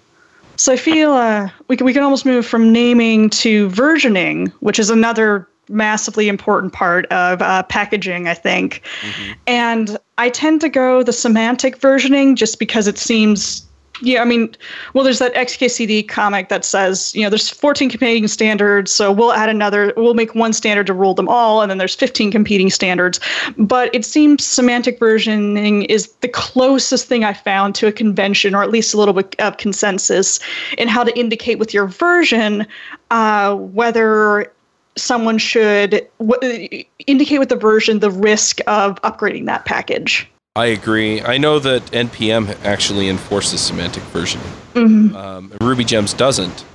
So 0.57 0.73
I 0.73 0.77
feel 0.77 1.13
uh, 1.13 1.49
we 1.69 1.77
can 1.77 1.87
we 1.87 1.95
can 1.95 2.03
almost 2.03 2.27
move 2.27 2.47
from 2.47 2.73
naming 2.73 3.31
to 3.31 3.69
versioning, 3.71 4.53
which 4.61 4.79
is 4.79 4.91
another 4.91 5.49
massively 5.71 6.29
important 6.29 6.73
part 6.73 7.07
of 7.07 7.41
uh, 7.41 7.63
packaging, 7.63 8.29
I 8.29 8.35
think. 8.35 8.83
Mm-hmm. 9.01 9.33
And 9.47 9.99
I 10.19 10.29
tend 10.29 10.61
to 10.63 10.69
go 10.69 11.03
the 11.03 11.13
semantic 11.13 11.79
versioning 11.79 12.35
just 12.35 12.59
because 12.59 12.87
it 12.87 12.99
seems 12.99 13.67
yeah, 14.03 14.23
I 14.23 14.25
mean, 14.25 14.55
well, 14.95 15.05
there's 15.05 15.19
that 15.19 15.35
XKCD 15.35 16.09
comic 16.09 16.49
that 16.49 16.65
says, 16.65 17.15
you 17.15 17.23
know, 17.23 17.29
there's 17.29 17.51
14 17.51 17.91
competing 17.91 18.27
standards, 18.29 18.93
so 18.93 19.13
we'll 19.13 19.33
add 19.33 19.49
another, 19.49 19.93
we'll 19.97 20.15
make 20.15 20.35
one 20.35 20.53
standard 20.53 20.87
to 20.87 20.95
rule 20.95 21.15
them 21.15 21.29
all, 21.29 21.61
and 21.61 21.71
then 21.71 21.79
there's 21.79 21.95
15 21.95 22.31
competing 22.31 22.71
standards. 22.71 23.21
But 23.59 23.95
it 23.95 24.05
seems 24.05 24.45
semantic 24.45 24.99
versioning 24.99 25.87
is 25.89 26.13
the 26.21 26.29
closest 26.29 27.07
thing 27.07 27.25
I 27.25 27.33
found 27.33 27.75
to 27.77 27.87
a 27.87 27.93
convention, 27.93 28.55
or 28.55 28.63
at 28.63 28.71
least 28.71 28.95
a 28.95 28.97
little 28.97 29.15
bit 29.15 29.37
of 29.39 29.57
consensus, 29.59 30.41
in 30.79 30.89
how 30.89 31.05
to 31.05 31.19
indicate 31.19 31.59
with 31.59 31.75
your 31.75 31.87
version 31.87 32.67
uh, 33.11 33.55
whether 33.55 34.53
someone 34.97 35.39
should 35.39 36.07
w- 36.19 36.85
indicate 37.07 37.39
with 37.39 37.49
the 37.49 37.57
version 37.57 38.01
the 38.01 38.11
risk 38.11 38.61
of 38.67 39.01
upgrading 39.03 39.47
that 39.47 39.65
package. 39.65 40.31
I 40.61 40.67
agree. 40.67 41.23
I 41.23 41.39
know 41.39 41.59
that 41.59 41.87
NPM 41.87 42.55
actually 42.65 43.09
enforces 43.09 43.63
semantic 43.63 44.03
versioning. 44.13 44.53
Mm-hmm. 44.75 45.17
Um, 45.17 45.53
Ruby 45.63 45.85
Gems 45.85 46.13
doesn't, 46.13 46.67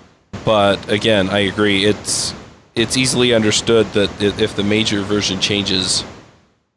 but 0.43 0.91
again, 0.91 1.29
I 1.29 1.41
agree. 1.41 1.85
It's 1.85 2.33
it's 2.73 2.97
easily 2.97 3.35
understood 3.35 3.85
that 3.93 4.09
if 4.41 4.55
the 4.55 4.63
major 4.63 5.01
version 5.01 5.39
changes, 5.39 6.03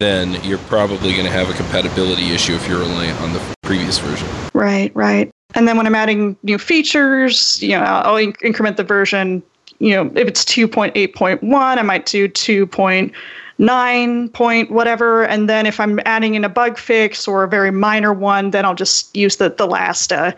then 0.01 0.35
you're 0.45 0.59
probably 0.59 1.13
going 1.13 1.25
to 1.25 1.31
have 1.31 1.49
a 1.49 1.55
compatibility 1.55 2.31
issue 2.33 2.55
if 2.55 2.69
you're 2.69 2.81
reliant 2.81 3.19
on 3.23 3.33
the 3.33 3.41
previous 3.63 3.99
version. 3.99 4.29
Right, 4.53 4.95
right. 4.95 5.31
And 5.55 5.67
then 5.67 5.79
when 5.79 5.87
I'm 5.87 5.95
adding 5.95 6.37
new 6.43 6.59
features, 6.59 7.63
you 7.63 7.71
know, 7.71 7.85
I'll 7.85 8.17
inc- 8.17 8.43
increment 8.43 8.77
the 8.77 8.85
version 8.85 9.43
you 9.79 9.95
know, 9.95 10.11
if 10.15 10.27
it's 10.27 10.45
2.8.1, 10.45 11.53
I 11.53 11.83
might 11.83 12.07
do 12.07 12.29
2.9 12.29 14.33
point 14.33 14.71
whatever. 14.71 15.25
And 15.25 15.49
then 15.49 15.67
if 15.67 15.79
I'm 15.79 16.01
adding 16.05 16.35
in 16.35 16.45
a 16.45 16.49
bug 16.49 16.79
fix 16.79 17.29
or 17.29 17.45
a 17.45 17.49
very 17.49 17.71
minor 17.71 18.13
one, 18.13 18.51
then 18.51 18.65
I'll 18.65 18.75
just 18.75 19.17
use 19.17 19.37
the, 19.37 19.51
the 19.51 19.67
last 19.67 20.13
uh, 20.13 20.33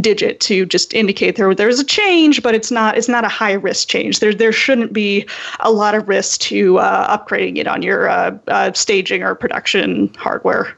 digit 0.00 0.40
to 0.40 0.66
just 0.66 0.94
indicate 0.94 1.36
there 1.36 1.54
there's 1.54 1.80
a 1.80 1.84
change, 1.84 2.42
but 2.42 2.54
it's 2.54 2.70
not 2.70 2.96
it's 2.96 3.08
not 3.08 3.24
a 3.24 3.28
high 3.28 3.52
risk 3.52 3.88
change. 3.88 4.20
There 4.20 4.34
there 4.34 4.52
shouldn't 4.52 4.92
be 4.92 5.26
a 5.60 5.72
lot 5.72 5.94
of 5.94 6.08
risk 6.08 6.40
to 6.42 6.78
uh, 6.78 7.18
upgrading 7.18 7.58
it 7.58 7.66
on 7.66 7.82
your 7.82 8.08
uh, 8.08 8.36
uh 8.48 8.72
staging 8.72 9.22
or 9.22 9.34
production 9.34 10.12
hardware. 10.16 10.76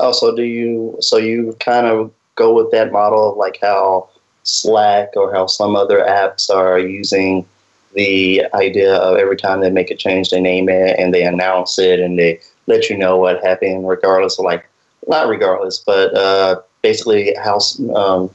Oh, 0.00 0.12
so 0.12 0.34
do 0.34 0.42
you? 0.42 0.96
So 1.00 1.18
you 1.18 1.56
kind 1.60 1.86
of 1.86 2.10
go 2.34 2.52
with 2.52 2.72
that 2.72 2.90
model 2.90 3.36
like 3.38 3.58
how 3.62 4.08
Slack 4.44 5.10
or 5.16 5.32
how 5.32 5.46
some 5.46 5.74
other 5.74 5.98
apps 6.00 6.50
are 6.50 6.78
using 6.78 7.46
the 7.94 8.44
idea 8.54 8.96
of 8.96 9.16
every 9.16 9.36
time 9.36 9.60
they 9.60 9.70
make 9.70 9.90
a 9.90 9.96
change, 9.96 10.30
they 10.30 10.40
name 10.40 10.68
it 10.68 10.98
and 10.98 11.12
they 11.14 11.24
announce 11.24 11.78
it 11.78 12.00
and 12.00 12.18
they 12.18 12.40
let 12.66 12.88
you 12.88 12.96
know 12.96 13.16
what 13.16 13.44
happened, 13.44 13.88
regardless 13.88 14.38
of 14.38 14.44
like, 14.44 14.68
not 15.06 15.28
regardless, 15.28 15.78
but 15.78 16.14
uh, 16.16 16.60
basically 16.82 17.34
how 17.42 17.58
um, 17.94 18.30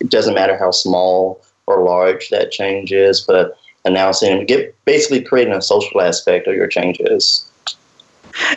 it 0.00 0.10
doesn't 0.10 0.34
matter 0.34 0.56
how 0.56 0.70
small 0.70 1.42
or 1.66 1.82
large 1.82 2.28
that 2.30 2.50
change 2.50 2.92
is, 2.92 3.20
but 3.20 3.56
announcing 3.84 4.32
and 4.32 4.48
get 4.48 4.74
basically 4.84 5.22
creating 5.22 5.54
a 5.54 5.62
social 5.62 6.00
aspect 6.00 6.46
of 6.46 6.54
your 6.54 6.66
changes. 6.66 7.50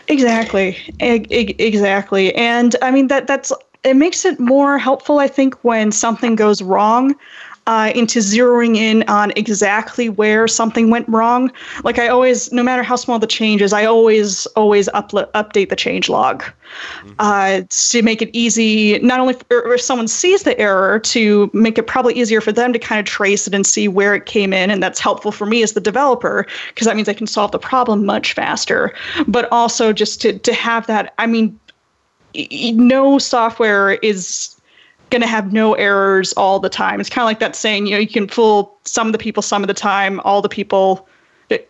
Exactly, 0.07 0.77
exactly, 0.99 2.35
and 2.35 2.75
I 2.81 2.91
mean 2.91 3.07
that 3.07 3.27
that's 3.27 3.53
it 3.83 3.95
makes 3.95 4.25
it 4.25 4.39
more 4.39 4.77
helpful, 4.77 5.19
I 5.19 5.27
think, 5.27 5.55
when 5.63 5.91
something 5.91 6.35
goes 6.35 6.61
wrong. 6.61 7.15
Uh, 7.67 7.91
into 7.93 8.17
zeroing 8.17 8.75
in 8.77 9.03
on 9.07 9.31
exactly 9.35 10.09
where 10.09 10.47
something 10.47 10.89
went 10.89 11.07
wrong. 11.07 11.51
Like 11.83 11.99
I 11.99 12.07
always, 12.07 12.51
no 12.51 12.63
matter 12.63 12.81
how 12.81 12.95
small 12.95 13.19
the 13.19 13.27
change 13.27 13.61
is, 13.61 13.73
I 13.73 13.85
always 13.85 14.47
always 14.55 14.89
uplo- 14.89 15.29
update 15.33 15.69
the 15.69 15.75
change 15.75 16.09
log 16.09 16.41
mm-hmm. 16.41 17.11
uh, 17.19 17.61
to 17.69 18.01
make 18.01 18.23
it 18.23 18.31
easy. 18.33 18.97
Not 18.99 19.19
only 19.19 19.35
for, 19.35 19.71
if 19.71 19.81
someone 19.81 20.07
sees 20.07 20.41
the 20.41 20.59
error, 20.59 20.97
to 20.99 21.51
make 21.53 21.77
it 21.77 21.85
probably 21.85 22.15
easier 22.15 22.41
for 22.41 22.51
them 22.51 22.73
to 22.73 22.79
kind 22.79 22.97
of 22.97 23.05
trace 23.05 23.45
it 23.45 23.53
and 23.53 23.63
see 23.67 23.87
where 23.87 24.15
it 24.15 24.25
came 24.25 24.51
in, 24.51 24.71
and 24.71 24.81
that's 24.81 24.99
helpful 24.99 25.31
for 25.31 25.45
me 25.45 25.61
as 25.61 25.73
the 25.73 25.81
developer 25.81 26.47
because 26.69 26.87
that 26.87 26.95
means 26.95 27.07
I 27.07 27.13
can 27.13 27.27
solve 27.27 27.51
the 27.51 27.59
problem 27.59 28.03
much 28.03 28.33
faster. 28.33 28.95
But 29.27 29.47
also 29.51 29.93
just 29.93 30.21
to 30.21 30.39
to 30.39 30.53
have 30.55 30.87
that. 30.87 31.13
I 31.19 31.27
mean, 31.27 31.59
no 32.35 33.17
software 33.17 33.93
is 33.93 34.55
going 35.09 35.21
to 35.21 35.27
have 35.27 35.51
no 35.51 35.73
errors 35.73 36.33
all 36.33 36.59
the 36.59 36.69
time. 36.69 36.99
It's 36.99 37.09
kind 37.09 37.23
of 37.23 37.27
like 37.27 37.39
that 37.39 37.55
saying, 37.55 37.87
you 37.87 37.93
know, 37.93 37.99
you 37.99 38.07
can 38.07 38.27
fool 38.27 38.77
some 38.85 39.07
of 39.07 39.13
the 39.13 39.19
people 39.19 39.41
some 39.41 39.63
of 39.63 39.67
the 39.67 39.73
time, 39.73 40.19
all 40.23 40.41
the 40.41 40.49
people. 40.49 41.07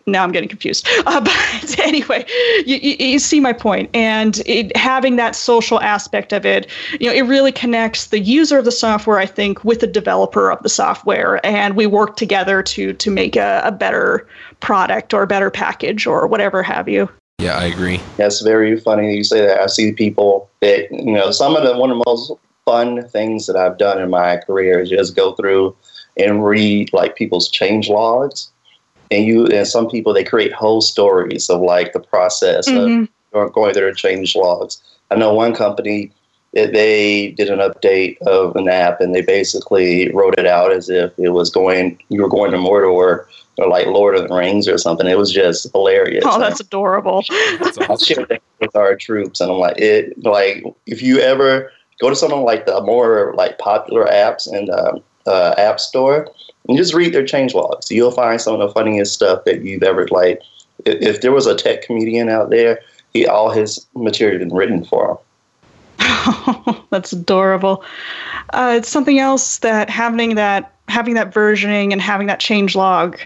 Now 0.06 0.22
I'm 0.22 0.32
getting 0.32 0.48
confused. 0.48 0.86
Uh, 1.06 1.20
but 1.20 1.78
anyway, 1.80 2.26
you, 2.66 2.76
you, 2.76 3.18
see 3.18 3.40
my 3.40 3.54
point. 3.54 3.88
And 3.94 4.42
it, 4.44 4.76
having 4.76 5.16
that 5.16 5.34
social 5.34 5.80
aspect 5.80 6.32
of 6.32 6.44
it, 6.44 6.70
you 7.00 7.06
know, 7.06 7.12
it 7.12 7.22
really 7.22 7.50
connects 7.50 8.08
the 8.08 8.20
user 8.20 8.58
of 8.58 8.66
the 8.66 8.72
software, 8.72 9.18
I 9.18 9.24
think, 9.24 9.64
with 9.64 9.80
the 9.80 9.86
developer 9.86 10.50
of 10.50 10.62
the 10.62 10.68
software, 10.68 11.44
and 11.44 11.74
we 11.74 11.86
work 11.86 12.16
together 12.16 12.62
to 12.62 12.92
to 12.92 13.10
make 13.10 13.34
a, 13.34 13.62
a 13.64 13.72
better 13.72 14.28
product 14.60 15.14
or 15.14 15.22
a 15.22 15.26
better 15.26 15.50
package 15.50 16.06
or 16.06 16.26
whatever 16.26 16.62
have 16.62 16.88
you. 16.88 17.08
Yeah, 17.40 17.56
I 17.56 17.64
agree. 17.64 18.00
That's 18.18 18.42
very 18.42 18.78
funny 18.78 19.16
you 19.16 19.24
say 19.24 19.46
that. 19.46 19.60
I 19.60 19.66
see 19.66 19.92
people 19.92 20.50
that 20.60 20.92
you 20.92 21.12
know 21.12 21.30
some 21.30 21.56
of 21.56 21.64
the 21.64 21.76
one 21.76 21.90
of 21.90 21.96
the 21.96 22.04
most 22.06 22.32
fun 22.66 23.08
things 23.08 23.46
that 23.46 23.56
I've 23.56 23.78
done 23.78 24.00
in 24.00 24.10
my 24.10 24.36
career 24.36 24.80
is 24.80 24.90
just 24.90 25.16
go 25.16 25.32
through 25.32 25.74
and 26.18 26.44
read 26.44 26.92
like 26.92 27.16
people's 27.16 27.50
change 27.50 27.88
logs. 27.88 28.50
And 29.10 29.24
you 29.24 29.46
and 29.46 29.66
some 29.66 29.88
people 29.88 30.12
they 30.12 30.22
create 30.22 30.52
whole 30.52 30.82
stories 30.82 31.48
of 31.48 31.62
like 31.62 31.94
the 31.94 32.00
process 32.00 32.68
mm-hmm. 32.68 33.04
of 33.36 33.52
going 33.54 33.72
through 33.72 33.84
their 33.84 33.94
change 33.94 34.36
logs. 34.36 34.82
I 35.10 35.16
know 35.16 35.32
one 35.32 35.54
company 35.54 36.06
that 36.06 36.19
they 36.52 37.30
did 37.32 37.48
an 37.48 37.60
update 37.60 38.18
of 38.22 38.56
an 38.56 38.68
app 38.68 39.00
and 39.00 39.14
they 39.14 39.20
basically 39.20 40.10
wrote 40.12 40.38
it 40.38 40.46
out 40.46 40.72
as 40.72 40.90
if 40.90 41.16
it 41.18 41.30
was 41.30 41.50
going 41.50 41.98
you 42.08 42.22
were 42.22 42.28
going 42.28 42.50
to 42.50 42.58
Mordor 42.58 42.92
or 42.92 43.28
like 43.68 43.86
Lord 43.86 44.16
of 44.16 44.28
the 44.28 44.34
Rings 44.34 44.66
or 44.66 44.78
something. 44.78 45.06
It 45.06 45.18
was 45.18 45.32
just 45.32 45.70
hilarious. 45.72 46.24
Oh, 46.26 46.38
that's 46.38 46.60
adorable. 46.60 47.24
That's 47.60 47.78
awesome. 47.78 47.92
I 47.92 47.96
shared 47.96 48.28
that 48.30 48.42
with 48.60 48.74
our 48.74 48.96
troops, 48.96 49.40
and 49.40 49.50
I'm 49.50 49.58
like, 49.58 49.78
it 49.78 50.22
like 50.24 50.64
if 50.86 51.02
you 51.02 51.18
ever 51.18 51.70
go 52.00 52.10
to 52.10 52.16
some 52.16 52.32
of 52.32 52.40
like 52.40 52.66
the 52.66 52.80
more 52.80 53.34
like 53.36 53.58
popular 53.58 54.06
apps 54.06 54.50
and 54.50 54.70
uh, 54.70 54.98
uh, 55.26 55.54
app 55.58 55.78
store 55.78 56.28
and 56.68 56.76
just 56.76 56.94
read 56.94 57.12
their 57.12 57.26
change 57.26 57.54
logs. 57.54 57.90
You'll 57.90 58.10
find 58.10 58.40
some 58.40 58.54
of 58.54 58.60
the 58.60 58.72
funniest 58.72 59.14
stuff 59.14 59.44
that 59.44 59.62
you've 59.62 59.82
ever 59.82 60.08
like. 60.08 60.40
If, 60.86 61.02
if 61.02 61.20
there 61.20 61.32
was 61.32 61.46
a 61.46 61.54
tech 61.54 61.82
comedian 61.82 62.28
out 62.28 62.50
there, 62.50 62.80
he 63.12 63.26
all 63.26 63.50
his 63.50 63.86
material 63.94 64.38
been 64.38 64.54
written 64.54 64.84
for 64.84 65.10
him. 65.10 65.16
that's 66.90 67.12
adorable. 67.12 67.84
Uh, 68.52 68.74
it's 68.78 68.88
something 68.88 69.18
else 69.18 69.58
that 69.58 69.90
having 69.90 70.34
that 70.34 70.74
having 70.88 71.14
that 71.14 71.32
versioning 71.32 71.92
and 71.92 72.00
having 72.00 72.26
that 72.26 72.40
change 72.40 72.74
log 72.74 73.18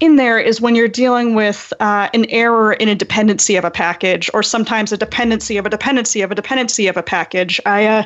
in 0.00 0.16
there 0.16 0.38
is 0.38 0.60
when 0.60 0.74
you're 0.74 0.86
dealing 0.86 1.34
with 1.34 1.72
uh, 1.80 2.08
an 2.14 2.24
error 2.26 2.74
in 2.74 2.88
a 2.88 2.94
dependency 2.94 3.56
of 3.56 3.64
a 3.64 3.70
package, 3.70 4.30
or 4.32 4.42
sometimes 4.42 4.92
a 4.92 4.96
dependency 4.96 5.56
of 5.56 5.66
a 5.66 5.70
dependency 5.70 6.20
of 6.20 6.30
a 6.30 6.34
dependency 6.34 6.86
of 6.86 6.96
a 6.96 7.02
package. 7.02 7.60
I 7.66 7.86
uh, 7.86 8.04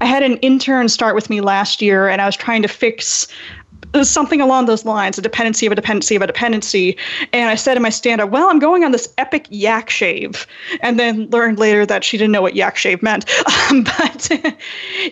I 0.00 0.06
had 0.06 0.22
an 0.22 0.38
intern 0.38 0.88
start 0.88 1.14
with 1.14 1.30
me 1.30 1.40
last 1.40 1.80
year, 1.80 2.08
and 2.08 2.20
I 2.20 2.26
was 2.26 2.36
trying 2.36 2.62
to 2.62 2.68
fix 2.68 3.28
something 4.02 4.40
along 4.40 4.66
those 4.66 4.84
lines, 4.84 5.18
a 5.18 5.22
dependency 5.22 5.66
of 5.66 5.72
a 5.72 5.74
dependency 5.74 6.16
of 6.16 6.22
a 6.22 6.26
dependency. 6.26 6.96
And 7.32 7.50
I 7.50 7.54
said 7.54 7.76
in 7.76 7.82
my 7.82 7.90
stand-up, 7.90 8.30
well, 8.30 8.48
I'm 8.48 8.58
going 8.58 8.84
on 8.84 8.92
this 8.92 9.12
epic 9.18 9.46
yak 9.50 9.90
shave, 9.90 10.46
and 10.80 10.98
then 10.98 11.28
learned 11.30 11.58
later 11.58 11.86
that 11.86 12.04
she 12.04 12.16
didn't 12.16 12.32
know 12.32 12.42
what 12.42 12.56
yak 12.56 12.76
shave 12.76 13.02
meant. 13.02 13.24
Um, 13.70 13.82
but 13.82 14.28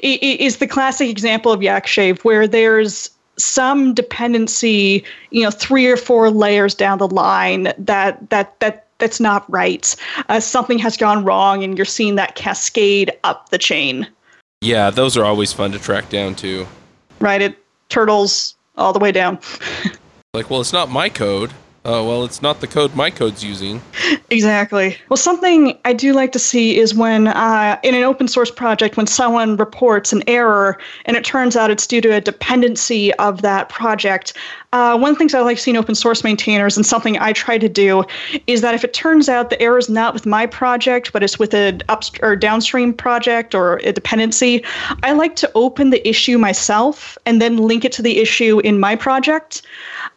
it 0.02 0.40
is 0.40 0.58
the 0.58 0.66
classic 0.66 1.10
example 1.10 1.52
of 1.52 1.62
yak 1.62 1.86
shave 1.86 2.24
where 2.24 2.46
there's 2.46 3.10
some 3.38 3.92
dependency, 3.92 5.04
you 5.30 5.42
know, 5.42 5.50
three 5.50 5.86
or 5.86 5.96
four 5.96 6.30
layers 6.30 6.74
down 6.74 6.98
the 6.98 7.08
line 7.08 7.72
that 7.76 8.30
that 8.30 8.58
that 8.60 8.86
that's 8.98 9.20
not 9.20 9.50
right. 9.50 9.94
Uh, 10.28 10.40
something 10.40 10.78
has 10.78 10.96
gone 10.96 11.24
wrong, 11.24 11.62
and 11.62 11.76
you're 11.76 11.84
seeing 11.84 12.14
that 12.14 12.34
cascade 12.34 13.12
up 13.24 13.50
the 13.50 13.58
chain. 13.58 14.08
Yeah, 14.62 14.90
those 14.90 15.16
are 15.16 15.24
always 15.24 15.52
fun 15.52 15.72
to 15.72 15.78
track 15.78 16.08
down 16.08 16.34
too. 16.34 16.66
Right, 17.20 17.42
it 17.42 17.58
turtles 17.88 18.55
all 18.76 18.92
the 18.92 18.98
way 18.98 19.12
down. 19.12 19.38
like, 20.34 20.50
well, 20.50 20.60
it's 20.60 20.72
not 20.72 20.90
my 20.90 21.08
code. 21.08 21.52
Oh, 21.88 22.04
well, 22.04 22.24
it's 22.24 22.42
not 22.42 22.60
the 22.60 22.66
code 22.66 22.96
my 22.96 23.10
code's 23.10 23.44
using. 23.44 23.80
Exactly. 24.28 24.96
Well, 25.08 25.16
something 25.16 25.78
I 25.84 25.92
do 25.92 26.12
like 26.12 26.32
to 26.32 26.38
see 26.40 26.76
is 26.78 26.96
when, 26.96 27.28
uh, 27.28 27.78
in 27.84 27.94
an 27.94 28.02
open 28.02 28.26
source 28.26 28.50
project, 28.50 28.96
when 28.96 29.06
someone 29.06 29.56
reports 29.56 30.12
an 30.12 30.24
error 30.26 30.78
and 31.04 31.16
it 31.16 31.24
turns 31.24 31.54
out 31.54 31.70
it's 31.70 31.86
due 31.86 32.00
to 32.00 32.12
a 32.12 32.20
dependency 32.20 33.14
of 33.14 33.42
that 33.42 33.68
project. 33.68 34.32
Uh, 34.72 34.98
one 34.98 35.10
of 35.10 35.16
the 35.16 35.18
things 35.18 35.34
I 35.34 35.40
like 35.40 35.58
seeing 35.58 35.76
open 35.76 35.94
source 35.94 36.24
maintainers 36.24 36.76
and 36.76 36.84
something 36.84 37.18
I 37.18 37.32
try 37.32 37.58
to 37.58 37.68
do 37.68 38.04
is 38.46 38.60
that 38.60 38.74
if 38.74 38.84
it 38.84 38.92
turns 38.92 39.28
out 39.28 39.50
the 39.50 39.60
error 39.60 39.78
is 39.78 39.88
not 39.88 40.14
with 40.14 40.26
my 40.26 40.46
project, 40.46 41.12
but 41.12 41.22
it's 41.22 41.38
with 41.38 41.54
an 41.54 41.82
up 41.88 42.04
or 42.22 42.36
downstream 42.36 42.92
project 42.92 43.54
or 43.54 43.78
a 43.84 43.92
dependency, 43.92 44.64
I 45.02 45.12
like 45.12 45.36
to 45.36 45.50
open 45.54 45.90
the 45.90 46.06
issue 46.06 46.38
myself 46.38 47.16
and 47.26 47.40
then 47.40 47.56
link 47.56 47.84
it 47.84 47.92
to 47.92 48.02
the 48.02 48.18
issue 48.18 48.60
in 48.60 48.78
my 48.80 48.96
project 48.96 49.62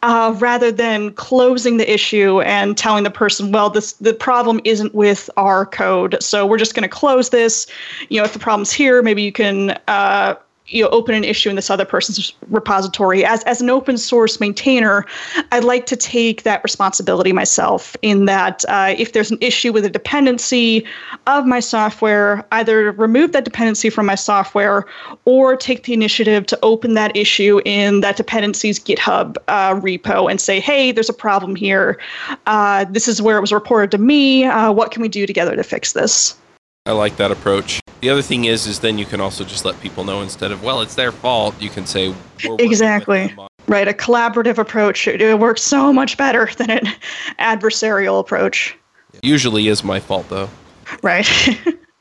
uh, 0.02 0.36
rather 0.40 0.72
than 0.72 1.14
closing 1.14 1.78
the 1.78 1.92
issue 1.92 2.42
and 2.42 2.78
telling 2.78 3.04
the 3.04 3.12
person, 3.12 3.52
well, 3.52 3.70
this 3.70 3.94
the 3.94 4.14
problem 4.14 4.62
isn't 4.64 4.96
with 4.96 5.30
our 5.38 5.66
code, 5.66 6.22
so 6.22 6.46
we're 6.46 6.58
just 6.58 6.76
going 6.76 6.84
to 6.84 6.90
close 6.90 7.30
this. 7.30 7.68
You 8.10 8.20
know, 8.20 8.26
if 8.26 8.34
the 8.34 8.40
problem's 8.40 8.72
here, 8.72 9.02
maybe 9.02 9.22
you 9.22 9.32
can 9.32 9.72
uh, 9.88 10.36
you 10.70 10.84
know 10.84 10.90
open 10.90 11.16
an 11.16 11.24
issue 11.24 11.50
in 11.50 11.56
this 11.56 11.70
other 11.70 11.86
person's 11.86 12.34
repository. 12.50 13.26
As 13.26 13.44
as 13.44 13.62
an 13.62 13.70
open 13.70 13.98
source 13.98 14.40
maintainer 14.40 15.06
i'd 15.52 15.64
like 15.64 15.86
to 15.88 15.96
take 15.96 16.44
that 16.44 16.64
responsibility 16.64 17.32
myself 17.34 17.96
in 18.02 18.26
that 18.26 18.64
uh, 18.68 18.94
if 18.98 19.14
there's 19.14 19.32
an 19.32 19.38
issue 19.42 19.72
with 19.72 19.86
a 19.86 19.90
dependency 19.90 20.86
of 21.28 21.46
my 21.46 21.60
software 21.60 22.46
either 22.52 22.92
remove 22.94 23.32
that 23.32 23.46
dependency 23.46 23.90
from 23.90 24.06
my 24.06 24.16
software 24.16 24.86
or 25.26 25.56
take 25.56 25.84
the 25.84 25.94
initiative 25.94 26.46
to 26.46 26.58
open 26.64 26.94
that 26.94 27.16
issue 27.16 27.60
in 27.66 28.02
that 28.02 28.18
dependency's 28.18 28.80
github 28.80 29.38
uh, 29.48 29.74
repo 29.76 30.30
and 30.30 30.40
say 30.40 30.60
hey 30.60 30.92
there's 30.92 31.10
a 31.10 31.14
problem 31.14 31.56
here. 31.56 32.00
Uh, 32.46 32.86
this 32.86 33.08
is 33.08 33.22
where 33.22 33.38
it 33.38 33.42
was 33.42 33.52
reported 33.52 33.92
to 33.92 33.98
me. 33.98 34.46
Uh, 34.46 34.72
what 34.72 34.92
can 34.92 35.02
we 35.02 35.10
do 35.10 35.26
together 35.26 35.56
to 35.56 35.64
fix 35.64 35.94
this 35.94 36.39
I 36.86 36.92
like 36.92 37.18
that 37.18 37.32
approach. 37.32 37.82
The 38.02 38.10
other 38.10 38.22
thing 38.22 38.46
is, 38.46 38.66
is 38.66 38.80
then 38.80 38.98
you 38.98 39.06
can 39.06 39.22
also 39.22 39.44
just 39.44 39.66
let 39.66 39.80
people 39.82 40.04
know 40.04 40.22
instead 40.22 40.52
of, 40.52 40.64
well, 40.64 40.82
it's 40.82 40.96
their 40.96 41.12
fault. 41.12 41.62
You 41.62 41.70
can 41.70 41.86
say, 41.86 42.14
exactly 42.58 43.36
right. 43.70 43.88
A 43.88 43.94
collaborative 43.94 44.58
approach 44.58 45.08
it 45.08 45.40
works 45.40 45.62
so 45.62 45.94
much 45.94 46.18
better 46.18 46.50
than 46.58 46.72
an 46.72 46.86
adversarial 47.40 48.20
approach. 48.20 48.76
It 49.14 49.24
usually 49.24 49.68
is 49.68 49.84
my 49.84 50.00
fault 50.00 50.28
though. 50.30 50.50
Right. 51.04 51.30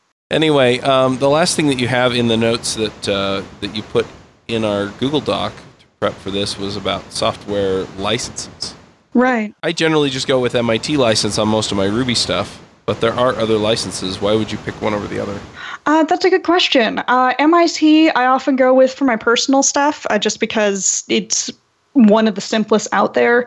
anyway, 0.30 0.80
um, 0.80 1.18
the 1.18 1.28
last 1.28 1.54
thing 1.54 1.68
that 1.68 1.78
you 1.78 1.88
have 1.88 2.14
in 2.14 2.28
the 2.28 2.36
notes 2.36 2.74
that 2.74 3.08
uh, 3.08 3.42
that 3.60 3.76
you 3.76 3.82
put 3.82 4.06
in 4.48 4.64
our 4.64 4.86
Google 4.98 5.20
Doc 5.20 5.52
to 5.78 5.86
prep 6.00 6.14
for 6.14 6.30
this 6.30 6.58
was 6.58 6.76
about 6.76 7.12
software 7.12 7.84
licenses. 7.98 8.74
Right. 9.14 9.54
I 9.62 9.72
generally 9.72 10.10
just 10.10 10.26
go 10.26 10.40
with 10.40 10.54
MIT 10.54 10.96
license 10.96 11.38
on 11.38 11.48
most 11.48 11.70
of 11.70 11.76
my 11.76 11.86
Ruby 11.86 12.14
stuff. 12.14 12.62
But 12.88 13.02
there 13.02 13.12
are 13.12 13.36
other 13.36 13.58
licenses. 13.58 14.18
Why 14.18 14.34
would 14.34 14.50
you 14.50 14.56
pick 14.56 14.80
one 14.80 14.94
over 14.94 15.06
the 15.06 15.20
other? 15.20 15.38
Uh, 15.84 16.04
that's 16.04 16.24
a 16.24 16.30
good 16.30 16.42
question. 16.42 17.00
Uh, 17.00 17.34
MIT, 17.38 18.08
I 18.08 18.24
often 18.24 18.56
go 18.56 18.72
with 18.72 18.94
for 18.94 19.04
my 19.04 19.14
personal 19.14 19.62
stuff, 19.62 20.06
uh, 20.08 20.18
just 20.18 20.40
because 20.40 21.04
it's 21.06 21.50
one 21.92 22.26
of 22.26 22.34
the 22.34 22.40
simplest 22.40 22.88
out 22.92 23.12
there. 23.12 23.46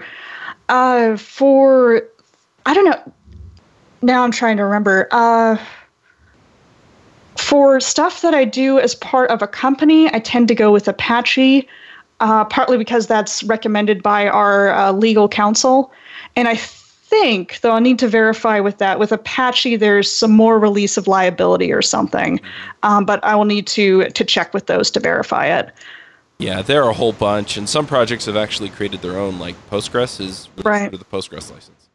Uh, 0.69 1.17
for, 1.17 2.03
I 2.67 2.75
don't 2.75 2.85
know. 2.85 3.13
Now 4.03 4.23
I'm 4.23 4.29
trying 4.29 4.57
to 4.57 4.63
remember. 4.63 5.07
Uh, 5.09 5.57
for 7.35 7.79
stuff 7.79 8.21
that 8.21 8.35
I 8.35 8.45
do 8.45 8.77
as 8.77 8.93
part 8.93 9.31
of 9.31 9.41
a 9.41 9.47
company, 9.47 10.07
I 10.13 10.19
tend 10.19 10.49
to 10.49 10.55
go 10.55 10.71
with 10.71 10.87
Apache, 10.87 11.67
uh, 12.19 12.45
partly 12.45 12.77
because 12.77 13.07
that's 13.07 13.41
recommended 13.41 14.03
by 14.03 14.27
our 14.27 14.93
legal 14.93 15.27
counsel. 15.27 15.91
And 16.35 16.47
I 16.47 16.61
think, 17.11 17.59
though 17.59 17.71
I'll 17.71 17.81
need 17.81 17.99
to 17.99 18.07
verify 18.07 18.59
with 18.61 18.77
that, 18.79 18.97
with 18.97 19.11
Apache, 19.11 19.75
there's 19.75 20.09
some 20.09 20.31
more 20.31 20.57
release 20.57 20.97
of 20.97 21.07
liability 21.07 21.71
or 21.71 21.81
something. 21.81 22.39
Um, 22.83 23.05
but 23.05 23.23
I 23.23 23.35
will 23.35 23.45
need 23.45 23.67
to 23.67 24.05
to 24.05 24.23
check 24.23 24.53
with 24.53 24.65
those 24.65 24.89
to 24.91 24.99
verify 24.99 25.45
it. 25.45 25.71
Yeah, 26.39 26.63
there 26.63 26.83
are 26.83 26.89
a 26.89 26.93
whole 26.93 27.13
bunch, 27.13 27.57
and 27.57 27.69
some 27.69 27.85
projects 27.85 28.25
have 28.25 28.35
actually 28.35 28.69
created 28.69 29.01
their 29.01 29.19
own. 29.19 29.37
Like 29.37 29.55
Postgres 29.69 30.19
is 30.19 30.49
right. 30.63 30.85
under 30.85 30.97
the 30.97 31.05
Postgres 31.05 31.51
license. 31.51 31.89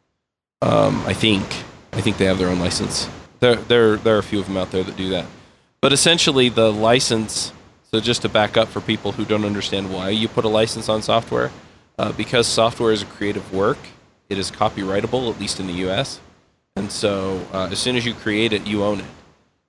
Um, 0.61 1.03
I 1.05 1.13
think 1.13 1.43
I 1.91 1.99
think 1.99 2.17
they 2.17 2.25
have 2.25 2.37
their 2.37 2.49
own 2.49 2.59
license. 2.59 3.09
There 3.39 3.55
there 3.55 3.97
there 3.97 4.15
are 4.15 4.19
a 4.19 4.23
few 4.23 4.39
of 4.39 4.45
them 4.45 4.55
out 4.55 4.71
there 4.71 4.83
that 4.83 4.95
do 4.95 5.09
that. 5.09 5.25
But 5.81 5.91
essentially, 5.91 6.47
the 6.49 6.71
license. 6.71 7.51
So 7.91 8.01
just 8.01 8.21
to 8.23 8.29
back 8.29 8.57
up 8.57 8.67
for 8.67 8.81
people 8.81 9.13
who 9.13 9.23
don't 9.23 9.45
understand 9.45 9.93
why 9.93 10.09
you 10.09 10.27
put 10.27 10.43
a 10.43 10.49
license 10.49 10.89
on 10.89 11.01
software, 11.01 11.51
uh, 11.97 12.11
because 12.11 12.45
software 12.45 12.91
is 12.91 13.01
a 13.01 13.05
creative 13.05 13.53
work 13.53 13.77
it 14.29 14.37
is 14.37 14.51
copyrightable, 14.51 15.31
at 15.33 15.39
least 15.39 15.59
in 15.59 15.67
the 15.67 15.89
US. 15.89 16.19
And 16.75 16.91
so 16.91 17.41
uh, 17.53 17.69
as 17.71 17.79
soon 17.79 17.95
as 17.95 18.05
you 18.05 18.13
create 18.13 18.53
it, 18.53 18.67
you 18.67 18.83
own 18.83 18.99
it. 18.99 19.05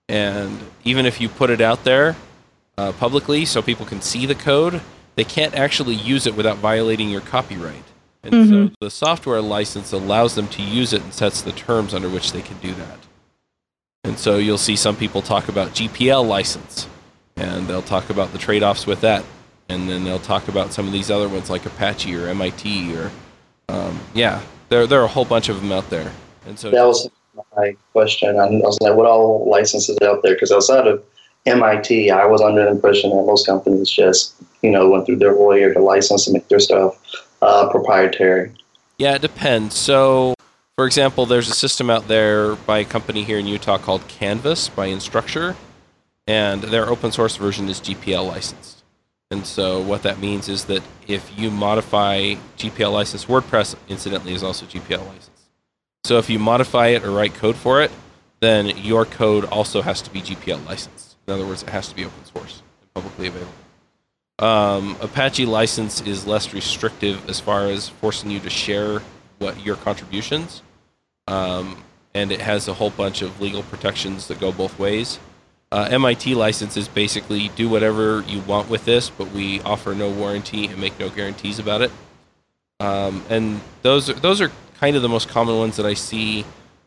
And 0.09 0.59
even 0.85 1.07
if 1.07 1.21
you 1.21 1.29
put 1.29 1.51
it 1.51 1.61
out 1.61 1.85
there 1.85 2.17
uh, 2.77 2.93
publicly 2.93 3.45
so 3.45 3.63
people 3.63 3.87
can 3.87 4.01
see 4.01 4.27
the 4.27 4.35
code, 4.35 4.81
they 5.17 5.25
can't 5.25 5.55
actually 5.55 5.95
use 5.95 6.27
it 6.27 6.37
without 6.37 6.59
violating 6.59 7.11
your 7.11 7.21
copyright. 7.21 7.85
And 8.23 8.33
mm-hmm. 8.33 8.67
so 8.69 8.75
the 8.81 8.91
software 8.91 9.41
license 9.41 9.93
allows 9.93 10.35
them 10.35 10.49
to 10.49 10.63
use 10.63 10.93
it 10.93 11.03
and 11.03 11.15
sets 11.15 11.41
the 11.43 11.53
terms 11.53 11.95
under 11.95 12.09
which 12.09 12.33
they 12.33 12.43
can 12.43 12.59
do 12.59 12.75
that. 12.75 12.99
And 14.05 14.19
so 14.19 14.39
you'll 14.39 14.59
see 14.59 14.77
some 14.77 14.97
people 14.97 15.23
talk 15.23 15.49
about 15.49 15.69
GPL 15.69 16.27
license. 16.27 16.89
and 17.37 17.69
they'll 17.69 17.83
talk 17.83 18.11
about 18.11 18.33
the 18.33 18.39
trade-offs 18.39 18.85
with 18.85 19.01
that, 19.03 19.25
and 19.69 19.89
then 19.89 20.05
they'll 20.05 20.19
talk 20.19 20.49
about 20.49 20.73
some 20.73 20.87
of 20.87 20.93
these 20.93 21.11
other 21.11 21.29
ones 21.29 21.49
like 21.49 21.65
Apache 21.67 22.15
or 22.17 22.27
MIT 22.27 22.97
or 22.97 23.13
um, 23.69 23.99
yeah, 24.15 24.41
there 24.69 24.87
there 24.87 25.01
are 25.01 25.05
a 25.05 25.09
whole 25.09 25.25
bunch 25.25 25.49
of 25.49 25.61
them 25.61 25.73
out 25.73 25.89
there, 25.91 26.13
and 26.47 26.59
so 26.59 26.71
That 26.71 26.87
was 26.87 27.09
my 27.57 27.77
question. 27.93 28.39
I 28.39 28.47
was 28.49 28.79
like, 28.81 28.95
what 28.95 29.07
all 29.07 29.49
licenses 29.49 29.99
out 30.03 30.23
there? 30.23 30.35
Because 30.35 30.53
outside 30.53 30.87
of 30.87 31.05
MIT, 31.47 32.11
I 32.11 32.27
was 32.27 32.41
under 32.41 32.65
the 32.65 32.71
impression 32.71 33.11
that 33.11 33.23
most 33.25 33.47
companies 33.47 33.89
just, 33.89 34.35
you 34.63 34.71
know, 34.71 34.89
went 34.89 35.07
through 35.07 35.17
their 35.17 35.35
lawyer 35.35 35.73
to 35.73 35.81
license 35.81 36.27
and 36.27 36.35
make 36.35 36.49
their 36.49 36.61
stuff 36.61 36.99
uh, 37.43 37.69
proprietary. 37.71 38.53
Yeah, 38.99 39.15
it 39.15 39.23
depends. 39.23 39.77
So, 39.77 40.35
for 40.77 40.87
example, 40.87 41.27
there's 41.27 41.49
a 41.49 41.55
system 41.55 41.91
out 41.91 42.09
there 42.09 42.57
by 42.57 42.79
a 42.79 42.85
company 42.85 43.23
here 43.23 43.39
in 43.39 43.47
Utah 43.47 43.79
called 43.79 44.07
Canvas 44.09 44.69
by 44.69 44.89
Instructure, 44.89 45.57
and 46.27 46.63
their 46.63 46.89
open 46.89 47.13
source 47.13 47.37
version 47.37 47.69
is 47.69 47.81
GPL 47.81 48.27
licensed. 48.27 48.78
And 49.31 49.47
so, 49.47 49.83
what 49.83 50.05
that 50.05 50.19
means 50.19 50.49
is 50.49 50.65
that 50.67 50.83
if 51.07 51.39
you 51.39 51.51
modify 51.51 52.37
GPL 52.57 52.93
licensed, 52.93 53.29
WordPress, 53.29 53.77
incidentally, 53.89 54.33
is 54.33 54.43
also 54.43 54.65
GPL 54.65 55.07
licensed. 55.07 55.51
So, 56.05 56.17
if 56.17 56.31
you 56.31 56.39
modify 56.39 56.89
it 56.89 57.05
or 57.05 57.11
write 57.11 57.35
code 57.35 57.57
for 57.57 57.83
it, 57.83 57.91
then 58.41 58.69
your 58.79 59.05
code 59.05 59.45
also 59.45 59.83
has 59.83 60.01
to 60.03 60.11
be 60.11 60.23
GPL 60.23 60.65
licensed. 60.65 61.17
In 61.27 61.35
other 61.35 61.47
words, 61.47 61.63
it 61.63 61.69
has 61.69 61.89
to 61.89 61.95
be 61.95 62.07
open 62.07 62.25
source 62.25 62.63
and 62.81 62.95
publicly 62.95 63.27
available. 63.27 63.53
Um, 64.39 64.97
Apache 65.03 65.45
license 65.45 66.01
is 66.01 66.27
less 66.27 66.55
restrictive 66.55 67.29
as 67.29 67.39
far 67.39 67.67
as 67.67 67.89
forcing 67.89 68.31
you 68.31 68.41
to 68.41 68.51
share 68.51 69.03
what 69.41 69.63
your 69.65 69.77
contributions, 69.77 70.63
um, 71.27 71.83
and 72.15 72.33
it 72.33 72.41
has 72.41 72.67
a 72.69 72.75
whole 72.75 72.91
bunch 72.91 73.21
of 73.21 73.41
legal 73.41 73.63
protections 73.65 74.29
that 74.29 74.41
go 74.41 74.53
both 74.53 74.79
ways. 74.79 75.19
Uh, 75.71 75.87
MIT 75.91 76.35
license 76.35 76.77
is 76.77 76.89
basically 76.89 77.49
do 77.49 77.69
whatever 77.69 78.23
you 78.23 78.41
want 78.41 78.71
with 78.71 78.85
this, 78.87 79.11
but 79.11 79.31
we 79.33 79.61
offer 79.63 79.95
no 79.95 80.11
warranty 80.11 80.67
and 80.67 80.79
make 80.79 80.99
no 80.99 81.11
guarantees 81.11 81.59
about 81.59 81.83
it. 81.83 81.91
Um, 82.81 83.23
and 83.29 83.61
those 83.83 84.09
are, 84.09 84.15
those 84.15 84.41
are 84.41 84.51
kind 84.81 84.97
of 84.97 85.03
the 85.03 85.09
most 85.09 85.29
common 85.29 85.59
ones 85.59 85.77
that 85.77 85.85
I 85.85 85.95
see. 85.95 86.47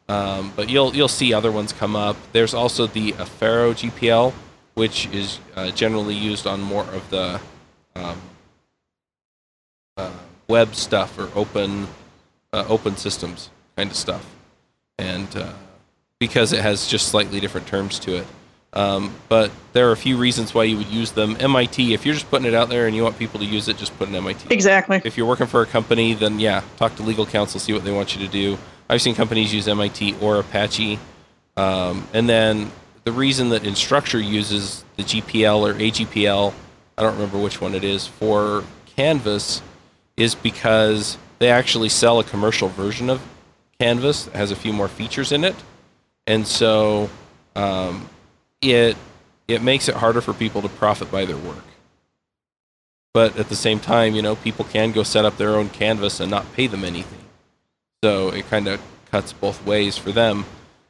Um, 0.09 0.51
but 0.55 0.69
you'll 0.69 0.95
you'll 0.95 1.07
see 1.07 1.34
other 1.34 1.51
ones 1.51 1.71
come 1.71 1.95
up. 1.95 2.17
There's 2.32 2.53
also 2.53 2.88
the 2.88 3.13
Affero 3.13 3.73
GPL, 3.73 4.34
which 4.73 5.07
is 5.07 5.39
uh, 5.55 5.71
generally 5.71 6.15
used 6.15 6.47
on 6.47 6.61
more 6.61 6.84
of 6.86 7.09
the 7.09 7.39
um, 7.95 8.17
uh, 9.95 10.11
web 10.47 10.75
stuff 10.75 11.17
or 11.17 11.29
open 11.36 11.88
uh, 12.51 12.65
open 12.67 12.97
systems 12.97 13.51
kind 13.77 13.89
of 13.91 13.95
stuff, 13.95 14.36
and 14.97 15.34
uh, 15.38 15.53
because 16.19 16.51
it 16.51 16.61
has 16.61 16.88
just 16.88 17.07
slightly 17.07 17.39
different 17.39 17.67
terms 17.67 17.99
to 17.99 18.15
it. 18.15 18.27
Um, 18.74 19.13
but 19.28 19.51
there 19.74 19.89
are 19.89 19.91
a 19.91 19.97
few 19.97 20.17
reasons 20.17 20.53
why 20.53 20.63
you 20.63 20.78
would 20.78 20.88
use 20.88 21.11
them. 21.11 21.36
MIT, 21.39 21.93
if 21.93 22.05
you're 22.05 22.13
just 22.13 22.30
putting 22.30 22.47
it 22.47 22.53
out 22.53 22.69
there 22.69 22.88
and 22.88 22.95
you 22.95 23.03
want 23.03 23.17
people 23.17 23.39
to 23.39 23.45
use 23.45 23.67
it, 23.67 23.78
just 23.78 23.97
put 23.97 24.07
an 24.07 24.15
MIT. 24.15 24.53
Exactly. 24.53 25.01
If 25.03 25.17
you're 25.17 25.28
working 25.28 25.47
for 25.47 25.61
a 25.61 25.65
company, 25.65 26.13
then 26.13 26.39
yeah, 26.39 26.63
talk 26.78 26.95
to 26.95 27.03
legal 27.03 27.26
counsel, 27.26 27.59
see 27.59 27.74
what 27.74 27.84
they 27.84 27.91
want 27.91 28.15
you 28.15 28.26
to 28.26 28.32
do. 28.32 28.57
I've 28.89 29.01
seen 29.01 29.15
companies 29.15 29.53
use 29.53 29.67
MIT 29.67 30.15
or 30.22 30.39
Apache. 30.39 30.99
Um, 31.57 32.07
and 32.13 32.30
then 32.30 32.72
the 33.03 33.11
reason 33.11 33.49
that 33.49 33.63
Instructure 33.63 34.26
uses 34.26 34.86
the 34.95 35.03
GPL 35.03 35.59
or 35.61 35.74
AGPL, 35.74 36.53
I 36.97 37.01
don't 37.01 37.13
remember 37.13 37.39
which 37.39 37.59
one 37.59 37.76
it 37.76 37.84
is, 37.84 38.07
for 38.07 38.63
Canvas 38.86 39.61
is 40.15 40.36
because 40.36 41.17
they 41.39 41.49
actually 41.49 41.89
sell 41.89 42.19
a 42.19 42.24
commercial 42.24 42.69
version 42.69 43.09
of 43.09 43.22
Canvas 43.80 44.26
that 44.26 44.36
has 44.36 44.51
a 44.51 44.55
few 44.55 44.72
more 44.72 44.88
features 44.88 45.32
in 45.32 45.43
it. 45.43 45.55
And 46.28 46.45
so 46.45 47.09
um, 47.55 48.07
it 48.62 48.97
it 49.47 49.62
makes 49.62 49.89
it 49.89 49.95
harder 49.95 50.22
for 50.22 50.34
people 50.34 50.62
to 50.62 50.70
profit 50.70 51.12
by 51.12 51.26
their 51.26 51.38
work. 51.38 51.64
But 53.14 53.38
at 53.38 53.49
the 53.49 53.55
same 53.55 53.80
time, 53.80 54.16
you 54.16 54.22
know, 54.22 54.36
people 54.36 54.64
can 54.64 54.91
go 54.91 55.03
set 55.03 55.26
up 55.26 55.38
their 55.38 55.49
own 55.49 55.70
canvas 55.70 56.20
and 56.20 56.32
not 56.32 56.51
pay 56.53 56.68
them 56.68 56.86
anything. 56.86 57.20
So 58.03 58.30
it 58.30 58.47
kind 58.49 58.68
of 58.68 58.82
cuts 59.12 59.34
both 59.34 59.66
ways 59.66 59.97
for 59.97 60.12
them. 60.12 60.45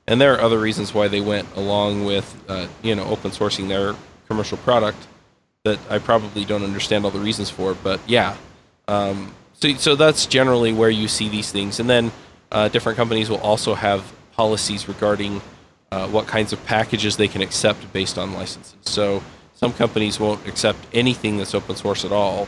And 0.06 0.22
there 0.22 0.34
are 0.36 0.42
other 0.42 0.60
reasons 0.60 0.94
why 0.94 1.08
they 1.08 1.22
went 1.22 1.48
along 1.56 2.06
with, 2.06 2.36
uh, 2.48 2.68
you 2.84 2.96
know, 2.96 3.06
open 3.06 3.32
sourcing 3.32 3.68
their 3.68 3.96
commercial 4.28 4.58
product 4.60 5.08
that 5.64 5.80
I 5.90 6.00
probably 6.00 6.46
don't 6.46 6.64
understand 6.64 7.06
all 7.06 7.12
the 7.12 7.20
reasons 7.20 7.50
for. 7.50 7.74
But 7.74 8.00
yeah, 8.08 8.36
um, 8.88 9.34
so 9.54 9.74
so 9.76 9.96
that's 9.96 10.26
generally 10.26 10.74
where 10.74 10.90
you 10.90 11.08
see 11.08 11.30
these 11.30 11.52
things. 11.52 11.80
And 11.80 11.90
then 11.90 12.12
uh, 12.52 12.68
different 12.68 12.98
companies 12.98 13.30
will 13.30 13.42
also 13.42 13.74
have 13.74 14.14
policies 14.34 14.88
regarding 14.88 15.42
uh, 15.92 16.08
what 16.08 16.28
kinds 16.28 16.54
of 16.54 16.66
packages 16.66 17.18
they 17.18 17.28
can 17.28 17.42
accept 17.42 17.92
based 17.94 18.18
on 18.18 18.34
licenses. 18.34 18.78
So 18.82 19.22
some 19.54 19.74
companies 19.74 20.20
won't 20.20 20.48
accept 20.48 20.80
anything 20.94 21.38
that's 21.38 21.54
open 21.54 21.76
source 21.76 22.06
at 22.06 22.12
all, 22.12 22.48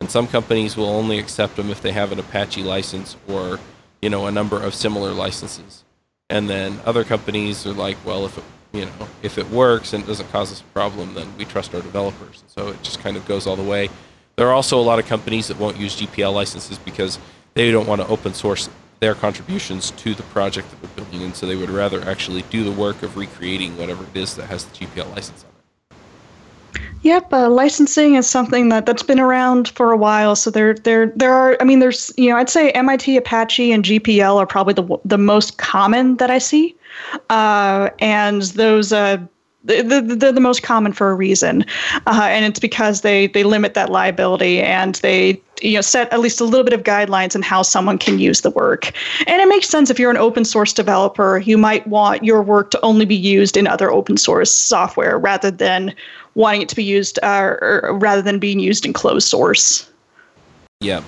and 0.00 0.10
some 0.10 0.26
companies 0.26 0.76
will 0.76 0.88
only 0.88 1.18
accept 1.18 1.56
them 1.56 1.70
if 1.70 1.80
they 1.80 1.92
have 1.92 2.12
an 2.12 2.18
Apache 2.18 2.62
license 2.62 3.16
or 3.28 3.58
you 4.02 4.10
know 4.10 4.26
a 4.26 4.32
number 4.32 4.60
of 4.60 4.74
similar 4.74 5.12
licenses. 5.12 5.84
And 6.28 6.48
then 6.48 6.80
other 6.84 7.02
companies 7.04 7.66
are 7.66 7.72
like, 7.72 7.96
well, 8.04 8.24
if 8.26 8.38
it 8.38 8.44
you 8.72 8.86
know 8.86 9.08
if 9.22 9.38
it 9.38 9.48
works 9.50 9.92
and 9.92 10.04
it 10.04 10.06
doesn't 10.06 10.30
cause 10.30 10.52
us 10.52 10.60
a 10.60 10.72
problem, 10.72 11.14
then 11.14 11.36
we 11.36 11.44
trust 11.44 11.74
our 11.74 11.82
developers. 11.82 12.42
So 12.48 12.68
it 12.68 12.82
just 12.82 13.00
kind 13.00 13.16
of 13.16 13.26
goes 13.26 13.46
all 13.46 13.56
the 13.56 13.62
way. 13.62 13.88
There 14.36 14.48
are 14.48 14.54
also 14.54 14.80
a 14.80 14.82
lot 14.82 14.98
of 14.98 15.06
companies 15.06 15.48
that 15.48 15.58
won't 15.58 15.76
use 15.76 15.96
GPL 15.96 16.32
licenses 16.32 16.78
because 16.78 17.18
they 17.54 17.70
don't 17.70 17.86
want 17.86 18.00
to 18.00 18.06
open 18.08 18.32
source 18.32 18.70
their 19.00 19.14
contributions 19.14 19.90
to 19.92 20.14
the 20.14 20.22
project 20.24 20.70
that 20.70 20.80
they're 20.82 21.04
building, 21.04 21.22
and 21.22 21.34
so 21.34 21.46
they 21.46 21.56
would 21.56 21.70
rather 21.70 22.02
actually 22.08 22.42
do 22.42 22.62
the 22.62 22.72
work 22.72 23.02
of 23.02 23.16
recreating 23.16 23.76
whatever 23.76 24.04
it 24.04 24.16
is 24.16 24.36
that 24.36 24.46
has 24.46 24.64
the 24.66 24.86
GPL 24.86 25.10
license 25.14 25.44
on 25.44 25.50
it. 25.50 25.60
Yep, 27.02 27.32
uh, 27.32 27.48
licensing 27.48 28.16
is 28.16 28.28
something 28.28 28.68
that 28.68 28.84
that's 28.84 29.02
been 29.02 29.18
around 29.18 29.70
for 29.70 29.90
a 29.90 29.96
while. 29.96 30.36
So 30.36 30.50
there, 30.50 30.74
there, 30.74 31.06
there 31.16 31.32
are. 31.32 31.56
I 31.58 31.64
mean, 31.64 31.78
there's 31.78 32.12
you 32.18 32.28
know, 32.28 32.36
I'd 32.36 32.50
say 32.50 32.70
MIT, 32.72 33.16
Apache, 33.16 33.72
and 33.72 33.82
GPL 33.82 34.36
are 34.36 34.46
probably 34.46 34.74
the 34.74 34.98
the 35.06 35.18
most 35.18 35.56
common 35.56 36.16
that 36.16 36.30
I 36.30 36.38
see, 36.38 36.76
uh, 37.30 37.88
and 38.00 38.42
those. 38.42 38.92
Uh, 38.92 39.18
they're 39.64 39.82
the, 39.82 40.32
the 40.32 40.40
most 40.40 40.62
common 40.62 40.92
for 40.92 41.10
a 41.10 41.14
reason, 41.14 41.64
uh, 42.06 42.28
and 42.30 42.44
it's 42.44 42.60
because 42.60 43.00
they 43.02 43.26
they 43.28 43.44
limit 43.44 43.74
that 43.74 43.90
liability 43.90 44.60
and 44.60 44.94
they 44.96 45.40
you 45.62 45.74
know 45.74 45.80
set 45.80 46.12
at 46.12 46.20
least 46.20 46.40
a 46.40 46.44
little 46.44 46.64
bit 46.64 46.72
of 46.72 46.82
guidelines 46.82 47.34
on 47.34 47.42
how 47.42 47.62
someone 47.62 47.98
can 47.98 48.18
use 48.18 48.40
the 48.40 48.50
work. 48.50 48.92
And 49.26 49.40
it 49.40 49.48
makes 49.48 49.68
sense 49.68 49.90
if 49.90 49.98
you're 49.98 50.10
an 50.10 50.16
open 50.16 50.44
source 50.44 50.72
developer, 50.72 51.38
you 51.38 51.58
might 51.58 51.86
want 51.86 52.24
your 52.24 52.42
work 52.42 52.70
to 52.72 52.80
only 52.82 53.04
be 53.04 53.16
used 53.16 53.56
in 53.56 53.66
other 53.66 53.90
open 53.90 54.16
source 54.16 54.52
software 54.52 55.18
rather 55.18 55.50
than 55.50 55.94
wanting 56.34 56.62
it 56.62 56.68
to 56.68 56.76
be 56.76 56.84
used 56.84 57.18
uh, 57.22 57.56
or 57.60 57.98
rather 58.00 58.22
than 58.22 58.38
being 58.38 58.60
used 58.60 58.86
in 58.86 58.92
closed 58.92 59.28
source. 59.28 59.88
Yeah. 60.80 61.02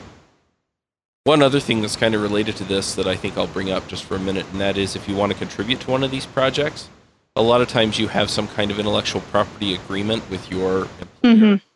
One 1.24 1.40
other 1.40 1.60
thing 1.60 1.80
that's 1.80 1.96
kind 1.96 2.16
of 2.16 2.22
related 2.22 2.56
to 2.56 2.64
this 2.64 2.96
that 2.96 3.06
I 3.06 3.14
think 3.14 3.38
I'll 3.38 3.46
bring 3.46 3.70
up 3.70 3.86
just 3.86 4.04
for 4.04 4.16
a 4.16 4.18
minute, 4.18 4.44
and 4.50 4.60
that 4.60 4.76
is 4.76 4.96
if 4.96 5.08
you 5.08 5.14
want 5.14 5.30
to 5.30 5.38
contribute 5.38 5.80
to 5.82 5.90
one 5.90 6.02
of 6.02 6.10
these 6.10 6.26
projects, 6.26 6.88
a 7.36 7.42
lot 7.42 7.60
of 7.60 7.68
times 7.68 7.98
you 7.98 8.08
have 8.08 8.28
some 8.28 8.48
kind 8.48 8.70
of 8.70 8.80
intellectual 8.80 9.20
property 9.22 9.74
agreement 9.74 10.28
with 10.30 10.50
your 10.50 10.88
employer. 11.00 11.34
Mm-hmm. 11.34 11.71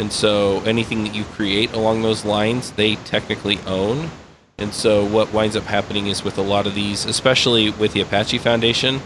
And 0.00 0.10
so 0.10 0.62
anything 0.62 1.04
that 1.04 1.14
you 1.14 1.24
create 1.24 1.74
along 1.74 2.00
those 2.00 2.24
lines, 2.24 2.70
they 2.70 2.96
technically 2.96 3.58
own. 3.66 4.08
And 4.56 4.72
so 4.72 5.04
what 5.04 5.30
winds 5.34 5.56
up 5.56 5.64
happening 5.64 6.06
is 6.06 6.24
with 6.24 6.38
a 6.38 6.42
lot 6.42 6.66
of 6.66 6.74
these, 6.74 7.04
especially 7.04 7.68
with 7.68 7.92
the 7.92 8.00
Apache 8.00 8.38
Foundation, 8.38 9.02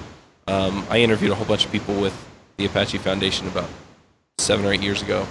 um, 0.47 0.87
I 0.89 0.99
interviewed 1.01 1.33
a 1.33 1.35
whole 1.35 1.47
bunch 1.47 1.65
of 1.65 1.73
people 1.73 2.01
with 2.01 2.15
the 2.59 2.67
Apache 2.67 2.99
Foundation 2.99 3.49
about 3.49 3.69
seven 4.39 4.65
or 4.65 4.73
eight 4.73 4.83
years 4.83 5.03
ago. 5.03 5.27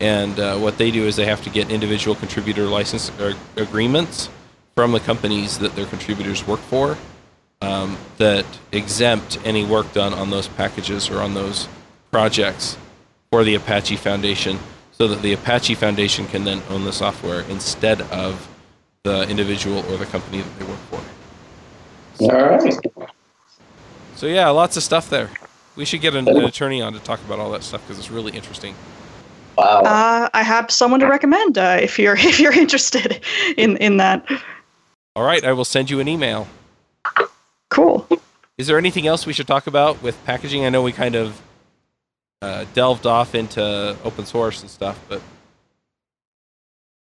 And 0.00 0.40
uh, 0.40 0.58
what 0.58 0.76
they 0.76 0.90
do 0.90 1.04
is 1.04 1.14
they 1.14 1.26
have 1.26 1.42
to 1.44 1.50
get 1.50 1.70
individual 1.70 2.16
contributor 2.16 2.64
license 2.64 3.12
agreements 3.56 4.28
from 4.74 4.90
the 4.90 4.98
companies 4.98 5.56
that 5.60 5.76
their 5.76 5.86
contributors 5.86 6.44
work 6.48 6.60
for 6.60 6.98
um, 7.60 7.96
that 8.18 8.44
exempt 8.72 9.38
any 9.44 9.64
work 9.64 9.92
done 9.92 10.12
on 10.12 10.30
those 10.30 10.48
packages 10.48 11.08
or 11.08 11.20
on 11.20 11.32
those 11.32 11.68
projects 12.10 12.76
for 13.30 13.44
the 13.44 13.54
Apache 13.54 13.94
Foundation 13.94 14.58
so 14.98 15.06
that 15.08 15.22
the 15.22 15.32
Apache 15.32 15.74
Foundation 15.74 16.26
can 16.26 16.44
then 16.44 16.62
own 16.70 16.84
the 16.84 16.92
software 16.92 17.42
instead 17.42 18.00
of 18.02 18.48
the 19.02 19.28
individual 19.28 19.78
or 19.92 19.96
the 19.98 20.06
company 20.06 20.40
that 20.40 20.58
they 20.58 20.64
work 20.64 20.78
for. 20.90 21.00
All 22.24 22.48
right. 22.48 22.74
So, 24.14 24.26
yeah, 24.26 24.48
lots 24.48 24.76
of 24.76 24.82
stuff 24.82 25.10
there. 25.10 25.30
We 25.76 25.84
should 25.84 26.00
get 26.00 26.14
an, 26.14 26.26
an 26.26 26.44
attorney 26.44 26.80
on 26.80 26.94
to 26.94 26.98
talk 27.00 27.20
about 27.26 27.38
all 27.38 27.50
that 27.50 27.62
stuff 27.62 27.82
because 27.86 27.98
it's 27.98 28.10
really 28.10 28.32
interesting. 28.32 28.74
Wow. 29.58 29.82
Uh, 29.82 30.28
I 30.32 30.42
have 30.42 30.70
someone 30.70 31.00
to 31.00 31.06
recommend 31.06 31.58
uh, 31.58 31.78
if 31.80 31.98
you're 31.98 32.16
if 32.18 32.40
you're 32.40 32.52
interested 32.52 33.22
in 33.56 33.76
in 33.76 33.98
that. 33.98 34.26
All 35.14 35.24
right, 35.24 35.44
I 35.44 35.52
will 35.52 35.64
send 35.64 35.90
you 35.90 36.00
an 36.00 36.08
email. 36.08 36.48
Cool. 37.68 38.06
Is 38.58 38.66
there 38.66 38.78
anything 38.78 39.06
else 39.06 39.26
we 39.26 39.32
should 39.32 39.46
talk 39.46 39.66
about 39.66 40.02
with 40.02 40.22
packaging? 40.24 40.64
I 40.64 40.70
know 40.70 40.82
we 40.82 40.92
kind 40.92 41.14
of 41.14 41.40
uh, 42.42 42.64
delved 42.74 43.06
off 43.06 43.34
into 43.34 43.96
open 44.04 44.26
source 44.26 44.60
and 44.62 44.70
stuff, 44.70 45.02
but 45.08 45.22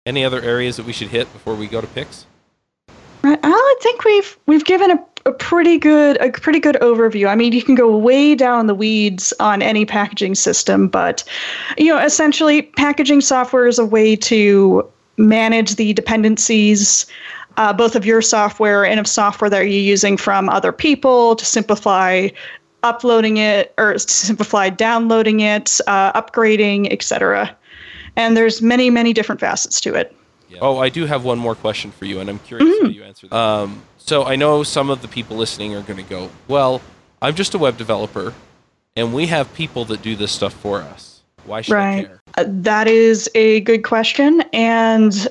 any 0.05 0.25
other 0.25 0.41
areas 0.41 0.77
that 0.77 0.85
we 0.85 0.93
should 0.93 1.09
hit 1.09 1.31
before 1.33 1.55
we 1.55 1.67
go 1.67 1.81
to 1.81 1.87
picks? 1.87 2.25
Right. 3.21 3.39
I'd 3.43 3.75
think 3.81 4.03
we've 4.03 4.37
we've 4.45 4.65
given 4.65 4.91
a, 4.91 5.05
a 5.25 5.31
pretty 5.31 5.77
good 5.77 6.17
a 6.17 6.31
pretty 6.31 6.59
good 6.59 6.77
overview. 6.81 7.27
I 7.27 7.35
mean, 7.35 7.53
you 7.53 7.61
can 7.61 7.75
go 7.75 7.95
way 7.95 8.33
down 8.33 8.67
the 8.67 8.75
weeds 8.75 9.33
on 9.39 9.61
any 9.61 9.85
packaging 9.85 10.35
system, 10.35 10.87
but 10.87 11.23
you 11.77 11.93
know, 11.93 12.03
essentially, 12.03 12.61
packaging 12.63 13.21
software 13.21 13.67
is 13.67 13.77
a 13.77 13.85
way 13.85 14.15
to 14.15 14.89
manage 15.17 15.75
the 15.75 15.93
dependencies. 15.93 17.05
Uh, 17.57 17.73
both 17.73 17.93
of 17.93 18.05
your 18.05 18.21
software 18.21 18.85
and 18.85 19.01
of 19.01 19.07
software 19.07 19.49
that 19.49 19.63
you're 19.63 19.81
using 19.81 20.15
from 20.15 20.47
other 20.47 20.71
people 20.71 21.35
to 21.35 21.45
simplify 21.45 22.29
uploading 22.83 23.37
it 23.37 23.73
or 23.77 23.93
to 23.93 23.99
simplify 23.99 24.69
downloading 24.69 25.41
it, 25.41 25.79
uh, 25.87 26.21
upgrading, 26.21 26.91
etc. 26.91 27.55
And 28.15 28.35
there's 28.35 28.61
many, 28.61 28.89
many 28.89 29.13
different 29.13 29.41
facets 29.41 29.81
to 29.81 29.95
it. 29.95 30.15
Yeah. 30.49 30.59
Oh, 30.61 30.77
I 30.79 30.89
do 30.89 31.05
have 31.05 31.23
one 31.23 31.37
more 31.37 31.55
question 31.55 31.91
for 31.91 32.05
you, 32.05 32.19
and 32.19 32.29
I'm 32.29 32.39
curious 32.39 32.67
mm-hmm. 32.67 32.85
how 32.85 32.91
you 32.91 33.03
answer 33.03 33.27
that. 33.27 33.35
Um, 33.35 33.83
so 33.97 34.25
I 34.25 34.35
know 34.35 34.63
some 34.63 34.89
of 34.89 35.01
the 35.01 35.07
people 35.07 35.37
listening 35.37 35.75
are 35.75 35.83
going 35.83 36.03
to 36.03 36.09
go, 36.09 36.29
"Well, 36.47 36.81
I'm 37.21 37.35
just 37.35 37.53
a 37.53 37.59
web 37.59 37.77
developer, 37.77 38.33
and 38.95 39.13
we 39.13 39.27
have 39.27 39.53
people 39.53 39.85
that 39.85 40.01
do 40.01 40.15
this 40.15 40.31
stuff 40.31 40.53
for 40.53 40.81
us. 40.81 41.21
Why 41.45 41.61
should 41.61 41.73
right. 41.73 41.99
I 41.99 42.03
care?" 42.03 42.21
Uh, 42.37 42.45
that 42.47 42.87
is 42.87 43.29
a 43.35 43.59
good 43.61 43.83
question, 43.83 44.41
and 44.51 45.27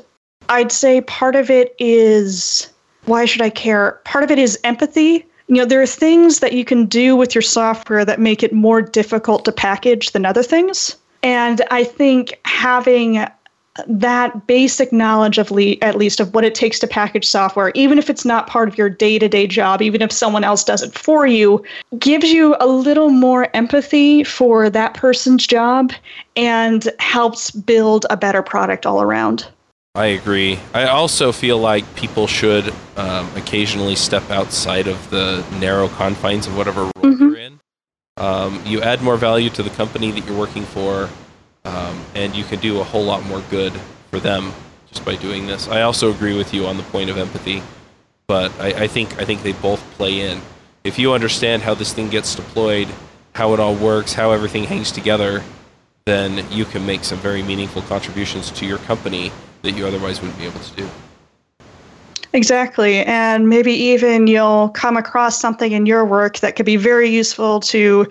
I'd 0.49 0.70
say 0.70 1.01
part 1.01 1.34
of 1.34 1.51
it 1.51 1.74
is 1.80 2.72
why 3.07 3.24
should 3.24 3.42
I 3.42 3.51
care? 3.51 4.01
Part 4.05 4.22
of 4.22 4.30
it 4.30 4.38
is 4.38 4.59
empathy. 4.64 5.26
You 5.49 5.57
know, 5.57 5.64
there 5.64 5.80
are 5.80 5.86
things 5.86 6.40
that 6.40 6.53
you 6.53 6.64
can 6.64 6.84
do 6.84 7.16
with 7.16 7.34
your 7.34 7.42
software 7.42 8.05
that 8.05 8.20
make 8.20 8.42
it 8.42 8.53
more 8.53 8.82
difficult 8.82 9.44
to 9.46 9.53
package 9.53 10.12
than 10.12 10.26
other 10.26 10.42
things. 10.42 10.96
And 11.22 11.62
I 11.70 11.84
think 11.84 12.38
having 12.44 13.26
that 13.86 14.46
basic 14.46 14.92
knowledge 14.92 15.38
of 15.38 15.51
le- 15.51 15.76
at 15.82 15.96
least 15.96 16.20
of 16.20 16.34
what 16.34 16.44
it 16.44 16.55
takes 16.55 16.78
to 16.80 16.86
package 16.86 17.24
software 17.24 17.70
even 17.74 17.96
if 17.96 18.11
it's 18.11 18.24
not 18.24 18.49
part 18.49 18.68
of 18.68 18.76
your 18.76 18.90
day-to-day 18.90 19.46
job 19.46 19.80
even 19.80 20.03
if 20.03 20.11
someone 20.11 20.42
else 20.42 20.64
does 20.64 20.82
it 20.82 20.92
for 20.92 21.28
you 21.28 21.62
gives 21.99 22.30
you 22.30 22.57
a 22.59 22.66
little 22.66 23.11
more 23.11 23.49
empathy 23.55 24.24
for 24.24 24.68
that 24.68 24.94
person's 24.94 25.46
job 25.46 25.92
and 26.34 26.88
helps 26.99 27.53
build 27.53 28.05
a 28.11 28.16
better 28.16 28.42
product 28.42 28.84
all 28.84 29.01
around 29.01 29.46
i 29.99 30.07
agree 30.07 30.59
i 30.74 30.84
also 30.86 31.32
feel 31.32 31.59
like 31.59 31.84
people 31.94 32.26
should 32.26 32.72
um, 32.96 33.28
occasionally 33.36 33.94
step 33.94 34.28
outside 34.30 34.86
of 34.86 35.11
the 35.11 35.44
narrow 35.61 35.88
confines 35.88 36.46
of 36.46 36.57
whatever 36.57 36.82
role 36.82 36.92
mm-hmm. 37.03 37.28
you're 37.28 37.36
in 37.36 37.61
um, 38.16 38.61
you 38.64 38.80
add 38.80 39.03
more 39.03 39.16
value 39.16 39.51
to 39.51 39.62
the 39.62 39.70
company 39.70 40.11
that 40.11 40.24
you're 40.26 40.38
working 40.38 40.64
for 40.64 41.09
um, 41.64 42.03
and 42.14 42.34
you 42.34 42.44
can 42.44 42.59
do 42.61 42.80
a 42.80 42.84
whole 42.84 43.05
lot 43.05 43.24
more 43.26 43.42
good 43.51 43.72
for 44.11 44.18
them 44.18 44.53
just 44.88 45.05
by 45.05 45.16
doing 45.16 45.46
this. 45.46 45.68
I 45.68 45.82
also 45.82 46.11
agree 46.11 46.36
with 46.36 46.55
you 46.55 46.66
on 46.66 46.76
the 46.76 46.82
point 46.84 47.11
of 47.11 47.18
empathy, 47.18 47.62
but 48.26 48.53
I, 48.59 48.84
I 48.84 48.86
think 48.86 49.20
I 49.20 49.24
think 49.24 49.42
they 49.42 49.53
both 49.53 49.80
play 49.92 50.20
in. 50.20 50.40
If 50.84 50.99
you 50.99 51.12
understand 51.12 51.62
how 51.62 51.74
this 51.74 51.92
thing 51.92 52.09
gets 52.09 52.34
deployed, 52.34 52.88
how 53.34 53.53
it 53.53 53.61
all 53.61 53.74
works, 53.74 54.14
how 54.14 54.30
everything 54.32 54.64
hangs 54.64 54.90
together, 54.90 55.42
then 56.09 56.44
you 56.50 56.64
can 56.64 56.86
make 56.86 57.04
some 57.04 57.18
very 57.18 57.42
meaningful 57.42 57.82
contributions 57.82 58.50
to 58.52 58.64
your 58.64 58.78
company 58.78 59.30
that 59.62 59.72
you 59.72 59.86
otherwise 59.86 60.22
wouldn't 60.22 60.38
be 60.38 60.46
able 60.46 60.61
to 60.61 60.76
do. 60.76 60.88
Exactly. 62.32 63.04
And 63.04 63.48
maybe 63.48 63.72
even 63.72 64.26
you'll 64.26 64.70
come 64.70 64.96
across 64.96 65.38
something 65.38 65.72
in 65.72 65.84
your 65.84 66.04
work 66.04 66.38
that 66.38 66.56
could 66.56 66.66
be 66.66 66.76
very 66.76 67.09
useful 67.09 67.61
to 67.61 68.06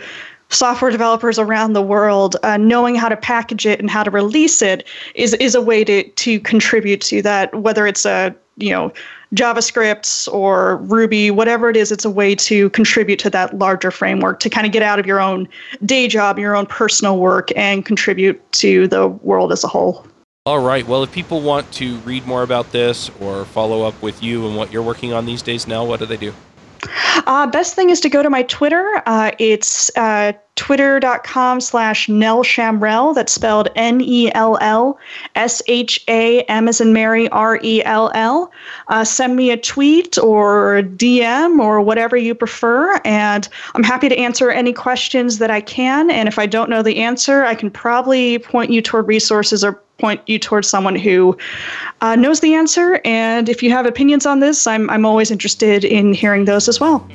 software 0.50 0.92
developers 0.92 1.40
around 1.40 1.74
the 1.74 1.82
world, 1.82 2.36
uh, 2.44 2.58
knowing 2.58 2.96
how 2.96 3.10
to 3.10 3.18
package 3.18 3.66
it 3.66 3.80
and 3.80 3.90
how 3.90 4.04
to 4.04 4.12
release 4.12 4.62
it 4.62 4.88
is 5.16 5.34
is 5.36 5.56
a 5.56 5.62
way 5.62 5.84
to 5.84 6.04
to 6.04 6.40
contribute 6.42 7.02
to 7.02 7.22
that. 7.24 7.54
Whether 7.54 7.88
it's 7.88 8.06
a 8.06 8.34
you 8.58 8.72
know 8.72 8.94
JavaScript 9.36 10.32
or 10.34 10.78
Ruby, 10.78 11.32
whatever 11.32 11.70
it 11.70 11.76
is, 11.76 11.92
it's 11.92 12.06
a 12.06 12.10
way 12.10 12.36
to 12.36 12.70
contribute 12.72 13.20
to 13.20 13.30
that 13.30 13.58
larger 13.58 13.92
framework 13.92 14.40
to 14.40 14.50
kind 14.50 14.66
of 14.66 14.72
get 14.72 14.84
out 14.84 15.00
of 15.00 15.06
your 15.06 15.20
own 15.20 15.48
day 15.86 16.08
job, 16.08 16.40
your 16.40 16.56
own 16.56 16.66
personal 16.66 17.18
work, 17.18 17.50
and 17.56 17.86
contribute 17.86 18.40
to 18.54 18.88
the 18.88 19.08
world 19.08 19.52
as 19.52 19.64
a 19.64 19.68
whole. 19.68 20.06
All 20.46 20.60
right. 20.60 20.88
Well, 20.88 21.04
if 21.04 21.12
people 21.12 21.42
want 21.42 21.70
to 21.74 21.98
read 21.98 22.26
more 22.26 22.42
about 22.42 22.72
this 22.72 23.10
or 23.20 23.44
follow 23.44 23.84
up 23.84 24.02
with 24.02 24.24
you 24.24 24.48
and 24.48 24.56
what 24.56 24.72
you're 24.72 24.82
working 24.82 25.12
on 25.12 25.26
these 25.26 25.42
days, 25.42 25.68
now 25.68 25.84
what 25.84 26.00
do 26.00 26.06
they 26.06 26.16
do? 26.16 26.34
Uh, 27.26 27.48
best 27.48 27.76
thing 27.76 27.90
is 27.90 28.00
to 28.02 28.10
go 28.10 28.22
to 28.22 28.30
my 28.30 28.44
Twitter. 28.44 29.02
Uh, 29.06 29.32
it's 29.40 29.96
uh, 29.98 30.34
twitter.com 30.56 31.62
slash 31.62 32.10
Nell 32.10 32.44
Shamrell. 32.44 33.16
That's 33.16 33.32
spelled 33.32 33.70
N 33.76 34.02
E 34.02 34.32
L 34.34 34.58
L 34.60 35.00
S 35.36 35.62
H 35.68 36.04
A 36.08 36.42
M 36.44 36.68
as 36.68 36.82
in 36.82 36.94
Mary 36.94 37.30
R 37.30 37.60
E 37.64 37.84
L 37.84 38.12
L. 38.14 38.52
Uh, 38.88 39.04
send 39.04 39.36
me 39.36 39.52
a 39.52 39.58
tweet 39.58 40.18
or 40.18 40.82
DM 40.84 41.60
or 41.60 41.82
whatever 41.82 42.18
you 42.18 42.36
prefer, 42.36 43.00
and 43.06 43.48
I'm 43.76 43.84
happy 43.84 44.10
to 44.10 44.18
answer 44.18 44.50
any 44.52 44.74
questions 44.74 45.38
that 45.38 45.52
I 45.52 45.62
can. 45.62 46.10
And 46.10 46.28
if 46.28 46.38
I 46.38 46.46
don't 46.46 46.70
know 46.70 46.82
the 46.82 46.98
answer, 46.98 47.46
I 47.46 47.56
can 47.56 47.72
probably 47.72 48.40
point 48.40 48.72
you 48.72 48.82
toward 48.82 49.08
resources 49.08 49.64
or 49.64 49.82
point 49.98 50.22
you 50.28 50.40
towards 50.40 50.68
someone 50.68 50.96
who 50.96 51.38
uh, 52.02 52.16
knows 52.16 52.40
the 52.40 52.54
answer. 52.54 53.02
And 53.04 53.50
if 53.50 53.64
you 53.64 53.72
have 53.72 53.86
opinions 53.86 54.26
on 54.26 54.40
this, 54.40 54.68
I'm, 54.68 54.90
I'm 54.90 55.06
always 55.06 55.32
interested 55.32 55.84
in 55.84 56.14
hearing 56.14 56.46
those 56.46 56.68
as 56.68 56.80
well. 56.80 57.08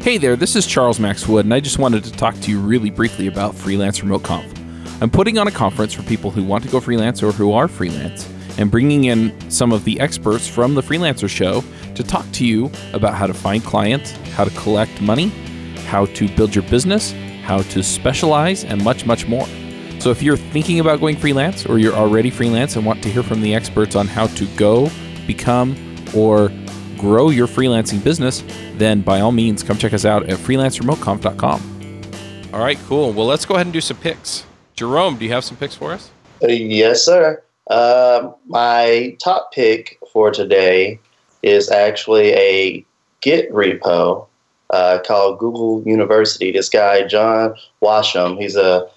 Hey 0.00 0.18
there, 0.18 0.36
this 0.36 0.54
is 0.54 0.66
Charles 0.66 1.00
Max 1.00 1.26
Wood, 1.26 1.46
and 1.46 1.52
I 1.52 1.58
just 1.58 1.78
wanted 1.80 2.04
to 2.04 2.12
talk 2.12 2.38
to 2.42 2.50
you 2.50 2.60
really 2.60 2.90
briefly 2.90 3.26
about 3.26 3.56
Freelance 3.56 4.02
Remote 4.02 4.22
Conf. 4.22 4.46
I'm 5.02 5.10
putting 5.10 5.36
on 5.36 5.48
a 5.48 5.50
conference 5.50 5.92
for 5.92 6.02
people 6.02 6.30
who 6.30 6.44
want 6.44 6.62
to 6.62 6.70
go 6.70 6.78
freelance 6.78 7.24
or 7.24 7.32
who 7.32 7.52
are 7.52 7.66
freelance, 7.66 8.28
and 8.56 8.70
bringing 8.70 9.04
in 9.04 9.50
some 9.50 9.72
of 9.72 9.82
the 9.82 9.98
experts 9.98 10.46
from 10.46 10.74
the 10.74 10.80
Freelancer 10.80 11.28
Show 11.28 11.64
to 11.96 12.04
talk 12.04 12.24
to 12.32 12.46
you 12.46 12.70
about 12.92 13.14
how 13.14 13.26
to 13.26 13.34
find 13.34 13.64
clients, 13.64 14.12
how 14.32 14.44
to 14.44 14.50
collect 14.50 15.00
money, 15.00 15.28
how 15.86 16.06
to 16.06 16.28
build 16.36 16.54
your 16.54 16.64
business, 16.70 17.12
how 17.42 17.62
to 17.62 17.82
specialize, 17.82 18.64
and 18.64 18.82
much, 18.84 19.06
much 19.06 19.26
more. 19.26 19.46
So 19.98 20.10
if 20.10 20.22
you're 20.22 20.36
thinking 20.36 20.80
about 20.80 21.00
going 21.00 21.16
freelance 21.16 21.66
or 21.66 21.78
you're 21.78 21.94
already 21.94 22.30
freelance 22.30 22.76
and 22.76 22.86
want 22.86 23.02
to 23.02 23.10
hear 23.10 23.22
from 23.22 23.40
the 23.40 23.54
experts 23.54 23.96
on 23.96 24.06
how 24.06 24.26
to 24.28 24.46
go, 24.56 24.90
become, 25.26 25.76
or 26.14 26.52
grow 26.96 27.30
your 27.30 27.46
freelancing 27.46 28.02
business, 28.02 28.44
then 28.74 29.00
by 29.00 29.20
all 29.20 29.32
means 29.32 29.62
come 29.62 29.76
check 29.76 29.92
us 29.92 30.04
out 30.04 30.28
at 30.28 30.38
freelanceremoteconf.com. 30.38 32.50
All 32.52 32.60
right, 32.60 32.78
cool. 32.86 33.12
Well, 33.12 33.26
let's 33.26 33.44
go 33.44 33.54
ahead 33.54 33.66
and 33.66 33.72
do 33.72 33.80
some 33.80 33.96
picks. 33.96 34.44
Jerome, 34.74 35.16
do 35.16 35.24
you 35.24 35.32
have 35.32 35.44
some 35.44 35.56
picks 35.56 35.74
for 35.74 35.92
us? 35.92 36.10
Uh, 36.42 36.48
yes, 36.48 37.04
sir. 37.04 37.42
Uh, 37.68 38.32
my 38.46 39.16
top 39.22 39.52
pick 39.52 39.98
for 40.12 40.30
today 40.30 41.00
is 41.42 41.70
actually 41.70 42.32
a 42.32 42.84
Git 43.22 43.52
repo 43.52 44.26
uh, 44.70 45.00
called 45.04 45.38
Google 45.38 45.82
University. 45.84 46.52
This 46.52 46.68
guy, 46.68 47.06
John 47.06 47.54
Washam, 47.82 48.40
he's 48.40 48.56
a 48.56 48.88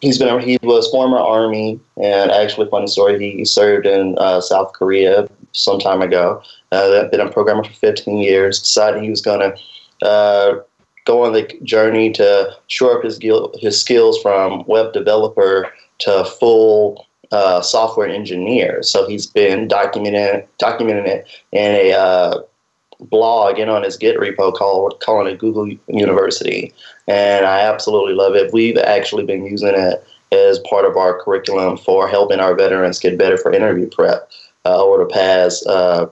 he's 0.00 0.18
been 0.18 0.40
he 0.40 0.58
was 0.62 0.90
former 0.90 1.18
army 1.18 1.80
and 2.02 2.30
actually 2.30 2.68
funny 2.70 2.86
story 2.86 3.18
he 3.18 3.44
served 3.44 3.86
in 3.86 4.16
uh, 4.18 4.40
South 4.40 4.72
Korea 4.72 5.28
some 5.52 5.78
time 5.78 6.02
ago. 6.02 6.42
Uh, 6.72 7.08
been 7.08 7.20
a 7.20 7.30
programmer 7.30 7.64
for 7.64 7.72
15 7.72 8.18
years. 8.18 8.60
Decided 8.60 9.02
he 9.02 9.10
was 9.10 9.20
going 9.20 9.40
to 9.40 10.06
uh, 10.06 10.60
go 11.04 11.24
on 11.24 11.32
the 11.32 11.48
journey 11.62 12.12
to 12.12 12.54
shore 12.68 12.98
up 12.98 13.04
his 13.04 13.18
his 13.54 13.80
skills 13.80 14.20
from 14.20 14.64
web 14.66 14.92
developer 14.92 15.72
to 15.98 16.24
full 16.38 17.06
uh, 17.32 17.60
software 17.60 18.08
engineer. 18.08 18.82
So 18.82 19.08
he's 19.08 19.26
been 19.26 19.68
documenting 19.68 20.46
documenting 20.60 21.06
it 21.06 21.26
in 21.52 21.74
a 21.74 21.92
uh, 21.92 22.42
blog 23.00 23.58
and 23.58 23.70
on 23.70 23.82
his 23.82 23.96
Git 23.96 24.18
repo 24.18 24.54
called 24.54 25.00
calling 25.00 25.32
it 25.32 25.38
Google 25.38 25.68
University, 25.88 26.72
and 27.08 27.46
I 27.46 27.60
absolutely 27.60 28.12
love 28.12 28.36
it. 28.36 28.52
We've 28.52 28.76
actually 28.76 29.24
been 29.24 29.44
using 29.44 29.74
it 29.74 30.06
as 30.30 30.58
part 30.60 30.84
of 30.84 30.96
our 30.96 31.20
curriculum 31.22 31.78
for 31.78 32.06
helping 32.06 32.38
our 32.38 32.54
veterans 32.54 32.98
get 32.98 33.18
better 33.18 33.38
for 33.38 33.52
interview 33.52 33.88
prep 33.88 34.30
uh, 34.66 34.82
over 34.82 35.02
the 35.02 35.10
past. 35.10 35.66
Uh, 35.66 36.08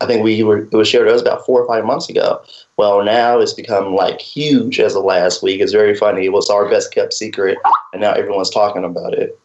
I 0.00 0.06
think 0.06 0.22
we 0.22 0.44
were 0.44 0.58
it 0.58 0.72
was 0.72 0.88
shared 0.88 1.06
with 1.06 1.16
us 1.16 1.20
about 1.20 1.44
four 1.44 1.60
or 1.60 1.66
five 1.66 1.84
months 1.84 2.08
ago. 2.08 2.40
Well, 2.76 3.04
now 3.04 3.40
it's 3.40 3.52
become 3.52 3.96
like 3.96 4.20
huge 4.20 4.78
as 4.78 4.94
of 4.94 5.04
last 5.04 5.42
week. 5.42 5.60
It's 5.60 5.72
very 5.72 5.96
funny. 5.96 6.24
It 6.24 6.32
was 6.32 6.48
our 6.48 6.70
best 6.70 6.94
kept 6.94 7.12
secret, 7.12 7.58
and 7.92 8.00
now 8.00 8.12
everyone's 8.12 8.50
talking 8.50 8.84
about 8.84 9.14
it. 9.14 9.36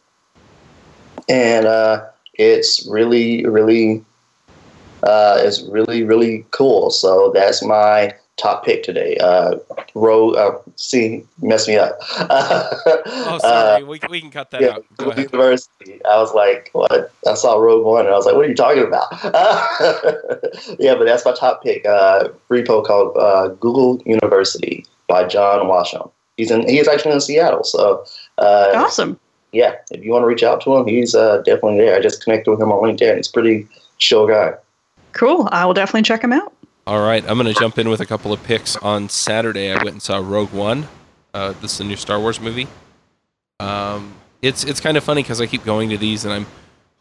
And 1.28 1.66
uh, 1.66 2.06
it's 2.34 2.86
really, 2.88 3.44
really 3.46 4.04
uh, 5.02 5.40
is 5.42 5.64
really 5.64 6.04
really 6.04 6.46
cool. 6.52 6.90
So 6.90 7.32
that's 7.34 7.64
my 7.64 8.14
top 8.36 8.64
pick 8.64 8.82
today. 8.82 9.16
Uh, 9.18 9.56
Rogue, 9.94 10.36
uh, 10.36 10.52
see, 10.76 11.24
mess 11.40 11.68
me 11.68 11.76
up. 11.76 11.98
oh, 12.18 13.38
sorry, 13.40 13.82
uh, 13.82 13.86
we, 13.86 14.00
we 14.10 14.20
can 14.20 14.30
cut 14.30 14.50
that 14.50 14.60
yeah, 14.60 14.70
out. 14.70 14.84
Go 14.96 15.12
University. 15.12 16.00
I 16.04 16.18
was 16.18 16.34
like, 16.34 16.70
what? 16.72 17.12
I 17.26 17.34
saw 17.34 17.56
Rogue 17.56 17.84
One, 17.84 18.06
and 18.06 18.14
I 18.14 18.16
was 18.16 18.26
like, 18.26 18.34
what 18.34 18.44
are 18.44 18.48
you 18.48 18.54
talking 18.54 18.84
about? 18.84 19.08
yeah, 20.78 20.94
but 20.94 21.04
that's 21.04 21.24
my 21.24 21.32
top 21.32 21.62
pick. 21.62 21.86
Uh, 21.86 22.28
repo 22.50 22.84
called 22.84 23.16
uh, 23.16 23.48
Google 23.60 24.02
University 24.04 24.84
by 25.08 25.24
John 25.24 25.66
Washam. 25.66 26.10
He's 26.36 26.50
in. 26.50 26.68
He's 26.68 26.88
actually 26.88 27.12
in 27.12 27.20
Seattle. 27.20 27.64
So 27.64 28.04
uh, 28.38 28.72
awesome. 28.74 29.18
Yeah, 29.52 29.76
if 29.92 30.04
you 30.04 30.10
want 30.10 30.24
to 30.24 30.26
reach 30.26 30.42
out 30.42 30.60
to 30.62 30.74
him, 30.76 30.88
he's 30.88 31.14
uh, 31.14 31.38
definitely 31.38 31.78
there. 31.78 31.96
I 31.96 32.00
just 32.00 32.24
connected 32.24 32.50
with 32.50 32.60
him 32.60 32.72
on 32.72 32.82
LinkedIn. 32.82 33.16
He's 33.16 33.28
pretty 33.28 33.68
chill 33.98 34.26
guy. 34.26 34.54
Cool. 35.12 35.48
I 35.52 35.64
will 35.64 35.74
definitely 35.74 36.02
check 36.02 36.22
him 36.22 36.32
out. 36.32 36.52
All 36.86 37.00
right, 37.00 37.24
I'm 37.26 37.38
going 37.38 37.52
to 37.52 37.58
jump 37.58 37.78
in 37.78 37.88
with 37.88 38.00
a 38.00 38.06
couple 38.06 38.30
of 38.30 38.42
picks. 38.42 38.76
On 38.76 39.08
Saturday, 39.08 39.72
I 39.72 39.76
went 39.76 39.92
and 39.92 40.02
saw 40.02 40.18
Rogue 40.18 40.52
One. 40.52 40.86
Uh, 41.32 41.52
this 41.62 41.74
is 41.74 41.80
a 41.80 41.84
new 41.84 41.96
Star 41.96 42.20
Wars 42.20 42.38
movie. 42.38 42.68
Um, 43.58 44.14
it's 44.42 44.64
it's 44.64 44.80
kind 44.80 44.98
of 44.98 45.02
funny 45.02 45.22
because 45.22 45.40
I 45.40 45.46
keep 45.46 45.64
going 45.64 45.88
to 45.90 45.96
these 45.96 46.26
and 46.26 46.34
I'm 46.34 46.46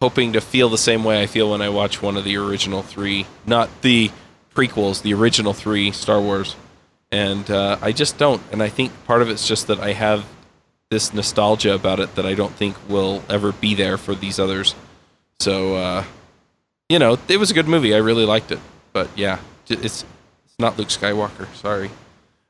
hoping 0.02 0.34
to 0.34 0.42
feel 0.42 0.70
the 0.70 0.78
same 0.78 1.04
way 1.04 1.22
I 1.22 1.26
feel 1.26 1.52
when 1.52 1.62
I 1.62 1.68
watch 1.68 2.02
one 2.02 2.16
of 2.16 2.24
the 2.24 2.38
original 2.38 2.82
three, 2.82 3.28
not 3.46 3.82
the 3.82 4.10
prequels, 4.56 5.02
the 5.02 5.14
original 5.14 5.52
three 5.52 5.92
Star 5.92 6.22
Wars, 6.22 6.56
and 7.12 7.52
uh, 7.52 7.78
I 7.82 7.92
just 7.92 8.18
don't. 8.18 8.42
And 8.54 8.64
I 8.64 8.70
think 8.70 8.92
part 9.04 9.22
of 9.22 9.30
it's 9.30 9.46
just 9.46 9.68
that 9.68 9.82
I 9.82 9.92
have 9.92 10.26
this 10.92 11.14
nostalgia 11.14 11.74
about 11.74 12.00
it 12.00 12.16
that 12.16 12.26
I 12.26 12.36
don't 12.36 12.54
think 12.54 12.78
will 12.88 13.22
ever 13.28 13.52
be 13.52 13.76
there 13.76 13.98
for 13.98 14.16
these 14.16 14.40
others. 14.40 14.76
So, 15.42 15.76
uh, 15.76 16.04
you 16.88 17.00
know, 17.00 17.18
it 17.28 17.38
was 17.38 17.52
a 17.52 17.54
good 17.54 17.68
movie. 17.68 17.94
I 17.94 17.98
really 17.98 18.26
liked 18.26 18.52
it, 18.52 18.60
but 18.94 19.10
yeah, 19.18 19.40
it's 19.70 20.06
it's 20.46 20.60
not 20.60 20.78
Luke 20.78 20.90
Skywalker. 20.90 21.54
Sorry. 21.56 21.90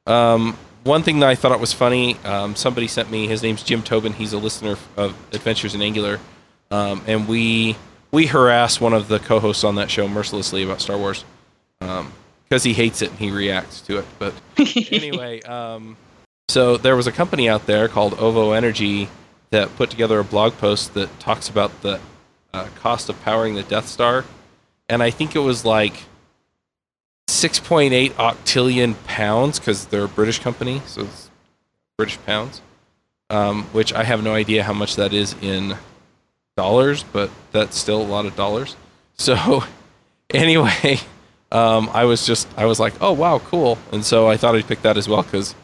Um, 0.05 0.57
one 0.84 1.03
thing 1.03 1.20
that 1.20 1.30
I 1.30 1.36
thought 1.36 1.59
was 1.59 1.72
funny, 1.72 2.18
um, 2.26 2.55
somebody 2.55 2.88
sent 2.88 3.09
me. 3.09 3.28
His 3.28 3.41
name's 3.41 3.64
Jim 3.64 3.82
Tobin. 3.82 4.14
He's 4.14 4.34
a 4.34 4.38
listener 4.38 4.76
of 4.97 5.16
Adventures 5.32 5.76
in 5.76 5.82
Angular, 5.82 6.20
um, 6.72 7.01
and 7.07 7.28
we 7.28 7.78
we 8.11 8.28
harass 8.28 8.80
one 8.80 8.93
of 8.93 9.07
the 9.07 9.20
co-hosts 9.20 9.64
on 9.64 9.76
that 9.76 9.89
show 9.89 10.07
mercilessly 10.07 10.64
about 10.64 10.82
Star 10.82 10.97
Wars 10.97 11.24
because 11.80 12.01
um, 12.01 12.61
he 12.61 12.74
hates 12.74 13.01
it 13.01 13.09
and 13.09 13.20
he 13.20 13.32
reacts 13.32 13.82
to 13.82 13.99
it. 13.99 14.05
But 14.20 14.34
anyway, 14.91 15.41
um, 15.41 15.97
so 16.49 16.78
there 16.78 16.95
was 16.95 17.07
a 17.07 17.11
company 17.11 17.49
out 17.49 17.66
there 17.66 17.88
called 17.88 18.14
Ovo 18.20 18.51
Energy 18.51 19.09
that 19.51 19.76
put 19.76 19.89
together 19.89 20.20
a 20.20 20.24
blog 20.24 20.53
post 20.57 20.93
that 20.95 21.20
talks 21.20 21.47
about 21.49 21.82
the 21.82 21.99
uh, 22.53 22.68
cost 22.76 23.09
of 23.09 23.22
powering 23.24 23.55
the 23.55 23.64
Death 23.64 23.88
Star, 23.88 24.26
and 24.89 25.01
I 25.01 25.09
think 25.09 25.36
it 25.36 25.39
was 25.39 25.64
like 25.64 26.03
6.8 27.28 28.11
octillion 28.11 28.95
pounds 29.05 29.59
because 29.59 29.86
they're 29.88 30.05
a 30.05 30.09
British 30.09 30.39
company, 30.39 30.82
so 30.86 31.01
it's 31.01 31.30
British 31.97 32.19
pounds, 32.26 32.61
um, 33.30 33.63
which 33.65 33.93
I 33.93 34.03
have 34.03 34.24
no 34.24 34.34
idea 34.34 34.63
how 34.63 34.74
much 34.74 34.95
that 34.95 35.13
is 35.13 35.36
in 35.41 35.78
dollars, 36.55 37.03
but 37.03 37.30
that's 37.51 37.78
still 37.78 38.01
a 38.01 38.03
lot 38.03 38.26
of 38.26 38.36
dollars. 38.36 38.76
So, 39.17 39.63
anyway, 40.30 40.99
um, 41.51 41.89
I 41.93 42.05
was 42.05 42.26
just, 42.26 42.47
I 42.57 42.65
was 42.65 42.80
like, 42.80 42.93
oh, 43.01 43.13
wow, 43.13 43.39
cool. 43.39 43.78
And 43.91 44.03
so 44.03 44.28
I 44.28 44.38
thought 44.38 44.55
I'd 44.55 44.67
pick 44.67 44.82
that 44.82 44.97
as 44.97 45.07
well 45.07 45.24
because 45.24 45.55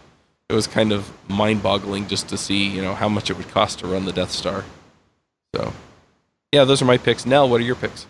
it 0.50 0.54
was 0.54 0.68
kind 0.68 0.92
of 0.92 1.12
mind 1.28 1.62
boggling 1.62 2.08
just 2.08 2.30
to 2.30 2.38
see, 2.38 2.68
you 2.68 2.82
know, 2.82 2.96
how 2.96 3.10
much 3.10 3.30
it 3.30 3.38
would 3.38 3.50
cost 3.50 3.80
to 3.80 3.88
run 3.88 4.06
the 4.06 4.14
Death 4.14 4.32
Star. 4.32 4.66
So, 5.56 5.74
yeah, 6.52 6.64
those 6.64 6.82
are 6.82 6.86
my 6.86 6.98
picks. 6.98 7.26
Nell, 7.26 7.48
what 7.48 7.62
are 7.62 7.64
your 7.64 7.76
picks? 7.76 8.08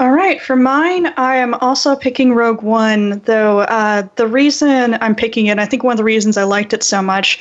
All 0.00 0.12
right, 0.12 0.40
for 0.40 0.56
mine, 0.56 1.12
I 1.18 1.36
am 1.36 1.52
also 1.56 1.94
picking 1.94 2.32
Rogue 2.32 2.62
One, 2.62 3.20
though 3.26 3.60
uh, 3.60 4.08
the 4.16 4.26
reason 4.26 4.96
I'm 5.02 5.14
picking 5.14 5.48
it, 5.48 5.58
I 5.58 5.66
think 5.66 5.84
one 5.84 5.92
of 5.92 5.98
the 5.98 6.04
reasons 6.04 6.38
I 6.38 6.44
liked 6.44 6.72
it 6.72 6.82
so 6.82 7.02
much, 7.02 7.38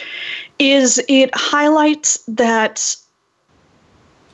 is 0.60 1.02
it 1.08 1.30
highlights 1.34 2.18
that 2.28 2.98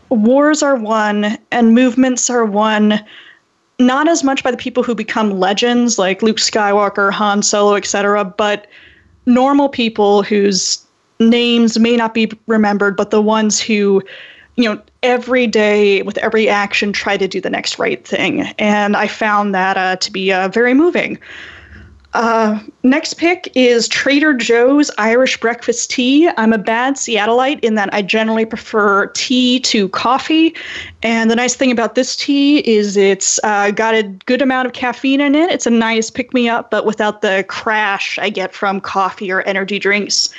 wars 0.09 0.63
are 0.63 0.75
won 0.75 1.37
and 1.51 1.75
movements 1.75 2.27
are 2.31 2.45
won 2.45 2.99
not 3.77 4.07
as 4.07 4.23
much 4.23 4.43
by 4.43 4.49
the 4.49 4.57
people 4.57 4.81
who 4.81 4.95
become 4.95 5.39
legends 5.39 5.99
like 5.99 6.23
Luke 6.23 6.37
Skywalker, 6.37 7.11
Han 7.11 7.43
Solo, 7.43 7.75
etc., 7.75 8.25
but 8.25 8.65
normal 9.27 9.69
people 9.69 10.23
whose 10.23 10.83
names 11.19 11.77
may 11.77 11.95
not 11.95 12.15
be 12.15 12.31
remembered, 12.47 12.97
but 12.97 13.11
the 13.11 13.21
ones 13.21 13.59
who 13.59 14.01
you 14.55 14.73
know, 14.73 14.81
every 15.03 15.47
day 15.47 16.01
with 16.01 16.17
every 16.19 16.47
action, 16.49 16.93
try 16.93 17.17
to 17.17 17.27
do 17.27 17.41
the 17.41 17.49
next 17.49 17.77
right 17.77 18.05
thing. 18.07 18.41
And 18.57 18.95
I 18.95 19.07
found 19.07 19.53
that 19.53 19.77
uh, 19.77 19.95
to 19.97 20.11
be 20.11 20.31
uh, 20.31 20.47
very 20.47 20.73
moving. 20.73 21.19
Uh, 22.15 22.57
next 22.83 23.15
pick 23.15 23.51
is 23.55 23.89
Trader 23.89 24.33
Joe's 24.33 24.89
Irish 24.97 25.37
Breakfast 25.37 25.91
Tea. 25.91 26.29
I'm 26.37 26.53
a 26.53 26.57
bad 26.57 26.95
Seattleite 26.95 27.59
in 27.59 27.75
that 27.75 27.93
I 27.93 28.01
generally 28.01 28.45
prefer 28.45 29.07
tea 29.07 29.59
to 29.59 29.89
coffee. 29.89 30.55
And 31.03 31.29
the 31.29 31.35
nice 31.35 31.55
thing 31.55 31.71
about 31.71 31.95
this 31.95 32.15
tea 32.15 32.59
is 32.59 32.95
it's 32.95 33.37
uh, 33.43 33.71
got 33.71 33.95
a 33.95 34.03
good 34.03 34.41
amount 34.41 34.65
of 34.65 34.71
caffeine 34.71 35.19
in 35.19 35.35
it. 35.35 35.51
It's 35.51 35.65
a 35.65 35.69
nice 35.69 36.09
pick 36.09 36.33
me 36.33 36.47
up, 36.47 36.71
but 36.71 36.85
without 36.85 37.21
the 37.21 37.43
crash 37.49 38.17
I 38.17 38.29
get 38.29 38.53
from 38.53 38.79
coffee 38.79 39.29
or 39.29 39.41
energy 39.41 39.77
drinks. 39.77 40.29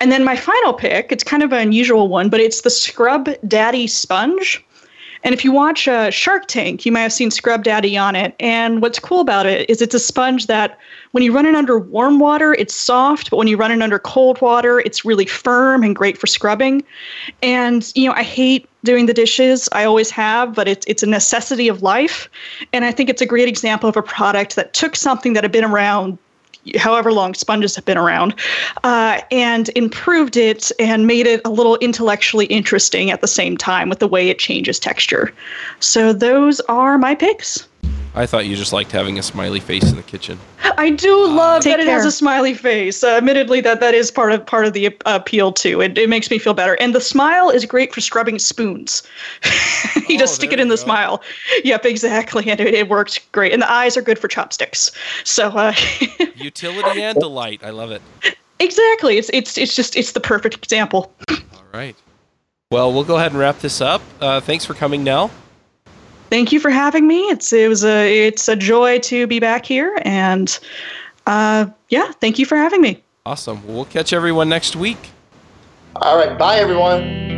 And 0.00 0.12
then 0.12 0.24
my 0.24 0.36
final 0.36 0.74
pick, 0.74 1.10
it's 1.10 1.24
kind 1.24 1.42
of 1.42 1.52
an 1.54 1.60
unusual 1.60 2.08
one, 2.08 2.28
but 2.28 2.40
it's 2.40 2.60
the 2.60 2.70
Scrub 2.70 3.30
Daddy 3.48 3.86
Sponge. 3.86 4.62
And 5.24 5.34
if 5.34 5.42
you 5.42 5.52
watch 5.52 5.88
uh, 5.88 6.10
Shark 6.10 6.46
Tank, 6.46 6.84
you 6.84 6.92
might 6.92 7.00
have 7.00 7.12
seen 7.12 7.30
Scrub 7.30 7.64
Daddy 7.64 7.96
on 7.96 8.14
it. 8.14 8.34
And 8.38 8.82
what's 8.82 8.98
cool 8.98 9.20
about 9.20 9.46
it 9.46 9.68
is 9.70 9.80
it's 9.80 9.94
a 9.94 9.98
sponge 9.98 10.46
that 10.46 10.78
when 11.12 11.24
you 11.24 11.32
run 11.32 11.46
it 11.46 11.54
under 11.54 11.78
warm 11.78 12.18
water, 12.18 12.52
it's 12.54 12.74
soft, 12.74 13.30
but 13.30 13.38
when 13.38 13.48
you 13.48 13.56
run 13.56 13.72
it 13.72 13.80
under 13.80 13.98
cold 13.98 14.40
water, 14.42 14.80
it's 14.80 15.02
really 15.02 15.24
firm 15.24 15.82
and 15.82 15.96
great 15.96 16.18
for 16.18 16.26
scrubbing. 16.26 16.84
And, 17.42 17.90
you 17.94 18.06
know, 18.06 18.14
I 18.14 18.22
hate 18.22 18.68
doing 18.84 19.06
the 19.06 19.14
dishes. 19.14 19.66
I 19.72 19.84
always 19.84 20.10
have, 20.10 20.54
but 20.54 20.68
it's 20.68 20.84
it's 20.86 21.02
a 21.02 21.06
necessity 21.06 21.68
of 21.68 21.82
life. 21.82 22.28
And 22.74 22.84
I 22.84 22.92
think 22.92 23.08
it's 23.08 23.22
a 23.22 23.26
great 23.26 23.48
example 23.48 23.88
of 23.88 23.96
a 23.96 24.02
product 24.02 24.56
that 24.56 24.74
took 24.74 24.94
something 24.94 25.32
that 25.32 25.42
had 25.42 25.52
been 25.52 25.64
around 25.64 26.18
however 26.76 27.12
long 27.12 27.34
sponges 27.34 27.74
have 27.76 27.84
been 27.84 27.98
around, 27.98 28.34
uh, 28.82 29.20
and 29.30 29.70
improved 29.76 30.36
it 30.36 30.70
and 30.78 31.06
made 31.06 31.26
it 31.26 31.40
a 31.44 31.50
little 31.50 31.76
intellectually 31.76 32.46
interesting 32.46 33.10
at 33.10 33.20
the 33.20 33.28
same 33.28 33.56
time 33.56 33.88
with 33.88 33.98
the 33.98 34.08
way 34.08 34.28
it 34.28 34.38
changes 34.38 34.78
texture. 34.78 35.32
So 35.80 36.12
those 36.12 36.60
are 36.60 36.98
my 36.98 37.14
picks. 37.14 37.66
I 38.16 38.26
thought 38.26 38.46
you 38.46 38.54
just 38.54 38.72
liked 38.72 38.92
having 38.92 39.18
a 39.18 39.22
smiley 39.22 39.58
face 39.58 39.90
in 39.90 39.96
the 39.96 40.02
kitchen. 40.02 40.38
I 40.78 40.90
do 40.90 41.26
love 41.26 41.60
uh, 41.62 41.70
that 41.70 41.80
it 41.80 41.88
has 41.88 42.04
a 42.04 42.12
smiley 42.12 42.54
face. 42.54 43.02
Uh, 43.02 43.16
admittedly, 43.16 43.60
that 43.62 43.80
that 43.80 43.94
is 43.94 44.10
part 44.10 44.32
of 44.32 44.46
part 44.46 44.66
of 44.66 44.72
the 44.72 44.96
appeal 45.04 45.52
too. 45.52 45.80
It, 45.80 45.98
it 45.98 46.08
makes 46.08 46.30
me 46.30 46.38
feel 46.38 46.54
better, 46.54 46.74
and 46.74 46.94
the 46.94 47.00
smile 47.00 47.50
is 47.50 47.64
great 47.64 47.92
for 47.92 48.00
scrubbing 48.00 48.38
spoons. 48.38 49.02
you 50.08 50.16
oh, 50.16 50.18
just 50.18 50.36
stick 50.36 50.52
it 50.52 50.60
in 50.60 50.68
the 50.68 50.76
go. 50.76 50.82
smile. 50.82 51.22
Yep, 51.64 51.86
exactly, 51.86 52.48
and 52.50 52.60
it, 52.60 52.72
it, 52.72 52.88
works 52.88 53.18
great. 53.32 53.52
And 53.52 53.62
the 53.62 53.70
eyes 53.70 53.96
are 53.96 54.02
good 54.02 54.18
for 54.18 54.28
chopsticks. 54.28 54.92
So 55.24 55.48
uh, 55.48 55.74
utility 56.36 57.02
and 57.02 57.18
delight. 57.18 57.62
I 57.64 57.70
love 57.70 57.90
it. 57.90 58.02
Exactly. 58.60 59.18
It's 59.18 59.30
it's 59.32 59.58
it's 59.58 59.74
just 59.74 59.96
it's 59.96 60.12
the 60.12 60.20
perfect 60.20 60.54
example. 60.56 61.12
All 61.30 61.38
right. 61.72 61.96
Well, 62.70 62.92
we'll 62.92 63.04
go 63.04 63.16
ahead 63.16 63.32
and 63.32 63.40
wrap 63.40 63.58
this 63.58 63.80
up. 63.80 64.02
Uh, 64.20 64.40
thanks 64.40 64.64
for 64.64 64.74
coming, 64.74 65.02
Nell 65.02 65.30
thank 66.34 66.50
you 66.50 66.58
for 66.58 66.70
having 66.70 67.06
me. 67.06 67.20
It's 67.30 67.52
it 67.52 67.68
was 67.68 67.84
a 67.84 68.26
it's 68.26 68.48
a 68.48 68.56
joy 68.56 68.98
to 69.00 69.28
be 69.28 69.38
back 69.38 69.64
here, 69.64 69.96
and 70.02 70.58
uh, 71.28 71.66
yeah, 71.90 72.10
thank 72.20 72.40
you 72.40 72.46
for 72.46 72.56
having 72.56 72.80
me. 72.80 73.00
Awesome. 73.24 73.64
We'll 73.66 73.84
catch 73.84 74.12
everyone 74.12 74.48
next 74.48 74.74
week. 74.74 74.98
All 75.94 76.18
right. 76.18 76.36
Bye, 76.36 76.56
everyone. 76.56 77.34